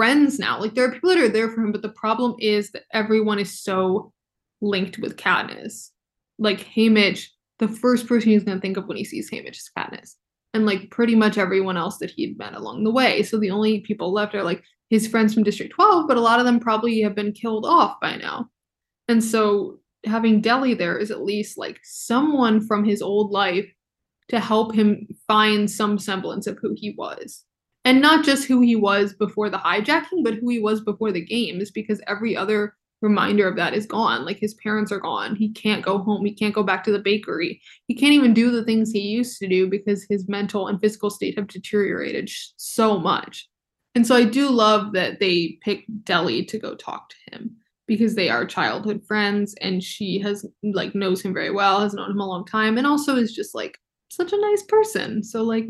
friends 0.00 0.38
now 0.38 0.58
like 0.58 0.74
there 0.74 0.84
are 0.86 0.92
people 0.92 1.10
that 1.10 1.18
are 1.18 1.28
there 1.28 1.50
for 1.50 1.62
him 1.62 1.72
but 1.72 1.82
the 1.82 1.90
problem 1.90 2.34
is 2.38 2.70
that 2.70 2.84
everyone 2.92 3.38
is 3.38 3.60
so 3.60 4.12
linked 4.62 4.98
with 4.98 5.16
Katniss 5.16 5.90
like 6.38 6.60
Haymitch 6.60 7.26
the 7.58 7.68
first 7.68 8.08
person 8.08 8.30
he's 8.30 8.44
going 8.44 8.56
to 8.56 8.62
think 8.62 8.78
of 8.78 8.86
when 8.86 8.96
he 8.96 9.04
sees 9.04 9.30
Haymitch 9.30 9.56
is 9.56 9.70
Katniss 9.76 10.14
and 10.54 10.66
like 10.66 10.90
pretty 10.90 11.14
much 11.14 11.38
everyone 11.38 11.76
else 11.76 11.98
that 11.98 12.10
he'd 12.10 12.38
met 12.38 12.54
along 12.54 12.84
the 12.84 12.90
way. 12.90 13.22
So 13.22 13.38
the 13.38 13.50
only 13.50 13.80
people 13.80 14.12
left 14.12 14.34
are 14.34 14.42
like 14.42 14.64
his 14.88 15.06
friends 15.06 15.32
from 15.32 15.44
District 15.44 15.72
12, 15.72 16.08
but 16.08 16.16
a 16.16 16.20
lot 16.20 16.40
of 16.40 16.46
them 16.46 16.58
probably 16.58 17.00
have 17.02 17.14
been 17.14 17.32
killed 17.32 17.64
off 17.64 18.00
by 18.00 18.16
now. 18.16 18.48
And 19.06 19.22
so 19.22 19.78
having 20.04 20.42
Delly 20.42 20.76
there 20.76 20.96
is 20.96 21.10
at 21.10 21.22
least 21.22 21.58
like 21.58 21.78
someone 21.84 22.66
from 22.66 22.84
his 22.84 23.02
old 23.02 23.30
life 23.30 23.70
to 24.28 24.40
help 24.40 24.74
him 24.74 25.06
find 25.28 25.70
some 25.70 25.98
semblance 25.98 26.46
of 26.46 26.58
who 26.60 26.72
he 26.74 26.94
was. 26.96 27.44
And 27.84 28.00
not 28.00 28.24
just 28.24 28.46
who 28.46 28.60
he 28.60 28.76
was 28.76 29.14
before 29.14 29.48
the 29.48 29.58
hijacking, 29.58 30.22
but 30.22 30.34
who 30.34 30.50
he 30.50 30.58
was 30.58 30.80
before 30.80 31.12
the 31.12 31.24
games, 31.24 31.70
because 31.70 32.00
every 32.06 32.36
other 32.36 32.74
reminder 33.02 33.48
of 33.48 33.56
that 33.56 33.74
is 33.74 33.86
gone. 33.86 34.24
Like 34.24 34.38
his 34.38 34.54
parents 34.54 34.92
are 34.92 35.00
gone. 35.00 35.34
He 35.34 35.50
can't 35.50 35.84
go 35.84 35.98
home. 35.98 36.24
He 36.24 36.34
can't 36.34 36.54
go 36.54 36.62
back 36.62 36.84
to 36.84 36.92
the 36.92 36.98
bakery. 36.98 37.60
He 37.86 37.94
can't 37.94 38.12
even 38.12 38.34
do 38.34 38.50
the 38.50 38.64
things 38.64 38.90
he 38.90 39.00
used 39.00 39.38
to 39.38 39.48
do 39.48 39.68
because 39.68 40.04
his 40.04 40.28
mental 40.28 40.68
and 40.68 40.80
physical 40.80 41.10
state 41.10 41.36
have 41.36 41.48
deteriorated 41.48 42.30
so 42.56 42.98
much. 42.98 43.48
And 43.94 44.06
so 44.06 44.14
I 44.14 44.24
do 44.24 44.50
love 44.50 44.92
that 44.92 45.18
they 45.18 45.58
picked 45.62 45.90
Delly 46.04 46.46
to 46.48 46.58
go 46.58 46.74
talk 46.74 47.08
to 47.10 47.16
him 47.32 47.56
because 47.88 48.14
they 48.14 48.28
are 48.28 48.44
childhood 48.44 49.02
friends 49.04 49.54
and 49.60 49.82
she 49.82 50.18
has 50.20 50.46
like 50.62 50.94
knows 50.94 51.22
him 51.22 51.34
very 51.34 51.50
well, 51.50 51.80
has 51.80 51.94
known 51.94 52.10
him 52.10 52.20
a 52.20 52.26
long 52.26 52.44
time 52.44 52.78
and 52.78 52.86
also 52.86 53.16
is 53.16 53.34
just 53.34 53.54
like 53.54 53.78
such 54.10 54.32
a 54.32 54.40
nice 54.40 54.62
person. 54.64 55.24
So 55.24 55.42
like 55.42 55.66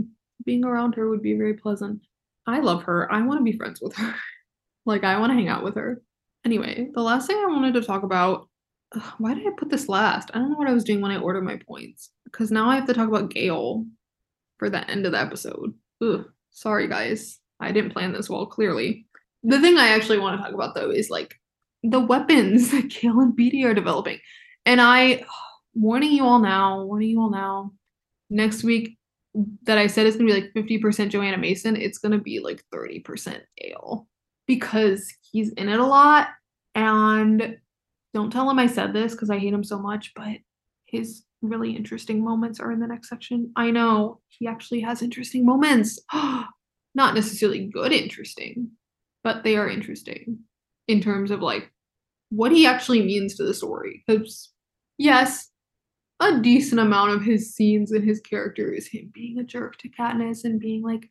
being 0.51 0.65
around 0.65 0.97
her 0.97 1.09
would 1.09 1.23
be 1.23 1.35
very 1.35 1.55
pleasant. 1.55 2.01
I 2.45 2.59
love 2.59 2.83
her. 2.83 3.11
I 3.13 3.23
want 3.23 3.39
to 3.39 3.45
be 3.45 3.57
friends 3.57 3.81
with 3.81 3.95
her. 3.95 4.17
like 4.85 5.05
I 5.05 5.17
want 5.21 5.31
to 5.31 5.37
hang 5.37 5.47
out 5.47 5.63
with 5.63 5.77
her. 5.77 6.03
Anyway, 6.45 6.89
the 6.93 7.03
last 7.03 7.29
thing 7.29 7.37
I 7.37 7.47
wanted 7.47 7.75
to 7.75 7.83
talk 7.83 8.03
about. 8.03 8.49
Ugh, 8.97 9.13
why 9.19 9.35
did 9.35 9.47
I 9.47 9.51
put 9.57 9.71
this 9.71 9.89
last? 9.89 10.33
I 10.35 10.39
don't 10.39 10.51
know 10.51 10.57
what 10.57 10.67
I 10.67 10.73
was 10.73 10.83
doing 10.83 11.01
when 11.01 11.13
I 11.13 11.21
ordered 11.21 11.45
my 11.45 11.61
points. 11.69 12.11
Because 12.25 12.51
now 12.51 12.69
I 12.69 12.75
have 12.75 12.87
to 12.89 12.95
talk 12.95 13.07
about 13.07 13.31
Gale 13.31 13.87
for 14.59 14.69
the 14.69 14.91
end 14.91 15.07
of 15.07 15.13
the 15.13 15.21
episode. 15.21 15.73
Ugh, 16.03 16.25
sorry 16.51 16.89
guys. 16.89 17.39
I 17.61 17.71
didn't 17.71 17.93
plan 17.93 18.13
this 18.13 18.29
well, 18.29 18.47
clearly. 18.47 19.07
The 19.45 19.61
thing 19.61 19.79
I 19.79 19.91
actually 19.91 20.19
want 20.19 20.37
to 20.37 20.43
talk 20.43 20.53
about 20.53 20.75
though 20.75 20.91
is 20.91 21.11
like 21.11 21.37
the 21.85 22.01
weapons 22.01 22.71
that 22.73 22.89
Gale 22.89 23.21
and 23.21 23.39
Beetee 23.39 23.65
are 23.65 23.75
developing. 23.75 24.19
And 24.67 24.81
I 24.81 25.23
warning 25.75 26.11
you 26.11 26.25
all 26.25 26.41
now, 26.41 26.83
warning 26.83 27.11
you 27.11 27.21
all 27.21 27.31
now. 27.31 27.71
Next 28.29 28.65
week 28.65 28.97
that 29.63 29.79
I 29.79 29.87
said 29.87 30.07
it's 30.07 30.17
gonna 30.17 30.33
be 30.33 30.41
like 30.41 30.53
50% 30.55 31.11
Johanna 31.11 31.39
Mason, 31.39 31.77
it's 31.77 31.99
gonna 31.99 32.19
be 32.19 32.41
like 32.41 32.65
30% 32.75 33.41
Gale. 33.59 34.07
Because 34.47 35.13
he's 35.31 35.53
in 35.53 35.69
it 35.69 35.79
a 35.79 35.87
lot. 35.87 36.29
And 36.75 37.59
don't 38.15 38.33
tell 38.33 38.51
him 38.51 38.59
I 38.59 38.67
said 38.67 38.93
this 38.93 39.13
because 39.13 39.31
I 39.31 39.39
hate 39.39 39.53
him 39.53 39.65
so 39.65 39.79
much, 39.79 40.13
but 40.15 40.39
his 40.87 41.23
really 41.43 41.77
interesting 41.77 42.25
moments 42.25 42.61
are 42.61 42.73
in 42.73 42.81
the 42.81 42.87
next 42.87 43.09
section. 43.09 43.53
I 43.57 43.71
know 43.71 44.21
he 44.29 44.47
actually 44.47 44.81
has 44.81 45.03
interesting 45.03 45.47
moments. 45.47 45.99
Not 46.13 47.15
necessarily 47.15 47.67
good 47.73 47.93
interesting, 47.93 48.71
but 49.23 49.45
they 49.45 49.57
are 49.57 49.69
interesting 49.69 50.41
in 50.89 51.01
terms 51.01 51.31
of 51.31 51.41
like 51.41 51.71
what 52.31 52.51
he 52.51 52.67
actually 52.67 53.03
means 53.03 53.37
to 53.37 53.45
the 53.45 53.55
story. 53.55 54.03
Because, 54.07 54.51
yes, 54.99 55.50
a 56.21 56.39
decent 56.41 56.81
amount 56.81 57.13
of 57.13 57.23
his 57.23 57.55
scenes 57.55 57.93
and 57.93 58.05
his 58.05 58.21
character 58.21 58.71
is 58.73 58.87
him 58.87 59.11
being 59.13 59.39
a 59.39 59.45
jerk 59.45 59.79
to 59.79 59.89
Katniss 59.89 60.45
and 60.45 60.61
being 60.61 60.83
like, 60.83 61.11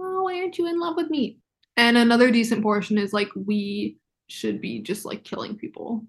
oh, 0.00 0.22
why 0.22 0.38
aren't 0.38 0.56
you 0.56 0.68
in 0.68 0.78
love 0.78 0.96
with 0.96 1.10
me? 1.10 1.40
And 1.76 1.96
another 1.96 2.30
decent 2.30 2.62
portion 2.62 2.96
is 2.96 3.12
like 3.12 3.28
we 3.34 3.98
should 4.28 4.60
be 4.60 4.80
just 4.80 5.04
like 5.04 5.24
killing 5.24 5.56
people. 5.56 6.04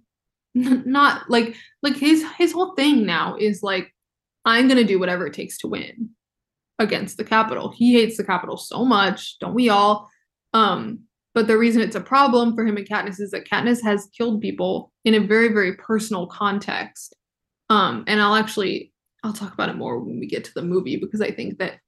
Not 0.55 1.29
like 1.29 1.55
like 1.81 1.97
his 1.97 2.25
his 2.37 2.51
whole 2.51 2.73
thing 2.75 3.05
now 3.05 3.35
is 3.37 3.63
like 3.63 3.93
I'm 4.45 4.67
going 4.67 4.77
to 4.77 4.83
do 4.83 4.99
whatever 4.99 5.27
it 5.27 5.33
takes 5.33 5.57
to 5.59 5.67
win 5.67 6.11
against 6.79 7.17
the 7.17 7.23
Capitol. 7.23 7.73
He 7.75 7.93
hates 7.93 8.17
the 8.17 8.23
Capitol 8.23 8.55
so 8.55 8.85
much, 8.85 9.39
don't 9.39 9.55
we 9.55 9.69
all? 9.69 10.09
Um 10.53 10.99
but 11.33 11.47
the 11.47 11.57
reason 11.57 11.81
it's 11.81 11.95
a 11.95 12.01
problem 12.01 12.55
for 12.55 12.65
him 12.65 12.77
and 12.77 12.87
Katniss 12.87 13.19
is 13.19 13.31
that 13.31 13.47
Katniss 13.47 13.83
has 13.83 14.09
killed 14.17 14.41
people 14.41 14.91
in 15.05 15.15
a 15.15 15.19
very 15.19 15.49
very 15.49 15.73
personal 15.75 16.27
context. 16.27 17.15
Um 17.69 18.03
and 18.07 18.21
I'll 18.21 18.35
actually 18.35 18.93
I'll 19.23 19.33
talk 19.33 19.53
about 19.53 19.69
it 19.69 19.75
more 19.75 19.99
when 19.99 20.19
we 20.19 20.27
get 20.27 20.43
to 20.45 20.53
the 20.53 20.61
movie 20.61 20.97
because 20.97 21.21
I 21.21 21.31
think 21.31 21.57
that 21.59 21.79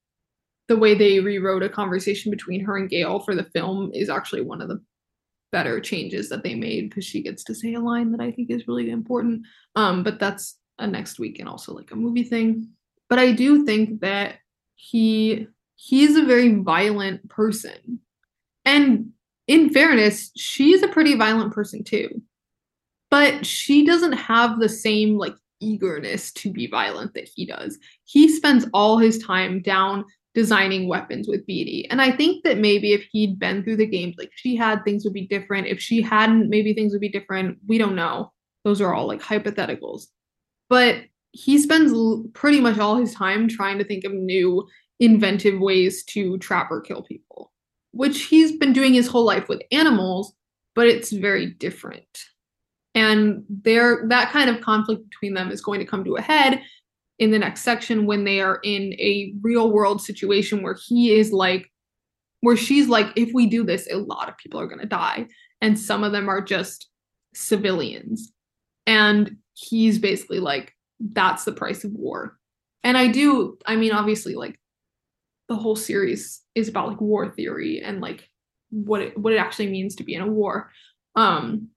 the 0.68 0.78
way 0.78 0.94
they 0.94 1.20
rewrote 1.20 1.64
a 1.64 1.70
conversation 1.70 2.32
between 2.32 2.64
her 2.64 2.78
and 2.78 2.90
Gale 2.90 3.20
for 3.20 3.36
the 3.36 3.44
film 3.46 3.92
is 3.94 4.10
actually 4.10 4.42
one 4.42 4.62
of 4.62 4.70
the 4.70 4.82
better 5.52 5.80
changes 5.80 6.30
that 6.30 6.44
they 6.44 6.54
made 6.54 6.90
because 6.90 7.06
she 7.06 7.22
gets 7.22 7.44
to 7.44 7.56
say 7.56 7.74
a 7.74 7.80
line 7.80 8.12
that 8.12 8.22
I 8.22 8.32
think 8.32 8.52
is 8.52 8.68
really 8.68 8.92
important. 8.92 9.44
Um, 9.76 10.04
but 10.04 10.20
that's 10.20 10.58
a 10.78 10.88
next 10.88 11.20
week 11.20 11.40
and 11.40 11.50
also 11.50 11.74
like 11.74 11.92
a 11.92 11.96
movie 11.96 12.24
thing. 12.24 12.70
But 13.10 13.20
I 13.20 13.32
do 13.32 13.66
think 13.66 14.02
that 14.02 14.36
he 14.76 15.48
he's 15.76 16.16
a 16.16 16.26
very 16.26 16.56
violent 16.56 17.28
person. 17.30 18.00
And 18.66 19.12
in 19.48 19.72
fairness, 19.72 20.32
she's 20.38 20.84
a 20.84 20.88
pretty 20.88 21.16
violent 21.16 21.54
person 21.54 21.84
too. 21.84 22.22
But 23.10 23.46
she 23.46 23.86
doesn't 23.86 24.14
have 24.14 24.60
the 24.60 24.70
same 24.70 25.18
like 25.18 25.34
eagerness 25.60 26.32
to 26.34 26.52
be 26.52 26.68
violent 26.68 27.14
that 27.14 27.30
he 27.34 27.46
does. 27.46 27.78
He 28.06 28.30
spends 28.30 28.66
all 28.74 28.98
his 28.98 29.18
time 29.20 29.62
down 29.62 30.06
designing 30.34 30.88
weapons 30.88 31.28
with 31.28 31.46
Beetee. 31.48 31.88
And 31.90 32.02
I 32.02 32.12
think 32.12 32.44
that 32.44 32.60
maybe 32.60 32.94
if 32.94 33.04
he'd 33.12 33.40
been 33.40 33.64
through 33.64 33.78
the 33.78 33.88
games, 33.88 34.16
like 34.18 34.32
she 34.36 34.56
had, 34.56 34.84
things 34.84 35.04
would 35.04 35.14
be 35.14 35.28
different. 35.28 35.68
If 35.68 35.80
she 35.80 36.02
hadn't, 36.02 36.50
maybe 36.50 36.74
things 36.74 36.94
would 36.94 37.02
be 37.02 37.10
different. 37.10 37.58
We 37.68 37.78
don't 37.78 37.96
know. 37.96 38.32
Those 38.64 38.82
are 38.82 38.94
all 38.94 39.08
like 39.08 39.22
hypotheticals. 39.22 40.08
But 40.70 41.04
he 41.32 41.58
spends 41.58 41.92
l- 41.92 42.26
pretty 42.34 42.60
much 42.60 42.78
all 42.78 42.96
his 42.96 43.14
time 43.14 43.48
trying 43.48 43.80
to 43.80 43.84
think 43.84 44.04
of 44.04 44.14
new, 44.14 44.68
inventive 45.00 45.60
ways 45.60 46.04
to 46.06 46.38
trap 46.40 46.70
or 46.72 46.82
kill 46.82 47.04
people, 47.04 47.52
which 47.92 48.26
he's 48.26 48.52
been 48.58 48.74
doing 48.74 48.94
his 48.94 49.08
whole 49.08 49.26
life 49.26 49.48
with 49.48 49.62
animals, 49.72 50.34
but 50.76 50.88
it's 50.88 51.12
very 51.12 51.48
different. 51.48 52.26
And 53.00 53.46
there, 53.48 54.04
that 54.10 54.30
kind 54.32 54.50
of 54.50 54.60
conflict 54.60 55.10
between 55.10 55.34
them 55.34 55.52
is 55.52 55.62
going 55.62 55.80
to 55.80 55.86
come 55.86 56.04
to 56.04 56.18
a 56.18 56.22
head 56.22 56.62
in 57.18 57.32
the 57.32 57.40
next 57.40 57.62
section 57.62 58.06
when 58.06 58.26
they 58.26 58.42
are 58.42 58.60
in 58.64 58.94
a 58.94 59.34
real 59.42 59.72
world 59.72 60.02
situation 60.02 60.62
where 60.62 60.76
he 60.88 61.14
is 61.14 61.32
like 61.32 61.72
where 62.42 62.58
she's 62.58 62.88
like 62.88 63.08
if 63.16 63.32
we 63.34 63.48
do 63.48 63.64
this 63.64 63.88
a 63.92 63.98
lot 63.98 64.28
of 64.28 64.38
people 64.38 64.60
are 64.60 64.68
going 64.68 64.82
to 64.82 64.86
die. 64.86 65.28
And 65.62 65.80
some 65.80 66.04
of 66.04 66.12
them 66.12 66.28
are 66.28 66.42
just 66.42 66.90
civilians. 67.34 68.34
And 68.86 69.38
he's 69.54 69.98
basically 69.98 70.40
like 70.40 70.74
that's 71.00 71.46
the 71.46 71.54
price 71.54 71.86
of 71.86 71.92
war. 71.94 72.38
And 72.84 72.98
I 72.98 73.08
do, 73.08 73.58
I 73.66 73.78
mean, 73.78 73.94
obviously, 73.94 74.36
like 74.36 74.60
the 75.48 75.56
whole 75.56 75.78
series 75.78 76.42
is 76.54 76.68
about 76.68 76.90
like 76.90 77.02
war 77.02 77.30
theory 77.30 77.82
and 77.82 78.02
like 78.02 78.30
what 78.72 79.02
it 79.02 79.18
what 79.18 79.32
it 79.32 79.38
actually 79.38 79.70
means 79.70 79.96
to 79.96 80.04
be 80.04 80.16
in 80.16 80.22
a 80.22 80.28
war. 80.28 80.70
Um 81.16 81.70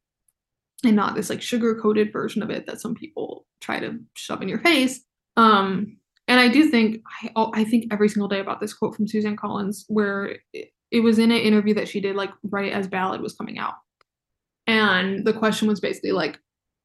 and 0.85 0.97
not 0.97 1.14
this 1.14 1.30
like 1.30 1.43
sugar 1.43 1.74
coated 1.80 2.12
version 2.12 2.43
of 2.43 2.51
it 2.51 2.66
that 2.66 2.80
some 2.80 2.95
people 2.95 3.47
try 3.61 3.78
to 3.78 3.99
shove 4.14 4.43
in 4.43 4.49
your 4.49 4.61
face. 4.61 5.03
Um 5.37 5.97
and 6.28 6.41
I 6.41 6.49
do 6.49 6.68
think 6.68 7.03
I, 7.37 7.47
I 7.55 7.64
think 7.64 7.93
every 7.93 8.09
single 8.09 8.28
day 8.28 8.41
about 8.41 8.61
this 8.61 8.74
quote 8.74 8.95
from 8.95 9.09
Suzanne 9.09 9.37
Collins 9.37 9.85
where 9.89 10.39
it, 10.53 10.72
it 10.91 11.01
was 11.01 11.18
in 11.18 11.30
an 11.30 11.39
interview 11.39 11.74
that 11.74 11.89
she 11.89 12.01
did 12.01 12.16
like 12.16 12.30
right 12.45 12.72
as 12.72 12.87
Ballad 12.87 13.20
was 13.20 13.35
coming 13.35 13.59
out. 13.59 13.74
And 14.66 15.24
the 15.24 15.33
question 15.33 15.66
was 15.66 15.80
basically 15.80 16.12
like, 16.12 16.39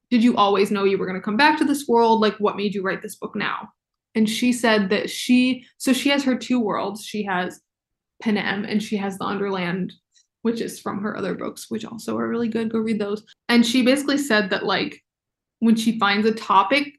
did 0.10 0.24
you 0.24 0.36
always 0.38 0.72
know 0.72 0.86
you 0.86 0.98
were 0.98 1.06
going 1.06 1.20
to 1.20 1.26
come 1.26 1.38
back 1.38 1.58
to 1.60 1.66
this 1.66 1.88
world? 1.88 2.22
Like, 2.22 2.36
what 2.38 2.56
made 2.56 2.74
you 2.74 2.82
write 2.82 3.02
this 3.02 3.18
book 3.18 3.36
now? 3.36 3.70
And 4.16 4.28
she 4.28 4.54
said 4.54 4.90
that 4.90 5.10
she, 5.10 5.66
so 5.78 5.94
she 5.94 6.10
has 6.10 6.24
her 6.24 6.36
two 6.36 6.60
worlds. 6.60 7.06
She 7.06 7.24
has 7.26 7.60
Panem 8.22 8.64
and 8.64 8.82
she 8.82 8.98
has 8.98 9.18
the 9.18 9.26
Underland, 9.26 9.94
which 10.48 10.62
is 10.62 10.80
from 10.80 11.02
her 11.02 11.18
other 11.18 11.36
books, 11.36 11.70
which 11.70 11.84
also 11.84 12.18
are 12.18 12.30
really 12.30 12.48
good. 12.48 12.72
Go 12.72 12.80
read 12.80 13.00
those. 13.00 13.22
And 13.50 13.66
she 13.66 13.84
basically 13.84 14.18
said 14.18 14.50
that, 14.50 14.66
like, 14.66 15.04
when 15.60 15.76
she 15.76 16.00
finds 16.00 16.26
a 16.26 16.34
topic 16.34 16.94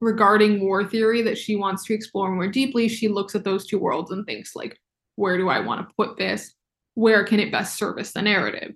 regarding 0.00 0.60
war 0.60 0.84
theory 0.84 1.20
that 1.22 1.36
she 1.36 1.56
wants 1.56 1.84
to 1.86 1.94
explore 1.94 2.30
more 2.30 2.46
deeply, 2.46 2.86
she 2.86 3.08
looks 3.08 3.34
at 3.34 3.42
those 3.42 3.66
two 3.66 3.80
worlds 3.80 4.12
and 4.12 4.24
thinks, 4.24 4.54
like, 4.54 4.78
where 5.16 5.36
do 5.36 5.48
I 5.48 5.58
want 5.58 5.80
to 5.80 5.94
put 5.96 6.16
this? 6.16 6.54
Where 6.94 7.24
can 7.24 7.40
it 7.40 7.50
best 7.50 7.76
service 7.76 8.12
the 8.12 8.22
narrative? 8.22 8.70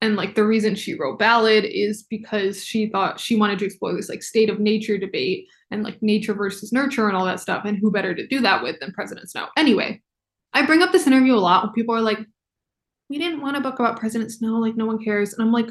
And 0.00 0.14
like 0.14 0.36
the 0.36 0.46
reason 0.46 0.76
she 0.76 0.94
wrote 0.94 1.18
Ballad 1.18 1.64
is 1.64 2.04
because 2.04 2.64
she 2.64 2.86
thought 2.88 3.18
she 3.18 3.34
wanted 3.34 3.58
to 3.58 3.64
explore 3.64 3.96
this 3.96 4.08
like 4.08 4.22
state 4.22 4.48
of 4.48 4.60
nature 4.60 4.96
debate 4.96 5.48
and 5.72 5.82
like 5.82 6.00
nature 6.02 6.34
versus 6.34 6.72
nurture 6.72 7.08
and 7.08 7.16
all 7.16 7.24
that 7.24 7.40
stuff. 7.40 7.64
And 7.64 7.78
who 7.78 7.90
better 7.90 8.14
to 8.14 8.28
do 8.28 8.40
that 8.42 8.62
with 8.62 8.78
than 8.78 8.92
President 8.92 9.28
Snow? 9.28 9.48
Anyway, 9.56 10.00
I 10.52 10.64
bring 10.64 10.82
up 10.82 10.92
this 10.92 11.08
interview 11.08 11.34
a 11.34 11.36
lot 11.36 11.64
when 11.64 11.72
people 11.72 11.96
are 11.96 12.00
like, 12.00 12.18
we 13.12 13.18
didn't 13.18 13.42
want 13.42 13.58
a 13.58 13.60
book 13.60 13.78
about 13.78 14.00
President 14.00 14.32
Snow, 14.32 14.54
like 14.54 14.74
no 14.74 14.86
one 14.86 15.04
cares. 15.04 15.34
And 15.34 15.42
I'm 15.42 15.52
like, 15.52 15.68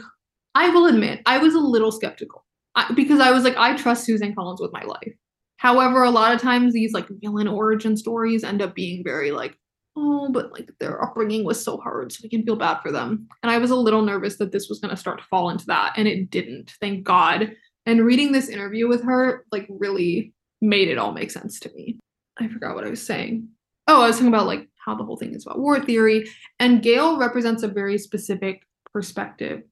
I 0.54 0.70
will 0.70 0.86
admit, 0.86 1.24
I 1.26 1.40
was 1.40 1.56
a 1.56 1.60
little 1.60 1.92
skeptical 1.92 2.46
I, 2.76 2.94
because 2.94 3.20
I 3.20 3.32
was 3.32 3.44
like, 3.44 3.58
I 3.58 3.76
trust 3.76 4.06
Suzanne 4.06 4.36
Collins 4.36 4.62
with 4.62 4.72
my 4.72 4.84
life. 4.84 5.14
However, 5.58 6.04
a 6.04 6.12
lot 6.12 6.36
of 6.36 6.40
times 6.40 6.72
these 6.72 6.94
like 6.94 7.08
villain 7.20 7.48
origin 7.48 7.98
stories 7.98 8.44
end 8.44 8.62
up 8.62 8.76
being 8.76 9.04
very 9.04 9.32
like, 9.32 9.58
oh, 9.96 10.30
but 10.32 10.52
like 10.52 10.70
their 10.80 11.04
upbringing 11.04 11.44
was 11.44 11.62
so 11.62 11.78
hard, 11.78 12.12
so 12.12 12.20
we 12.22 12.30
can 12.30 12.44
feel 12.44 12.56
bad 12.56 12.78
for 12.84 12.92
them. 12.92 13.28
And 13.42 13.52
I 13.52 13.58
was 13.58 13.72
a 13.72 13.76
little 13.76 14.04
nervous 14.04 14.38
that 14.38 14.52
this 14.52 14.70
was 14.70 14.80
going 14.80 14.92
to 14.92 15.02
start 15.02 15.18
to 15.18 15.26
fall 15.26 15.50
into 15.50 15.66
that, 15.66 15.94
and 15.98 16.08
it 16.08 16.30
didn't, 16.30 16.74
thank 16.80 17.04
God. 17.04 17.54
And 17.88 18.06
reading 18.06 18.32
this 18.32 18.50
interview 18.50 18.88
with 18.88 19.04
her, 19.04 19.46
like, 19.52 19.68
really 19.68 20.32
made 20.62 20.90
it 20.90 21.00
all 21.00 21.12
make 21.12 21.32
sense 21.32 21.60
to 21.62 21.74
me. 21.74 21.98
I 22.40 22.48
forgot 22.50 22.76
what 22.76 22.86
I 22.86 22.92
was 22.92 23.04
saying. 23.04 23.50
Oh, 23.88 24.04
I 24.04 24.08
was 24.08 24.18
talking 24.18 24.28
about 24.28 24.46
like 24.46 24.70
how 24.86 24.96
the 24.96 25.04
whole 25.04 25.18
thing 25.18 25.34
is 25.34 25.46
about 25.46 25.60
war 25.60 25.80
theory, 25.80 26.30
and 26.60 26.84
Gale 26.84 27.18
represents 27.18 27.64
a 27.64 27.68
very 27.68 27.98
specific 27.98 28.62
perspective 28.94 29.64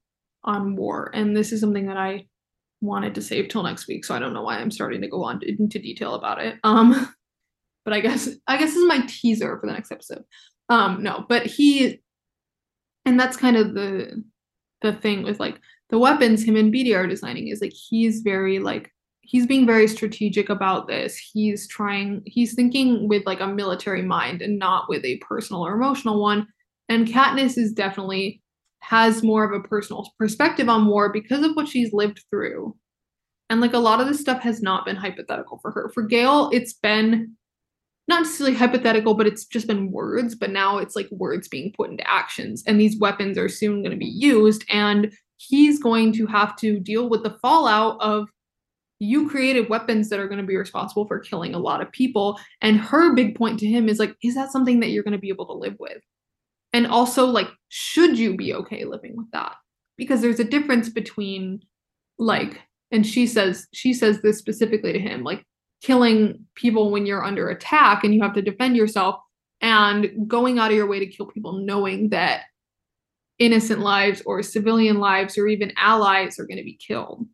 on 0.44 0.76
war. 0.76 1.10
And 1.14 1.36
this 1.36 1.52
is 1.52 1.60
something 1.60 1.86
that 1.86 1.96
I 1.96 2.26
wanted 2.80 3.14
to 3.14 3.22
save 3.22 3.48
till 3.48 3.62
next 3.62 3.86
week, 3.88 4.04
so 4.04 4.14
I 4.14 4.18
don't 4.18 4.32
know 4.32 4.42
why 4.42 4.58
I'm 4.58 4.70
starting 4.70 5.02
to 5.02 5.08
go 5.08 5.24
on 5.24 5.40
into 5.42 5.78
detail 5.78 6.14
about 6.14 6.40
it. 6.40 6.58
Um, 6.64 7.14
but 7.84 7.94
I 7.94 8.00
guess 8.00 8.28
I 8.46 8.56
guess 8.56 8.70
this 8.70 8.76
is 8.76 8.88
my 8.88 9.04
teaser 9.06 9.58
for 9.58 9.66
the 9.66 9.72
next 9.72 9.92
episode. 9.92 10.24
Um, 10.68 11.02
no, 11.02 11.24
but 11.28 11.46
he, 11.46 12.00
and 13.04 13.18
that's 13.18 13.36
kind 13.36 13.56
of 13.56 13.74
the 13.74 14.22
the 14.82 14.92
thing 14.92 15.22
with 15.22 15.40
like 15.40 15.60
the 15.90 15.98
weapons 15.98 16.42
him 16.42 16.56
and 16.56 16.72
Beetee 16.72 16.96
are 16.96 17.06
designing 17.06 17.48
is 17.48 17.60
like 17.60 17.72
he's 17.72 18.20
very 18.20 18.58
like 18.58 18.90
he's 19.30 19.46
being 19.46 19.64
very 19.64 19.86
strategic 19.86 20.48
about 20.48 20.88
this. 20.88 21.16
He's 21.16 21.68
trying 21.68 22.22
he's 22.26 22.54
thinking 22.54 23.08
with 23.08 23.24
like 23.26 23.38
a 23.38 23.46
military 23.46 24.02
mind 24.02 24.42
and 24.42 24.58
not 24.58 24.88
with 24.88 25.04
a 25.04 25.18
personal 25.18 25.64
or 25.64 25.74
emotional 25.74 26.20
one. 26.20 26.48
And 26.88 27.06
Katniss 27.06 27.56
is 27.56 27.72
definitely 27.72 28.42
has 28.80 29.22
more 29.22 29.44
of 29.44 29.52
a 29.52 29.66
personal 29.66 30.10
perspective 30.18 30.68
on 30.68 30.86
war 30.86 31.12
because 31.12 31.44
of 31.44 31.54
what 31.54 31.68
she's 31.68 31.92
lived 31.92 32.24
through. 32.28 32.74
And 33.48 33.60
like 33.60 33.72
a 33.72 33.78
lot 33.78 34.00
of 34.00 34.08
this 34.08 34.20
stuff 34.20 34.42
has 34.42 34.62
not 34.62 34.84
been 34.84 34.96
hypothetical 34.96 35.58
for 35.62 35.70
her. 35.70 35.90
For 35.94 36.02
Gale, 36.02 36.50
it's 36.52 36.72
been 36.72 37.36
not 38.08 38.22
necessarily 38.22 38.56
hypothetical, 38.56 39.14
but 39.14 39.28
it's 39.28 39.44
just 39.44 39.68
been 39.68 39.92
words. 39.92 40.34
But 40.34 40.50
now 40.50 40.78
it's 40.78 40.96
like 40.96 41.08
words 41.12 41.46
being 41.46 41.72
put 41.76 41.90
into 41.90 42.10
actions, 42.10 42.64
and 42.66 42.80
these 42.80 42.98
weapons 42.98 43.38
are 43.38 43.48
soon 43.48 43.82
going 43.82 43.92
to 43.92 43.96
be 43.96 44.06
used. 44.06 44.64
And 44.68 45.12
he's 45.36 45.80
going 45.80 46.12
to 46.14 46.26
have 46.26 46.56
to 46.56 46.80
deal 46.80 47.08
with 47.08 47.22
the 47.22 47.38
fallout 47.40 48.00
of 48.00 48.28
you 49.00 49.28
created 49.28 49.68
weapons 49.68 50.10
that 50.10 50.20
are 50.20 50.28
going 50.28 50.40
to 50.40 50.46
be 50.46 50.56
responsible 50.56 51.06
for 51.06 51.18
killing 51.18 51.54
a 51.54 51.58
lot 51.58 51.80
of 51.80 51.90
people. 51.90 52.38
And 52.60 52.78
her 52.78 53.14
big 53.14 53.34
point 53.34 53.58
to 53.60 53.66
him 53.66 53.88
is 53.88 53.98
like, 53.98 54.14
is 54.22 54.34
that 54.34 54.52
something 54.52 54.78
that 54.80 54.90
you're 54.90 55.02
going 55.02 55.12
to 55.12 55.18
be 55.18 55.30
able 55.30 55.46
to 55.46 55.54
live 55.54 55.74
with? 55.80 56.02
And 56.72 56.86
also, 56.86 57.26
like, 57.26 57.48
should 57.68 58.18
you 58.18 58.36
be 58.36 58.54
okay 58.54 58.84
living 58.84 59.16
with 59.16 59.30
that? 59.32 59.56
Because 59.96 60.20
there's 60.20 60.38
a 60.38 60.44
difference 60.44 60.88
between, 60.88 61.62
like, 62.18 62.60
and 62.92 63.06
she 63.06 63.26
says, 63.26 63.66
she 63.72 63.92
says 63.94 64.20
this 64.20 64.38
specifically 64.38 64.92
to 64.92 65.00
him, 65.00 65.24
like, 65.24 65.44
killing 65.82 66.44
people 66.54 66.90
when 66.90 67.06
you're 67.06 67.24
under 67.24 67.48
attack 67.48 68.04
and 68.04 68.14
you 68.14 68.20
have 68.22 68.34
to 68.34 68.42
defend 68.42 68.76
yourself 68.76 69.16
and 69.62 70.28
going 70.28 70.58
out 70.58 70.70
of 70.70 70.76
your 70.76 70.86
way 70.86 70.98
to 70.98 71.06
kill 71.06 71.26
people 71.26 71.54
knowing 71.54 72.10
that 72.10 72.42
innocent 73.38 73.80
lives 73.80 74.22
or 74.26 74.42
civilian 74.42 74.98
lives 74.98 75.38
or 75.38 75.48
even 75.48 75.72
allies 75.78 76.38
are 76.38 76.46
going 76.46 76.58
to 76.58 76.64
be 76.64 76.76
killed. 76.76 77.26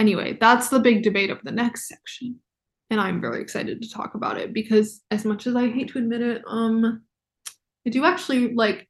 Anyway, 0.00 0.38
that's 0.40 0.70
the 0.70 0.80
big 0.80 1.02
debate 1.02 1.28
of 1.28 1.42
the 1.44 1.52
next 1.52 1.86
section. 1.86 2.40
And 2.88 2.98
I'm 2.98 3.20
very 3.20 3.42
excited 3.42 3.82
to 3.82 3.90
talk 3.90 4.14
about 4.14 4.38
it 4.38 4.54
because 4.54 5.02
as 5.10 5.26
much 5.26 5.46
as 5.46 5.54
I 5.54 5.68
hate 5.68 5.88
to 5.88 5.98
admit 5.98 6.22
it, 6.22 6.42
um 6.48 7.02
I 7.86 7.90
do 7.90 8.06
actually 8.06 8.54
like 8.54 8.88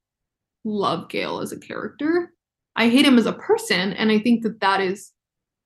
love 0.65 1.09
Gale 1.09 1.41
as 1.41 1.51
a 1.51 1.59
character. 1.59 2.33
I 2.77 2.89
hate 2.89 3.05
him 3.05 3.19
as 3.19 3.27
a 3.27 3.33
person 3.33 3.93
and 3.95 4.13
I 4.13 4.21
think 4.21 4.45
that 4.45 4.61
that 4.61 4.81
is 4.81 5.11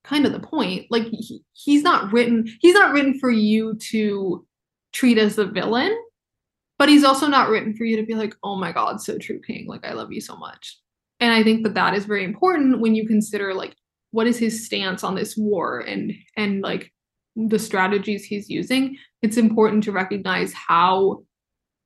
kind 0.03 0.25
of 0.25 0.31
the 0.31 0.39
point. 0.39 0.87
Like 0.89 1.03
he, 1.03 1.43
he's 1.53 1.83
not 1.83 2.11
written 2.11 2.47
he's 2.59 2.73
not 2.73 2.91
written 2.91 3.19
for 3.19 3.29
you 3.29 3.75
to 3.91 4.45
treat 4.93 5.19
as 5.19 5.35
the 5.35 5.45
villain, 5.45 5.95
but 6.79 6.89
he's 6.89 7.03
also 7.03 7.27
not 7.27 7.49
written 7.49 7.75
for 7.75 7.85
you 7.85 7.97
to 7.97 8.05
be 8.05 8.15
like, 8.15 8.33
"Oh 8.43 8.55
my 8.55 8.71
god, 8.71 8.99
so 8.99 9.19
true 9.19 9.39
king, 9.45 9.67
like 9.67 9.85
I 9.85 9.93
love 9.93 10.11
you 10.11 10.21
so 10.21 10.35
much." 10.37 10.79
And 11.19 11.31
I 11.31 11.43
think 11.43 11.63
that 11.63 11.75
that 11.75 11.93
is 11.93 12.05
very 12.05 12.23
important 12.23 12.81
when 12.81 12.95
you 12.95 13.07
consider 13.07 13.53
like 13.53 13.75
what 14.15 14.27
is 14.27 14.37
his 14.37 14.65
stance 14.65 15.03
on 15.03 15.13
this 15.13 15.35
war 15.35 15.81
and 15.81 16.13
and 16.37 16.61
like 16.61 16.89
the 17.35 17.59
strategies 17.59 18.23
he's 18.23 18.49
using. 18.49 18.97
It's 19.21 19.35
important 19.35 19.83
to 19.83 19.91
recognize 19.91 20.53
how 20.53 21.23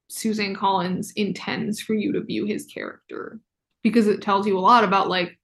Suzanne 0.10 0.56
Collins 0.56 1.12
intends 1.16 1.82
for 1.82 1.96
you 1.96 2.14
to 2.14 2.22
view 2.22 2.46
his 2.46 2.66
character 2.66 3.40
because 3.82 4.08
it 4.08 4.22
tells 4.22 4.46
you 4.46 4.60
a 4.60 4.62
lot 4.62 4.84
about 4.84 5.10
like 5.10 5.40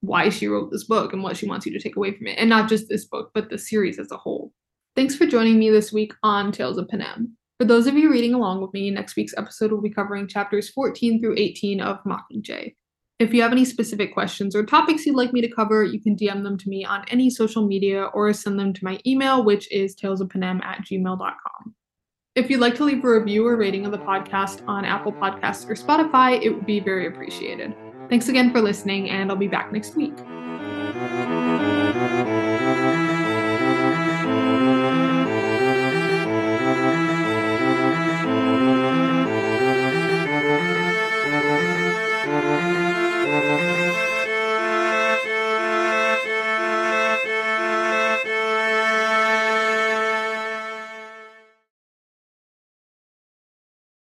why 0.00 0.28
she 0.28 0.48
wrote 0.48 0.72
this 0.72 0.84
book 0.84 1.12
and 1.12 1.22
what 1.22 1.36
she 1.36 1.46
wants 1.46 1.64
you 1.64 1.72
to 1.72 1.78
take 1.78 1.94
away 1.94 2.16
from 2.16 2.26
it. 2.26 2.38
And 2.38 2.50
not 2.50 2.68
just 2.68 2.88
this 2.88 3.04
book, 3.04 3.30
but 3.32 3.48
the 3.48 3.58
series 3.58 4.00
as 4.00 4.10
a 4.10 4.16
whole. 4.16 4.52
Thanks 4.96 5.14
for 5.14 5.26
joining 5.26 5.60
me 5.60 5.70
this 5.70 5.92
week 5.92 6.12
on 6.24 6.50
Tales 6.50 6.78
of 6.78 6.88
Panem. 6.88 7.36
For 7.60 7.66
those 7.66 7.86
of 7.86 7.94
you 7.94 8.10
reading 8.10 8.34
along 8.34 8.62
with 8.62 8.72
me, 8.72 8.90
next 8.90 9.14
week's 9.14 9.36
episode 9.36 9.70
will 9.70 9.80
be 9.80 9.90
covering 9.90 10.26
chapters 10.26 10.70
14 10.70 11.20
through 11.20 11.36
18 11.38 11.80
of 11.80 12.02
Mockingjay. 12.04 12.74
If 13.18 13.32
you 13.32 13.40
have 13.40 13.52
any 13.52 13.64
specific 13.64 14.12
questions 14.12 14.54
or 14.54 14.62
topics 14.62 15.06
you'd 15.06 15.16
like 15.16 15.32
me 15.32 15.40
to 15.40 15.48
cover, 15.48 15.82
you 15.82 15.98
can 15.98 16.14
DM 16.16 16.42
them 16.42 16.58
to 16.58 16.68
me 16.68 16.84
on 16.84 17.02
any 17.08 17.30
social 17.30 17.66
media 17.66 18.04
or 18.12 18.30
send 18.34 18.60
them 18.60 18.74
to 18.74 18.84
my 18.84 19.00
email, 19.06 19.42
which 19.42 19.72
is 19.72 19.96
talesofpanem 19.96 20.62
at 20.62 20.84
gmail.com. 20.84 21.74
If 22.34 22.50
you'd 22.50 22.60
like 22.60 22.74
to 22.74 22.84
leave 22.84 23.02
a 23.02 23.10
review 23.10 23.46
or 23.46 23.56
rating 23.56 23.86
of 23.86 23.92
the 23.92 23.98
podcast 23.98 24.62
on 24.68 24.84
Apple 24.84 25.12
Podcasts 25.12 25.66
or 25.66 25.74
Spotify, 25.74 26.38
it 26.42 26.50
would 26.50 26.66
be 26.66 26.78
very 26.78 27.06
appreciated. 27.06 27.74
Thanks 28.10 28.28
again 28.28 28.52
for 28.52 28.60
listening, 28.60 29.08
and 29.08 29.30
I'll 29.30 29.38
be 29.38 29.48
back 29.48 29.72
next 29.72 29.96
week. 29.96 30.14